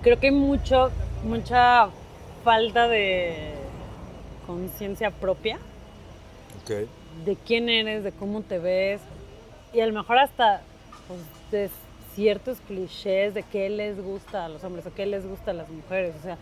creo 0.02 0.20
que 0.20 0.28
hay 0.28 0.34
mucho, 0.34 0.92
mucha 1.24 1.90
falta 2.44 2.88
de 2.88 3.54
conciencia 4.48 5.12
propia 5.12 5.58
Ok. 6.64 6.72
de 7.26 7.36
quién 7.46 7.70
eres, 7.70 8.04
de 8.04 8.12
cómo 8.12 8.42
te 8.42 8.60
ves 8.60 9.02
y 9.74 9.80
a 9.80 9.88
lo 9.88 9.94
mejor 9.94 10.18
hasta 10.18 10.62
pues, 11.08 11.20
de 11.52 11.70
ciertos 12.16 12.58
clichés 12.68 13.34
de 13.34 13.44
qué 13.44 13.70
les 13.70 14.04
gusta 14.04 14.46
a 14.46 14.50
los 14.50 14.64
hombres 14.64 14.86
o 14.86 14.94
qué 14.94 15.06
les 15.06 15.26
gusta 15.26 15.52
a 15.52 15.54
las 15.54 15.70
mujeres. 15.70 16.14
O 16.20 16.24
sea, 16.24 16.38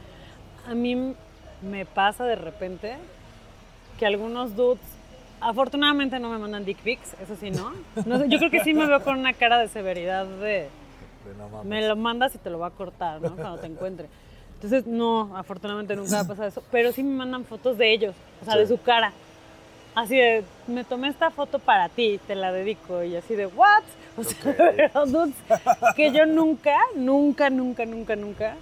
a 0.68 0.74
mí 0.74 1.14
me 1.62 1.86
pasa 1.86 2.24
de 2.26 2.36
repente 2.36 2.96
que 4.00 4.06
algunos 4.06 4.56
dudes, 4.56 4.80
afortunadamente 5.42 6.20
no 6.20 6.30
me 6.30 6.38
mandan 6.38 6.66
dick 6.66 6.78
pics, 6.80 7.14
eso 7.22 7.36
sí, 7.40 7.52
¿no? 7.52 7.72
No 8.06 8.18
sé, 8.18 8.30
yo 8.30 8.40
creo 8.40 8.50
que 8.50 8.64
sí 8.64 8.74
me 8.74 8.88
veo 8.88 9.04
con 9.04 9.20
una 9.20 9.34
cara 9.34 9.60
de 9.60 9.68
severidad 9.68 10.26
de 10.26 10.70
No 11.38 11.50
mames. 11.50 11.66
me 11.66 11.88
lo 11.88 11.96
mandas 11.96 12.34
y 12.36 12.38
te 12.38 12.50
lo 12.50 12.60
va 12.60 12.68
a 12.68 12.72
cortar, 12.72 13.22
¿no? 13.22 13.36
Cuando 13.36 13.58
te 13.60 13.68
encuentre. 13.68 14.08
Entonces, 14.56 14.86
no, 14.86 15.36
afortunadamente 15.38 15.96
nunca 15.96 16.20
ha 16.20 16.24
pasado 16.28 16.48
eso, 16.50 16.64
pero 16.72 16.92
sí 16.92 17.02
me 17.04 17.16
mandan 17.16 17.46
fotos 17.46 17.78
de 17.78 17.94
ellos, 17.94 18.14
o 18.42 18.46
sea, 18.46 18.54
Sí. 18.56 18.60
de 18.60 18.68
su 18.68 18.82
cara. 18.82 19.14
así 19.96 20.16
de, 20.16 20.44
me 20.68 20.84
tomé 20.84 21.08
esta 21.10 21.30
foto 21.32 21.60
para 21.60 21.90
ti, 21.90 22.20
te 22.28 22.36
la 22.36 22.52
dedico. 22.54 23.04
Y 23.04 23.16
así 23.18 23.36
de, 23.36 23.48
¿what? 23.48 23.84
O 24.18 24.24
sea, 24.24 24.38
Ok. 24.52 24.56
pero, 24.76 25.06
dudes, 25.06 25.36
que 25.96 26.12
yo 26.12 26.26
nunca, 26.26 26.76
nunca, 26.96 27.50
nunca, 27.50 27.86
nunca, 27.86 28.16
nunca. 28.16 28.56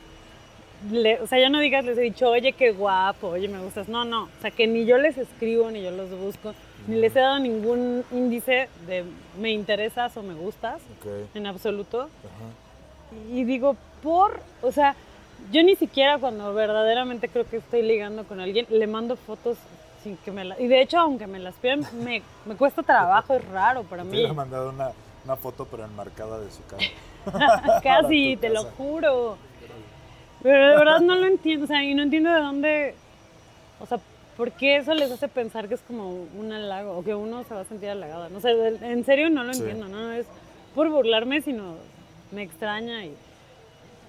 le- 0.91 1.20
o 1.20 1.28
sea, 1.28 1.39
ya 1.39 1.49
no 1.49 1.59
digas, 1.59 1.84
les 1.86 1.97
he 1.97 2.01
dicho, 2.01 2.30
oye, 2.30 2.53
qué 2.53 2.72
guapo, 2.72 3.28
oye, 3.30 3.47
me 3.47 3.59
gustas. 3.59 3.88
No, 3.89 4.05
no. 4.05 4.24
O 4.26 4.41
sea, 4.41 4.51
que 4.51 4.68
ni 4.68 4.86
yo 4.86 4.97
les 4.97 5.18
escribo, 5.18 5.70
ni 5.72 5.82
yo 5.84 5.91
los 5.91 6.09
busco, 6.11 6.53
ni 6.88 6.96
les 6.98 7.16
he 7.16 7.20
dado 7.20 7.40
ningún 7.40 8.04
índice 8.12 8.70
de 8.86 9.04
me 9.40 9.52
interesas 9.52 10.16
o 10.18 10.24
me 10.24 10.34
gustas, 10.34 10.82
en 11.34 11.48
absoluto. 11.48 12.02
Ajá. 12.02 12.68
Y 13.32 13.44
digo, 13.44 13.76
por, 14.04 14.40
o 14.62 14.72
sea, 14.72 14.96
yo 15.52 15.64
ni 15.64 15.76
siquiera 15.76 16.18
cuando 16.18 16.54
verdaderamente 16.54 17.30
creo 17.30 17.46
que 17.50 17.58
estoy 17.58 17.82
ligando 17.82 18.24
con 18.26 18.40
alguien, 18.40 18.66
le 18.70 18.88
mando 18.88 19.16
fotos 19.16 19.58
sin 20.04 20.18
que 20.18 20.32
me 20.32 20.44
las... 20.44 20.60
Y 20.60 20.68
de 20.68 20.82
hecho, 20.82 21.00
aunque 21.00 21.28
me 21.28 21.40
las 21.40 21.56
pidan, 21.56 21.82
me, 22.04 22.22
me 22.46 22.56
cuesta 22.56 22.84
trabajo, 22.84 23.34
es 23.34 23.46
raro 23.46 23.84
para 23.84 24.04
mí. 24.04 24.12
hubiera 24.12 24.34
mandado 24.34 24.70
una, 24.70 24.92
una 25.26 25.36
foto, 25.36 25.66
pero 25.66 25.86
enmarcada 25.86 26.40
de 26.40 26.52
su 26.52 26.64
cara. 26.66 27.82
Casi, 27.84 28.38
te 28.42 28.50
lo 28.50 28.64
juro. 28.64 29.38
Pero 30.44 30.70
de 30.70 30.78
verdad 30.78 31.00
no 31.00 31.16
lo 31.16 31.28
entiendo, 31.28 31.66
o 31.66 31.68
sea, 31.68 31.84
y 31.84 31.94
no 31.94 32.04
entiendo 32.04 32.32
de 32.32 32.40
dónde, 32.40 32.96
o 33.80 33.86
sea, 33.86 34.00
¿por 34.38 34.52
qué 34.52 34.78
eso 34.78 34.94
les 34.94 35.12
hace 35.12 35.28
pensar 35.28 35.68
que 35.68 35.74
es 35.74 35.82
como 35.82 36.10
un 36.38 36.54
halago 36.54 36.98
o 36.98 37.04
que 37.04 37.16
uno 37.16 37.44
se 37.44 37.54
va 37.54 37.62
a 37.62 37.66
sentir 37.66 37.90
halagada? 37.90 38.30
No 38.30 38.40
sé, 38.40 38.52
en 38.82 39.04
serio 39.04 39.30
no 39.30 39.44
lo 39.44 39.54
Sí. 39.54 39.60
entiendo, 39.62 39.88
no 39.88 40.12
es 40.14 40.26
por 40.76 40.90
burlarme, 40.90 41.42
sino 41.42 41.76
me 42.32 42.44
extraña 42.44 43.04
y 43.06 43.14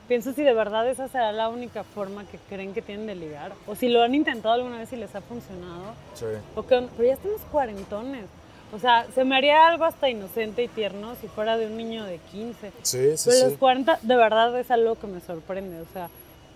pienso 0.06 0.32
si 0.32 0.42
de 0.42 0.52
verdad 0.54 0.88
esa 0.88 1.08
será 1.08 1.32
la 1.32 1.48
única 1.48 1.84
forma 1.84 2.24
que 2.24 2.38
creen 2.48 2.72
que 2.74 2.82
tienen 2.82 3.06
de 3.06 3.14
ligar, 3.14 3.52
o 3.66 3.74
si 3.74 3.88
lo 3.88 4.02
han 4.02 4.14
intentado 4.14 4.54
alguna 4.54 4.78
vez 4.78 4.92
y 4.92 4.96
les 4.96 5.14
ha 5.14 5.20
funcionado, 5.20 5.94
Sí. 6.14 6.24
o 6.54 6.60
onda, 6.60 6.90
pero 6.96 7.08
ya 7.08 7.14
estamos 7.14 7.40
cuarentones. 7.50 8.24
O 8.70 8.78
sea, 8.78 9.06
se 9.14 9.24
me 9.24 9.34
haría 9.34 9.66
algo 9.66 9.84
hasta 9.86 10.10
inocente 10.10 10.62
y 10.62 10.68
tierno 10.68 11.14
si 11.22 11.26
fuera 11.28 11.56
de 11.56 11.66
un 11.66 11.76
niño 11.78 12.04
de 12.04 12.18
15. 12.30 12.70
Sí, 12.82 13.16
sí, 13.16 13.30
Pero 13.30 13.36
sí. 13.38 13.44
los 13.44 13.52
40 13.54 13.98
de 14.02 14.14
verdad 14.16 14.58
es 14.60 14.70
algo 14.70 14.94
que 14.96 15.06
me 15.06 15.20
sorprende, 15.20 15.80
o 15.80 15.86
sea, 15.92 16.10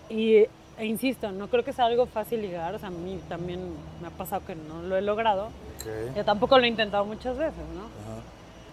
y 0.09 0.45
e 0.77 0.85
insisto, 0.85 1.31
no 1.31 1.47
creo 1.47 1.63
que 1.63 1.73
sea 1.73 1.85
algo 1.85 2.05
fácil 2.05 2.41
ligar, 2.41 2.73
o 2.75 2.79
sea, 2.79 2.87
a 2.87 2.91
mí 2.91 3.19
también 3.29 3.59
me 4.01 4.07
ha 4.07 4.11
pasado 4.11 4.45
que 4.45 4.55
no 4.55 4.81
lo 4.81 4.95
he 4.97 5.01
logrado, 5.01 5.45
Ok. 5.45 6.15
yo 6.15 6.25
tampoco 6.25 6.57
lo 6.57 6.65
he 6.65 6.67
intentado 6.67 7.05
muchas 7.05 7.37
veces, 7.37 7.63
¿no? 7.75 7.81
Ajá. 8.13 8.21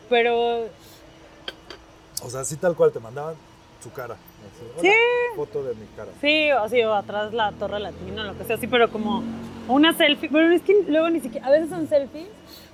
Pero 0.09 0.65
O 2.23 2.29
sea, 2.31 2.45
sí 2.45 2.57
tal 2.57 2.75
cual, 2.77 2.93
te 2.93 3.01
mandaban 3.01 3.35
su 3.83 3.91
cara. 3.93 4.15
así, 4.15 4.65
"Hola, 4.79 4.81
Sí. 4.83 4.97
Foto 5.37 5.63
de 5.63 5.75
mi 5.75 5.87
cara. 5.97 6.11
sí, 6.21 6.51
o 6.53 6.69
sí, 6.69 6.83
o 6.83 6.95
atrás 6.95 7.33
la 7.33 7.53
torre 7.53 7.79
latina, 7.81 8.25
lo 8.25 8.37
que 8.37 8.45
sea, 8.45 8.57
sí, 8.59 8.67
pero 8.67 8.91
como 8.91 9.23
una 9.69 9.93
selfie, 9.95 10.29
pero 10.31 10.51
es 10.53 10.63
que 10.63 10.85
luego 10.89 11.09
ni 11.11 11.21
siquiera, 11.21 11.47
a 11.47 11.51
veces 11.51 11.69
son 11.71 11.87
selfies, 11.89 12.27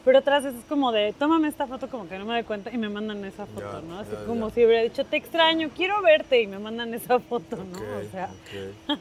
pero 0.06 0.20
otras 0.20 0.44
veces 0.44 0.60
es 0.60 0.64
como 0.66 0.90
de, 0.92 1.12
tómame 1.18 1.48
esta 1.48 1.66
foto 1.66 1.88
como 1.88 2.08
que 2.08 2.16
no 2.16 2.24
me 2.24 2.32
doy 2.34 2.44
cuenta 2.44 2.70
y 2.72 2.78
me 2.78 2.88
mandan 2.88 3.22
esa 3.24 3.44
foto, 3.44 3.82
Ya, 3.82 3.86
¿no? 3.86 3.98
Así 3.98 4.12
ya, 4.12 4.24
como 4.24 4.48
ya. 4.48 4.54
si 4.54 4.64
hubiera 4.64 4.82
dicho, 4.82 5.04
te 5.04 5.16
extraño, 5.18 5.68
quiero 5.76 6.00
verte 6.00 6.40
y 6.40 6.46
me 6.46 6.58
mandan 6.58 6.94
esa 6.94 7.18
foto, 7.30 7.56
¿no? 7.56 7.78
O 7.78 8.10
sea. 8.10 8.30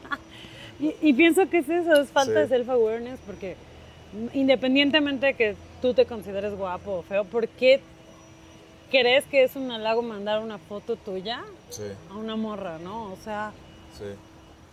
Y, 0.78 0.94
y 1.00 1.14
pienso 1.14 1.48
que 1.48 1.58
es 1.58 1.68
eso, 1.70 1.94
es 1.94 2.10
falta 2.10 2.34
Sí. 2.34 2.38
de 2.40 2.48
self-awareness, 2.48 3.18
porque 3.24 3.56
independientemente 4.34 5.24
de 5.26 5.34
que 5.34 5.56
tú 5.80 5.94
te 5.94 6.04
consideres 6.04 6.54
guapo 6.54 6.96
o 6.98 7.02
feo, 7.02 7.24
¿por 7.24 7.48
qué 7.48 7.80
crees 8.90 9.24
que 9.24 9.42
es 9.42 9.56
un 9.56 9.70
halago 9.70 10.02
mandar 10.02 10.42
una 10.42 10.58
foto 10.58 10.96
tuya 10.96 11.42
Sí, 11.70 11.82
a 12.10 12.14
una 12.16 12.36
morra, 12.36 12.78
no? 12.78 13.04
O 13.12 13.16
sea, 13.24 13.52
sí. 13.98 14.04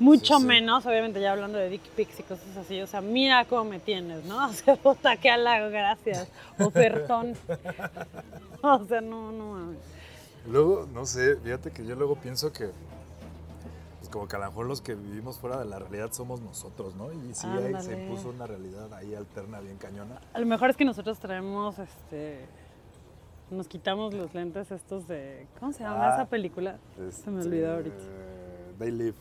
Mucho 0.04 0.36
Sí, 0.36 0.42
sí. 0.42 0.48
menos, 0.48 0.86
obviamente 0.86 1.22
ya 1.22 1.32
hablando 1.32 1.58
de 1.58 1.70
dick 1.70 1.82
pics 1.96 2.20
y 2.20 2.24
cosas 2.24 2.58
así, 2.58 2.82
o 2.82 2.88
sea, 2.88 3.02
mira 3.02 3.46
cómo 3.46 3.64
me 3.66 3.80
tienes, 3.80 4.24
¿no? 4.26 4.46
O 4.50 4.54
sea, 4.54 4.76
puta, 4.76 5.18
qué 5.18 5.30
halago, 5.30 5.70
gracias. 5.70 6.28
Ofertón. 6.60 7.34
o 8.62 8.86
sea, 8.86 9.02
no, 9.02 9.32
no 9.32 9.52
mames. 9.54 9.78
Luego, 10.48 10.88
no 10.94 11.06
sé, 11.06 11.38
fíjate 11.38 11.72
que 11.72 11.86
yo 11.86 11.96
luego 11.96 12.16
pienso 12.16 12.52
que, 12.52 12.70
pues 14.00 14.10
como 14.12 14.28
que 14.28 14.36
a 14.36 14.40
lo 14.40 14.46
mejor 14.48 14.66
los 14.66 14.82
que 14.82 14.94
vivimos 14.94 15.40
fuera 15.40 15.58
de 15.58 15.66
la 15.66 15.80
realidad 15.80 16.12
somos 16.12 16.42
nosotros, 16.42 16.96
¿no? 16.96 17.12
Y 17.14 17.34
sí 17.34 17.48
ahí 17.48 17.74
se 17.82 17.94
impuso 17.94 18.30
una 18.30 18.46
realidad 18.46 18.94
ahí 18.94 19.16
alterna 19.16 19.62
bien 19.62 19.78
cañona. 19.78 20.20
A 20.34 20.40
lo 20.40 20.46
mejor 20.46 20.70
es 20.70 20.76
que 20.76 20.84
nosotros 20.84 21.18
traemos, 21.20 21.80
este, 21.80 22.46
nos 23.52 23.68
quitamos 23.70 24.14
los 24.14 24.34
lentes 24.34 24.70
estos 24.72 25.08
de, 25.08 25.48
¿cómo 25.60 25.72
se 25.72 25.84
llama 25.84 26.10
Ah, 26.10 26.14
esa 26.16 26.26
película? 26.26 26.78
Se 27.12 27.32
me 27.32 27.42
olvidó 27.42 27.76
ahorita. 27.76 27.96
Este, 27.96 28.80
They 28.80 28.92
Live. 28.92 29.16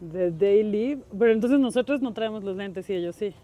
De 0.00 0.30
Daily, 0.30 1.02
pero 1.18 1.30
entonces 1.32 1.58
nosotros 1.60 2.00
no 2.00 2.12
traemos 2.14 2.42
los 2.42 2.56
lentes 2.56 2.88
y 2.88 2.94
ellos 2.94 3.16
sí. 3.16 3.34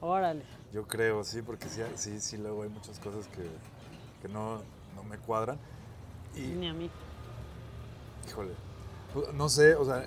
Órale. 0.00 0.42
Yo 0.72 0.86
creo, 0.86 1.24
sí, 1.24 1.42
porque 1.42 1.68
sí, 1.68 1.80
sí, 1.96 2.20
sí, 2.20 2.36
luego 2.36 2.62
hay 2.62 2.68
muchas 2.68 2.98
cosas 3.00 3.26
que, 3.28 3.42
que 4.22 4.32
no, 4.32 4.58
no 4.94 5.02
me 5.08 5.18
cuadran. 5.18 5.58
Y, 6.36 6.40
Ni 6.42 6.68
a 6.68 6.74
mí. 6.74 6.90
híjole, 8.28 8.52
pues, 9.14 9.32
no 9.34 9.48
sé, 9.48 9.74
o 9.74 9.84
sea, 9.84 10.06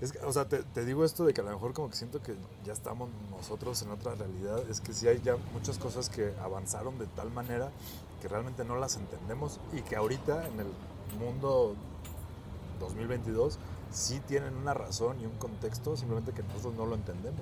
es 0.00 0.12
que- 0.12 0.18
o 0.18 0.32
sea 0.32 0.46
te, 0.46 0.62
te 0.62 0.84
digo 0.84 1.04
esto 1.04 1.24
de 1.24 1.32
que 1.32 1.40
a 1.40 1.44
lo 1.44 1.50
mejor 1.50 1.72
como 1.72 1.88
que 1.88 1.96
siento 1.96 2.20
que 2.22 2.34
ya 2.64 2.72
estamos 2.72 3.08
nosotros 3.30 3.80
en 3.82 3.90
otra 3.90 4.14
realidad, 4.14 4.58
es 4.70 4.80
que 4.80 4.92
sí 4.92 5.08
hay 5.08 5.20
ya 5.24 5.36
muchas 5.52 5.78
cosas 5.78 6.10
que 6.10 6.32
avanzaron 6.42 6.98
de 6.98 7.06
tal 7.06 7.30
manera 7.30 7.70
que 8.20 8.28
realmente 8.28 8.64
no 8.64 8.76
las 8.76 8.96
entendemos 8.96 9.58
y 9.72 9.80
que 9.82 9.96
ahorita 9.96 10.46
en 10.48 10.60
el 10.60 10.66
mundo 11.18 11.74
2022 12.80 13.58
sí 13.94 14.20
tienen 14.26 14.56
una 14.56 14.74
razón 14.74 15.20
y 15.20 15.26
un 15.26 15.36
contexto, 15.38 15.96
simplemente 15.96 16.32
que 16.32 16.42
nosotros 16.42 16.74
no 16.74 16.86
lo 16.86 16.94
entendemos. 16.96 17.40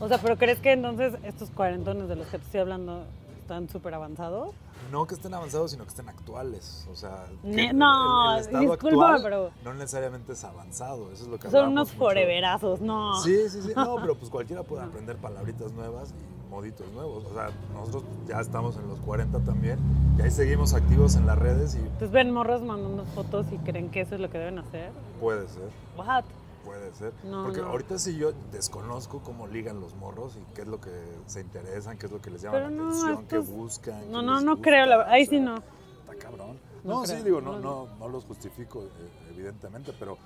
O 0.00 0.08
sea, 0.08 0.18
pero 0.18 0.36
¿crees 0.36 0.58
que 0.58 0.72
entonces 0.72 1.14
estos 1.24 1.50
cuarentones 1.50 2.08
de 2.08 2.16
los 2.16 2.26
que 2.28 2.38
te 2.38 2.44
estoy 2.44 2.60
hablando 2.60 3.04
están 3.50 3.68
súper 3.68 3.94
avanzados? 3.94 4.54
No 4.92 5.06
que 5.08 5.14
estén 5.14 5.34
avanzados, 5.34 5.72
sino 5.72 5.82
que 5.82 5.88
estén 5.90 6.08
actuales. 6.08 6.86
O 6.90 6.94
sea, 6.94 7.26
Ne- 7.42 7.72
no, 7.72 8.32
el, 8.34 8.38
el 8.38 8.44
estado 8.46 8.60
discúlpame, 8.62 9.02
actual 9.16 9.20
pero- 9.22 9.50
no 9.64 9.74
necesariamente 9.74 10.32
es 10.34 10.44
avanzado. 10.44 11.10
Eso 11.12 11.24
es 11.24 11.28
lo 11.28 11.38
que 11.38 11.50
Son 11.50 11.70
unos 11.70 11.90
foreverazos, 11.90 12.80
no. 12.80 13.20
Sí, 13.22 13.48
sí, 13.48 13.60
sí. 13.62 13.72
No, 13.74 13.96
pero 14.00 14.14
pues 14.14 14.30
cualquiera 14.30 14.62
puede 14.62 14.84
aprender 14.84 15.16
palabritas 15.16 15.72
nuevas 15.72 16.12
y 16.12 16.48
moditos 16.50 16.86
nuevos. 16.92 17.24
O 17.26 17.34
sea, 17.34 17.50
nosotros 17.74 18.04
ya 18.28 18.38
estamos 18.40 18.76
en 18.76 18.86
los 18.88 19.00
40 19.00 19.40
también 19.40 19.78
y 20.16 20.22
ahí 20.22 20.30
seguimos 20.30 20.72
activos 20.72 21.16
en 21.16 21.26
las 21.26 21.36
redes 21.38 21.74
y 21.74 21.78
Entonces 21.78 22.12
ven 22.12 22.30
morros 22.30 22.62
mandando 22.62 23.04
fotos 23.16 23.46
y 23.50 23.58
creen 23.58 23.90
que 23.90 24.02
eso 24.02 24.14
es 24.14 24.20
lo 24.20 24.30
que 24.30 24.38
deben 24.38 24.60
hacer. 24.60 24.92
puede 25.20 25.48
ser, 25.48 25.70
What? 25.96 26.24
Puede 26.64 26.92
ser. 26.94 27.12
No, 27.24 27.44
Porque 27.44 27.60
no. 27.60 27.68
ahorita 27.68 27.98
sí 27.98 28.16
yo 28.16 28.32
desconozco 28.52 29.20
cómo 29.20 29.46
ligan 29.46 29.80
los 29.80 29.94
morros 29.94 30.36
y 30.36 30.54
qué 30.54 30.62
es 30.62 30.68
lo 30.68 30.80
que 30.80 30.90
se 31.26 31.40
interesan, 31.40 31.98
qué 31.98 32.06
es 32.06 32.12
lo 32.12 32.20
que 32.20 32.30
les 32.30 32.42
llama 32.42 32.58
Pero 32.58 32.70
la 32.70 32.76
no, 32.76 32.88
atención, 32.88 33.26
qué 33.26 33.38
buscan. 33.38 34.10
No, 34.10 34.22
no, 34.22 34.40
no 34.40 34.60
creo, 34.60 34.86
la. 34.86 35.10
Ahí 35.10 35.24
o 35.26 35.30
sí 35.30 35.40
no. 35.40 35.56
Está 35.56 36.16
cabrón. 36.18 36.58
No 36.84 37.04
sí, 37.06 37.16
digo, 37.22 37.40
no, 37.40 37.58
no, 37.60 37.88
no. 37.98 38.08
los 38.08 38.24
justifico, 38.24 38.82
eh, 38.84 38.88
evidentemente, 39.34 39.92
pero 39.98 40.16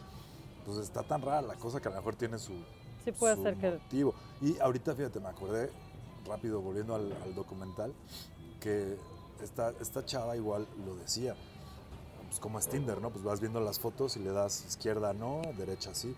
pues 0.64 0.78
está 0.78 1.02
tan 1.02 1.20
rara 1.20 1.42
la 1.42 1.54
cosa 1.54 1.80
que 1.80 1.88
a 1.88 1.90
lo 1.90 1.96
mejor 1.98 2.14
tiene 2.14 2.38
su, 2.38 2.52
Sí 3.04 3.12
puede 3.12 3.36
su 3.36 3.42
ser 3.42 3.56
que... 3.56 3.72
motivo. 3.72 4.14
Y 4.40 4.58
ahorita, 4.60 4.94
fíjate, 4.94 5.18
me 5.20 5.28
acordé 5.28 5.70
rápido, 6.26 6.60
volviendo 6.60 6.94
al, 6.94 7.12
al 7.22 7.34
documental, 7.34 7.92
que 8.60 8.96
esta, 9.42 9.70
esta 9.80 10.04
chava 10.06 10.36
igual 10.36 10.66
lo 10.86 10.94
decía. 10.96 11.34
Pues 12.34 12.40
como 12.40 12.58
es 12.58 12.66
Tinder, 12.66 13.00
¿no? 13.00 13.10
Pues 13.10 13.22
vas 13.22 13.40
viendo 13.40 13.60
las 13.60 13.78
fotos 13.78 14.16
y 14.16 14.18
le 14.18 14.32
das 14.32 14.64
izquierda 14.66 15.12
no, 15.12 15.40
derecha 15.56 15.94
sí. 15.94 16.16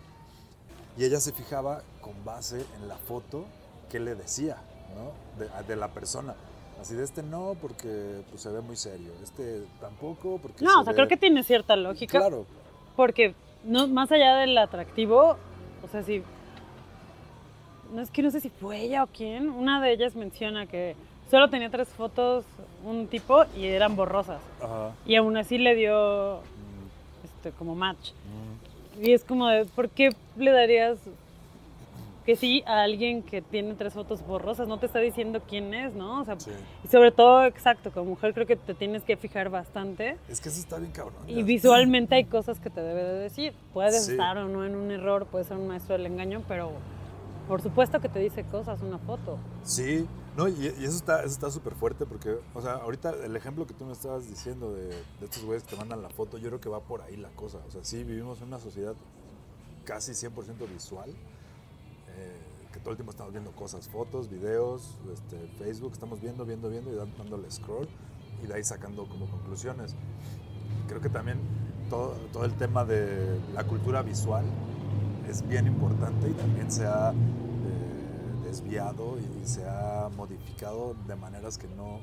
Y 0.96 1.04
ella 1.04 1.20
se 1.20 1.30
fijaba 1.30 1.82
con 2.00 2.14
base 2.24 2.64
en 2.80 2.88
la 2.88 2.96
foto 2.96 3.44
qué 3.90 4.00
le 4.00 4.14
decía, 4.14 4.56
¿no? 4.96 5.12
De, 5.38 5.50
de 5.68 5.76
la 5.76 5.88
persona. 5.88 6.34
Así 6.80 6.94
de 6.94 7.04
este 7.04 7.22
no, 7.22 7.54
porque 7.60 8.22
pues, 8.30 8.40
se 8.40 8.48
ve 8.48 8.62
muy 8.62 8.76
serio. 8.76 9.12
Este 9.22 9.66
tampoco, 9.78 10.38
porque. 10.40 10.64
No, 10.64 10.70
se 10.70 10.78
o 10.78 10.84
sea, 10.84 10.92
ve- 10.92 10.96
creo 10.96 11.08
que 11.08 11.18
tiene 11.18 11.42
cierta 11.42 11.76
lógica. 11.76 12.18
Claro, 12.18 12.46
Porque 12.96 13.34
no, 13.64 13.86
más 13.86 14.10
allá 14.10 14.36
del 14.36 14.56
atractivo, 14.56 15.36
o 15.84 15.88
sea, 15.92 16.02
si. 16.02 16.22
No 17.92 18.00
es 18.00 18.10
que 18.10 18.22
no 18.22 18.30
sé 18.30 18.40
si 18.40 18.48
fue 18.48 18.80
ella 18.80 19.04
o 19.04 19.06
quién. 19.06 19.50
Una 19.50 19.82
de 19.82 19.92
ellas 19.92 20.16
menciona 20.16 20.66
que 20.66 20.96
solo 21.30 21.50
tenía 21.50 21.68
tres 21.70 21.88
fotos 21.90 22.46
un 22.86 23.08
tipo 23.08 23.44
y 23.56 23.66
eran 23.66 23.96
borrosas. 23.96 24.40
Ajá. 24.62 24.92
Y 25.06 25.16
aún 25.16 25.36
así 25.36 25.58
le 25.58 25.74
dio 25.74 26.38
Mm, 26.38 27.24
este, 27.24 27.50
como 27.52 27.74
match. 27.74 28.12
mm. 28.12 29.04
Y 29.04 29.12
es 29.12 29.24
como 29.24 29.48
de, 29.48 29.64
¿por 29.66 29.88
qué 29.90 30.10
le 30.36 30.50
darías 30.52 30.98
que 32.24 32.34
sí 32.34 32.62
a 32.66 32.82
alguien 32.82 33.22
que 33.22 33.40
tiene 33.42 33.74
tres 33.74 33.92
fotos 33.92 34.26
borrosas? 34.26 34.66
No 34.66 34.78
te 34.78 34.86
está 34.86 34.98
diciendo 35.00 35.40
quién 35.48 35.72
es, 35.74 35.92
¿no? 35.94 36.22
O 36.22 36.24
sea, 36.24 36.38
Sí. 36.40 36.50
y 36.84 36.88
sobre 36.88 37.12
todo, 37.12 37.44
exacto, 37.44 37.90
como 37.92 38.10
mujer 38.10 38.32
creo 38.34 38.46
que 38.46 38.56
te 38.56 38.74
tienes 38.74 39.02
que 39.04 39.16
fijar 39.16 39.48
bastante. 39.50 40.16
Es 40.28 40.40
que 40.40 40.48
eso 40.48 40.58
está 40.60 40.78
bien 40.78 40.92
cabrón. 40.92 41.14
Y 41.28 41.42
visualmente 41.42 42.14
hay 42.14 42.24
cosas 42.24 42.58
que 42.58 42.70
te 42.70 42.80
debe 42.80 43.04
de 43.04 43.18
decir. 43.18 43.52
Puedes 43.72 44.06
Sí. 44.06 44.12
estar 44.12 44.38
o 44.38 44.48
no 44.48 44.64
en 44.64 44.74
un 44.74 44.90
error, 44.90 45.26
puedes 45.26 45.46
ser 45.48 45.56
un 45.58 45.68
maestro 45.68 45.96
del 45.96 46.06
engaño, 46.06 46.42
pero 46.48 46.72
por 47.48 47.60
supuesto 47.62 48.00
que 48.00 48.08
te 48.08 48.18
dice 48.18 48.42
cosas 48.44 48.80
una 48.82 48.98
foto. 48.98 49.38
Sí, 49.62 50.06
no, 50.36 50.48
y, 50.48 50.52
y 50.78 50.84
eso 50.84 50.96
está 50.96 51.20
eso 51.20 51.28
está 51.30 51.50
súper 51.50 51.74
fuerte 51.74 52.04
porque, 52.06 52.38
o 52.54 52.60
sea, 52.60 52.74
ahorita 52.74 53.10
el 53.24 53.34
ejemplo 53.36 53.66
que 53.66 53.74
tú 53.74 53.84
me 53.84 53.92
estabas 53.92 54.28
diciendo 54.28 54.72
de, 54.72 54.88
de 54.88 55.24
estos 55.24 55.44
güeyes 55.44 55.64
que 55.64 55.76
mandan 55.76 56.02
la 56.02 56.10
foto, 56.10 56.38
yo 56.38 56.48
creo 56.48 56.60
que 56.60 56.68
va 56.68 56.80
por 56.80 57.02
ahí 57.02 57.16
la 57.16 57.30
cosa. 57.30 57.58
O 57.66 57.70
sea, 57.70 57.82
sí, 57.84 58.04
vivimos 58.04 58.40
en 58.40 58.48
una 58.48 58.58
sociedad 58.58 58.94
casi 59.86 60.12
100% 60.12 60.68
visual, 60.70 61.08
eh, 61.08 62.36
que 62.72 62.80
todo 62.80 62.90
el 62.90 62.96
tiempo 62.96 63.12
estamos 63.12 63.32
viendo 63.32 63.52
cosas, 63.52 63.88
fotos, 63.88 64.28
videos, 64.28 64.98
este, 65.12 65.38
Facebook, 65.58 65.92
estamos 65.92 66.20
viendo, 66.20 66.44
viendo, 66.44 66.68
viendo 66.68 66.92
y 66.92 66.96
dándole 66.96 67.50
scroll 67.50 67.88
y 68.42 68.46
de 68.46 68.54
ahí 68.54 68.64
sacando 68.64 69.08
como 69.08 69.26
conclusiones. 69.30 69.94
Creo 70.88 71.00
que 71.00 71.08
también 71.08 71.38
todo, 71.88 72.14
todo 72.32 72.44
el 72.44 72.52
tema 72.54 72.84
de 72.84 73.40
la 73.54 73.64
cultura 73.64 74.02
visual 74.02 74.44
es 75.28 75.46
bien 75.48 75.66
importante 75.66 76.28
y 76.28 76.32
también 76.32 76.70
se 76.70 76.84
ha 76.84 77.14
desviado 78.46 79.18
y 79.18 79.46
se 79.46 79.68
ha 79.68 80.08
modificado 80.16 80.94
de 81.08 81.16
maneras 81.16 81.58
que 81.58 81.66
no 81.76 82.00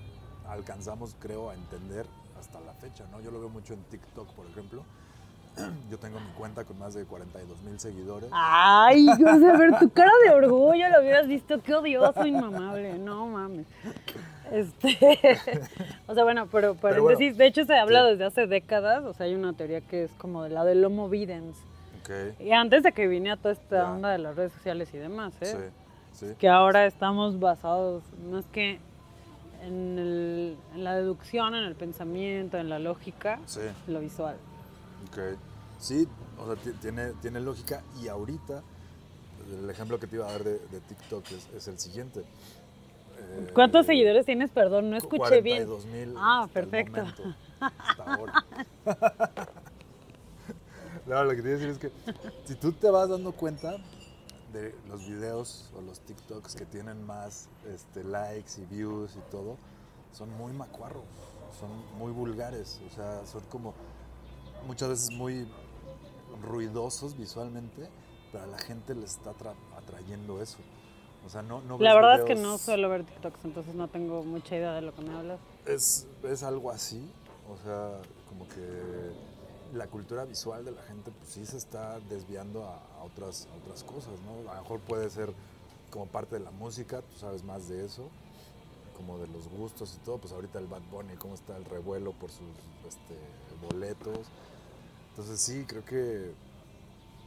alcanzamos, 0.49 1.15
creo, 1.19 1.49
a 1.49 1.55
entender 1.55 2.05
hasta 2.37 2.59
la 2.59 2.73
fecha, 2.73 3.05
¿no? 3.11 3.21
Yo 3.21 3.31
lo 3.31 3.39
veo 3.39 3.49
mucho 3.49 3.73
en 3.73 3.81
TikTok, 3.83 4.27
por 4.33 4.45
ejemplo. 4.47 4.83
Yo 5.89 5.97
tengo 5.97 6.19
mi 6.19 6.29
cuenta 6.37 6.65
con 6.65 6.77
más 6.79 6.93
de 6.95 7.05
42 7.05 7.61
mil 7.61 7.79
seguidores. 7.79 8.29
Ay, 8.33 9.07
o 9.13 9.15
sea, 9.15 9.53
a 9.53 9.57
ver, 9.57 9.79
tu 9.79 9.89
cara 9.89 10.11
de 10.25 10.31
orgullo 10.31 10.89
lo 10.89 10.99
hubieras 10.99 11.27
visto, 11.27 11.61
qué 11.61 11.73
odioso, 11.75 12.25
inmamable, 12.25 12.97
no 12.97 13.27
mames. 13.27 13.65
Este, 14.51 14.97
o 16.07 16.13
sea, 16.13 16.23
bueno, 16.25 16.47
pero 16.51 16.75
paréntesis, 16.75 17.17
bueno, 17.17 17.37
de 17.37 17.45
hecho 17.45 17.65
se 17.65 17.75
habla 17.75 18.03
sí. 18.03 18.11
desde 18.11 18.25
hace 18.25 18.47
décadas, 18.47 19.05
o 19.05 19.13
sea, 19.13 19.27
hay 19.27 19.35
una 19.35 19.53
teoría 19.53 19.79
que 19.79 20.03
es 20.03 20.11
como 20.17 20.43
de 20.43 20.49
la 20.49 20.65
del 20.65 20.83
Homo 20.83 21.07
videns. 21.07 21.57
Ok, 22.01 22.41
Y 22.41 22.51
antes 22.51 22.83
de 22.83 22.91
que 22.91 23.07
viniera 23.07 23.37
toda 23.37 23.53
esta 23.53 23.89
onda 23.89 24.09
de 24.09 24.17
las 24.17 24.35
redes 24.35 24.51
sociales 24.51 24.89
y 24.93 24.97
demás, 24.97 25.33
¿eh? 25.39 25.45
sí, 25.45 25.82
sí. 26.13 26.27
Que 26.39 26.49
ahora 26.49 26.85
estamos 26.85 27.39
basados, 27.39 28.03
es 28.37 28.45
que 28.51 28.79
en, 29.61 29.97
el- 29.99 30.57
en 30.73 30.83
la 30.83 30.95
deducción, 30.95 31.55
en 31.55 31.63
el 31.63 31.75
pensamiento, 31.75 32.57
en 32.57 32.69
la 32.69 32.79
lógica, 32.79 33.39
Sí, 33.45 33.61
lo 33.87 33.99
visual. 33.99 34.35
ok. 35.09 35.37
Sí, 35.79 36.07
o 36.39 36.45
sea, 36.45 36.55
ti- 36.55 36.71
tiene, 36.81 37.11
tiene 37.21 37.39
lógica 37.41 37.81
y 38.01 38.07
ahorita 38.07 38.61
el 39.61 39.69
ejemplo 39.69 39.99
que 39.99 40.07
te 40.07 40.15
iba 40.15 40.27
a 40.27 40.31
dar 40.31 40.43
de, 40.43 40.53
de 40.59 40.79
TikTok 40.87 41.31
es, 41.31 41.49
es 41.55 41.67
el 41.67 41.77
siguiente. 41.79 42.21
Eh, 42.21 43.49
¿Cuántos 43.53 43.85
seguidores 43.85 44.25
tienes? 44.25 44.49
Perdón, 44.51 44.89
no 44.89 44.95
escuché 44.97 45.41
bien. 45.41 45.65
42,000 45.65 46.13
Ah, 46.17 46.43
hasta 46.45 46.59
el 46.59 46.65
perfecto. 46.69 46.97
momento, 46.97 47.23
hasta 47.59 48.03
ahora. 48.03 48.33
No, 51.05 51.21
lo 51.25 51.31
que 51.31 51.41
te 51.41 51.49
iba 51.49 51.57
a 51.57 51.59
decir 51.59 51.69
es 51.69 51.77
que 51.79 51.91
si 52.45 52.55
tú 52.55 52.71
te 52.71 52.89
vas 52.89 53.09
dando 53.09 53.33
cuenta 53.33 53.75
de 54.53 54.75
los 54.87 55.05
videos 55.07 55.71
o 55.77 55.81
los 55.81 55.99
TikToks 56.01 56.55
que 56.55 56.65
tienen 56.65 57.05
más 57.05 57.49
este, 57.67 58.03
likes 58.03 58.53
y 58.61 58.65
views 58.65 59.15
y 59.15 59.31
todo, 59.31 59.57
son 60.11 60.29
muy 60.37 60.53
macuarros, 60.53 61.03
son 61.59 61.69
muy 61.97 62.11
vulgares, 62.11 62.79
o 62.89 62.95
sea, 62.95 63.25
son 63.25 63.41
como 63.49 63.73
muchas 64.67 64.89
veces 64.89 65.11
muy 65.11 65.47
ruidosos 66.47 67.17
visualmente, 67.17 67.89
pero 68.31 68.43
a 68.43 68.47
la 68.47 68.57
gente 68.57 68.95
le 68.95 69.05
está 69.05 69.31
atra- 69.31 69.55
atrayendo 69.77 70.41
eso. 70.41 70.57
O 71.25 71.29
sea, 71.29 71.41
no, 71.41 71.61
no 71.61 71.77
La 71.79 71.95
verdad 71.95 72.19
es 72.19 72.23
que 72.25 72.35
no 72.35 72.57
suelo 72.57 72.89
ver 72.89 73.05
TikToks, 73.05 73.45
entonces 73.45 73.73
no 73.75 73.87
tengo 73.87 74.23
mucha 74.23 74.55
idea 74.57 74.73
de 74.73 74.81
lo 74.81 74.93
que 74.93 75.01
me 75.01 75.13
hablas. 75.15 75.39
es, 75.65 76.05
es 76.23 76.43
algo 76.43 76.69
así, 76.69 77.09
o 77.49 77.57
sea, 77.63 78.01
como 78.27 78.47
que 78.49 79.13
la 79.73 79.87
cultura 79.87 80.25
visual 80.25 80.63
de 80.65 80.71
la 80.71 80.81
gente 80.83 81.11
pues 81.11 81.31
sí 81.31 81.45
se 81.45 81.57
está 81.57 81.99
desviando 82.09 82.63
a, 82.63 82.75
a 82.99 83.03
otras, 83.03 83.47
a 83.51 83.55
otras 83.63 83.83
cosas, 83.83 84.13
¿no? 84.25 84.49
A 84.51 84.55
lo 84.55 84.61
mejor 84.61 84.79
puede 84.81 85.09
ser 85.09 85.33
como 85.89 86.05
parte 86.07 86.37
de 86.37 86.43
la 86.43 86.51
música, 86.51 87.01
tú 87.01 87.17
sabes 87.19 87.43
más 87.43 87.67
de 87.69 87.85
eso, 87.85 88.03
como 88.97 89.17
de 89.17 89.27
los 89.27 89.47
gustos 89.47 89.95
y 89.95 90.05
todo, 90.05 90.17
pues 90.17 90.33
ahorita 90.33 90.59
el 90.59 90.67
Bad 90.67 90.81
Bunny, 90.91 91.15
cómo 91.15 91.33
está 91.35 91.57
el 91.57 91.65
revuelo 91.65 92.13
por 92.13 92.29
sus 92.29 92.47
este, 92.87 93.17
boletos. 93.69 94.27
Entonces 95.11 95.39
sí, 95.41 95.65
creo 95.67 95.83
que 95.85 96.31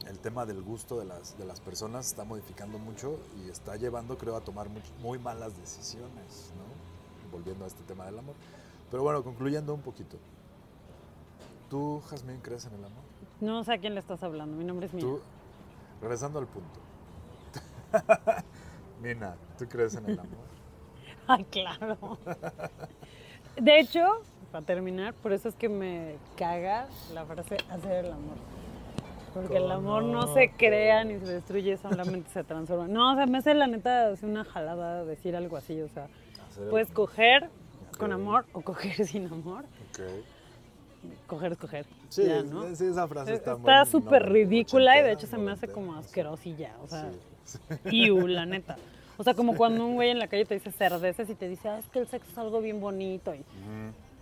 el 0.07 0.19
tema 0.19 0.45
del 0.45 0.61
gusto 0.61 0.99
de 0.99 1.05
las, 1.05 1.37
de 1.37 1.45
las 1.45 1.59
personas 1.59 2.07
está 2.07 2.23
modificando 2.23 2.77
mucho 2.77 3.19
y 3.43 3.49
está 3.49 3.75
llevando, 3.77 4.17
creo, 4.17 4.35
a 4.35 4.41
tomar 4.41 4.69
much- 4.69 4.91
muy 5.01 5.17
malas 5.19 5.57
decisiones, 5.57 6.51
¿no? 6.55 7.31
Volviendo 7.31 7.65
a 7.65 7.67
este 7.67 7.83
tema 7.83 8.05
del 8.05 8.19
amor. 8.19 8.35
Pero 8.91 9.03
bueno, 9.03 9.23
concluyendo 9.23 9.73
un 9.73 9.81
poquito. 9.81 10.17
¿Tú, 11.69 12.01
Jazmín, 12.09 12.39
crees 12.41 12.65
en 12.65 12.73
el 12.73 12.85
amor? 12.85 13.03
No 13.41 13.63
sé 13.63 13.73
a 13.73 13.77
quién 13.77 13.93
le 13.93 13.99
estás 13.99 14.23
hablando, 14.23 14.57
mi 14.57 14.63
nombre 14.63 14.87
es 14.87 14.93
Mía. 14.93 15.03
Tú, 15.03 15.19
regresando 16.01 16.39
al 16.39 16.47
punto. 16.47 16.79
Mina, 19.01 19.35
¿tú 19.57 19.67
crees 19.67 19.95
en 19.95 20.05
el 20.05 20.19
amor? 20.19 20.47
Ay, 21.27 21.43
claro. 21.45 22.17
De 23.57 23.79
hecho, 23.79 24.21
para 24.51 24.65
terminar, 24.65 25.13
por 25.15 25.33
eso 25.33 25.49
es 25.49 25.55
que 25.55 25.69
me 25.69 26.15
caga 26.37 26.87
la 27.13 27.25
frase 27.25 27.57
hacer 27.69 28.05
el 28.05 28.11
amor. 28.11 28.37
Porque 29.33 29.57
el 29.57 29.71
amor 29.71 30.03
no 30.03 30.33
se 30.33 30.51
crea 30.51 31.03
ni 31.03 31.19
se 31.19 31.25
destruye, 31.25 31.77
solamente 31.77 32.29
se 32.31 32.43
transforma. 32.43 32.87
No, 32.87 33.11
o 33.11 33.15
sea, 33.15 33.27
me 33.27 33.37
hace 33.37 33.53
la 33.53 33.67
neta 33.67 34.07
hace 34.07 34.25
una 34.25 34.43
jalada 34.43 35.05
decir 35.05 35.35
algo 35.35 35.57
así. 35.57 35.79
O 35.81 35.89
sea, 35.89 36.07
puedes 36.69 36.89
coger 36.91 37.49
con 37.99 38.13
amor 38.13 38.45
o 38.53 38.61
coger 38.61 39.05
sin 39.05 39.27
amor. 39.27 39.65
Coger 41.27 41.51
es 41.53 41.57
coger. 41.57 41.85
Sí, 42.09 42.25
ya, 42.25 42.37
es- 42.39 42.45
¿no? 42.45 42.73
sí, 42.75 42.85
esa 42.85 43.07
frase 43.07 43.33
está 43.33 43.53
Está 43.53 43.85
súper 43.85 44.23
no- 44.25 44.29
ridícula 44.33 44.99
y 44.99 45.03
de 45.03 45.11
hecho 45.13 45.27
se 45.27 45.37
me 45.37 45.51
hace 45.51 45.67
como 45.67 45.95
asquerosilla. 45.95 46.75
O 46.83 46.87
sea, 46.87 47.09
Sí, 47.43 47.59
iu, 47.91 48.27
la 48.27 48.45
neta. 48.45 48.77
O 49.17 49.23
sea, 49.23 49.33
como 49.33 49.55
cuando 49.55 49.85
un 49.85 49.95
güey 49.95 50.09
en 50.09 50.19
la 50.19 50.27
calle 50.27 50.45
te 50.45 50.53
dice 50.53 50.71
cerdeces 50.71 51.29
y 51.29 51.35
te 51.35 51.47
dice, 51.47 51.69
ah, 51.69 51.79
es 51.79 51.85
que 51.87 51.99
el 51.99 52.07
sexo 52.07 52.31
es 52.31 52.37
algo 52.37 52.61
bien 52.61 52.79
bonito 52.79 53.33
y 53.33 53.43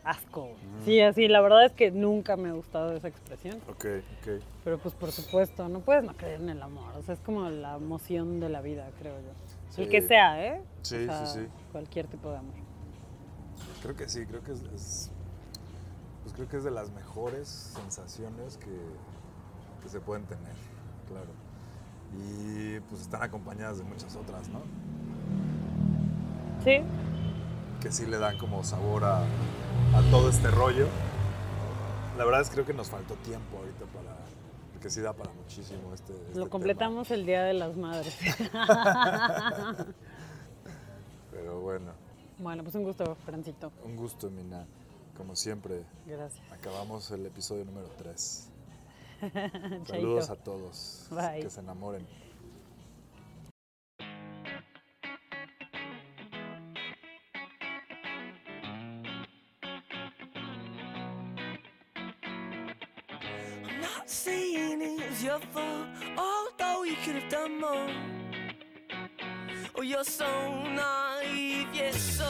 asco. 0.04 0.50
Sí, 0.86 1.02
así, 1.02 1.28
la 1.28 1.42
verdad 1.42 1.66
es 1.66 1.72
que 1.74 1.90
nunca 1.92 2.38
me 2.38 2.50
ha 2.50 2.54
gustado 2.54 2.94
esa 2.96 3.08
expresión. 3.08 3.58
Ok, 3.68 3.86
ok. 4.22 4.42
Pero 4.64 4.78
pues 4.78 4.94
por 4.94 5.12
supuesto, 5.12 5.68
no 5.68 5.80
puedes 5.80 6.04
no 6.04 6.14
creer 6.16 6.40
en 6.42 6.50
el 6.50 6.62
amor. 6.62 6.94
O 6.98 7.02
sea, 7.04 7.16
es 7.16 7.20
como 7.22 7.50
la 7.50 7.76
emoción 7.76 8.40
de 8.40 8.50
la 8.50 8.62
vida, 8.62 8.88
creo 9.00 9.16
yo. 9.20 9.30
El 9.82 9.86
Sí. 9.86 9.90
que 9.92 10.02
sea, 10.02 10.46
¿eh? 10.46 10.62
Sí, 10.84 10.98
sí, 11.00 11.06
sea, 11.06 11.26
sí. 11.26 11.40
Cualquier 11.72 12.08
tipo 12.08 12.30
de 12.32 12.38
amor. 12.38 12.54
Creo 13.82 13.96
que 13.96 14.08
sí, 14.08 14.26
creo 14.26 14.42
que 14.44 14.52
es, 14.54 14.62
es- 14.74 15.12
creo 16.36 16.48
que 16.48 16.58
es 16.58 16.64
de 16.64 16.72
las 16.72 16.92
mejores 16.92 17.48
sensaciones 17.48 18.58
que, 18.58 18.78
que 19.84 19.90
se 19.90 20.00
pueden 20.00 20.26
tener, 20.26 20.54
claro. 21.08 21.32
Y 22.18 22.80
pues 22.82 23.02
están 23.02 23.24
acompañadas 23.24 23.78
de 23.80 23.84
muchas 23.84 24.16
otras, 24.16 24.48
¿no? 24.50 24.62
Sí, 26.64 26.80
Que 27.82 27.92
sí 27.92 28.06
le 28.06 28.18
dan 28.18 28.38
como 28.38 28.64
sabor 28.64 29.04
a, 29.04 29.20
a 29.20 30.02
todo 30.12 30.30
este 30.30 30.50
rollo. 30.50 30.88
La 32.18 32.24
verdad 32.26 32.42
es 32.42 32.48
que 32.50 32.54
creo 32.56 32.66
que 32.66 32.74
nos 32.74 32.90
faltó 32.90 33.16
tiempo 33.16 33.58
ahorita 33.58 33.86
para, 33.88 34.16
porque 34.72 34.90
sí 34.90 35.02
da 35.02 35.14
para 35.14 35.32
muchísimo 35.34 35.94
este, 35.94 36.14
este 36.14 36.28
lo 36.30 36.34
tema. 36.34 36.50
completamos 36.50 37.12
el 37.12 37.26
Día 37.26 37.44
de 37.44 37.54
las 37.54 37.76
Madres. 37.76 38.18
Pero 41.32 41.60
bueno, 41.62 41.92
bueno, 42.40 42.64
pues 42.64 42.76
un 42.76 42.84
gusto, 42.84 43.16
Francito. 43.26 43.72
un 43.84 43.96
gusto, 43.96 44.30
Mina. 44.30 44.66
Como 45.18 45.36
siempre, 45.36 45.84
Gracias. 46.06 46.42
acabamos 46.52 47.10
el 47.12 47.26
episodio 47.26 47.66
número 47.66 47.88
3. 47.98 48.50
Chaito. 49.22 49.86
Saludos 49.88 50.30
a 50.30 50.36
todos. 50.36 51.08
Bye. 51.10 51.42
Que 51.42 51.50
se 51.50 51.62
enamoren. 51.62 52.06
I'm 61.98 63.82
not 63.82 64.10
saying 64.10 64.82
it 64.82 65.10
was 65.10 65.24
your 65.24 65.40
fault, 65.54 65.88
although 66.18 66.84
you 66.84 66.96
could 67.04 67.16
have 67.16 67.30
done 67.30 67.60
more. 67.60 67.90
Oh, 69.78 69.82
you're 69.82 70.04
so 70.04 70.26
naive, 70.74 71.68
yes, 71.74 71.98
so 72.18 72.30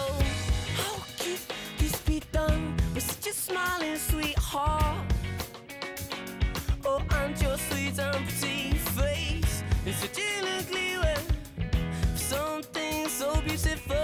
a 3.28 3.34
smiling 3.34 3.98
sweetheart? 3.98 5.06
Oh, 6.86 7.02
and 7.12 7.42
your 7.42 7.58
sweet 7.58 7.98
and 7.98 8.28
pretty 8.28 8.74
face 8.74 9.64
is 9.86 9.96
such 9.96 10.20
an 10.20 10.48
ugly 10.60 10.98
something 12.16 13.08
so 13.08 13.42
beautiful. 13.42 13.96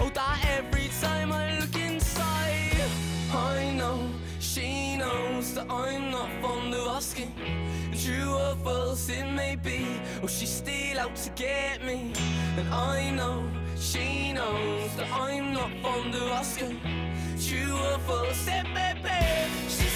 Oh, 0.00 0.10
that 0.12 0.44
every 0.58 0.90
time 1.00 1.32
I 1.32 1.58
look 1.58 1.74
inside, 1.76 2.82
I 3.32 3.72
know 3.78 4.10
she 4.38 4.96
knows 4.96 5.54
that 5.54 5.70
I'm 5.70 6.10
not 6.10 6.28
fond 6.42 6.74
of 6.74 6.88
asking. 6.88 7.32
True 7.96 8.34
or 8.34 8.56
false 8.56 9.08
it 9.08 9.30
may 9.30 9.56
be, 9.56 9.86
oh, 10.22 10.26
she's 10.26 10.50
still 10.50 10.98
out 10.98 11.16
to 11.16 11.30
get 11.30 11.84
me. 11.84 12.12
And 12.58 12.68
I 12.68 13.10
know 13.10 13.44
she 13.78 14.32
knows 14.32 14.94
that 14.96 15.10
I'm 15.12 15.52
not 15.54 15.70
fond 15.82 16.14
of 16.14 16.28
asking 16.30 17.01
you 17.52 17.76
a 17.76 17.98
full 17.98 18.32
step 18.32 18.66
baby. 18.74 19.91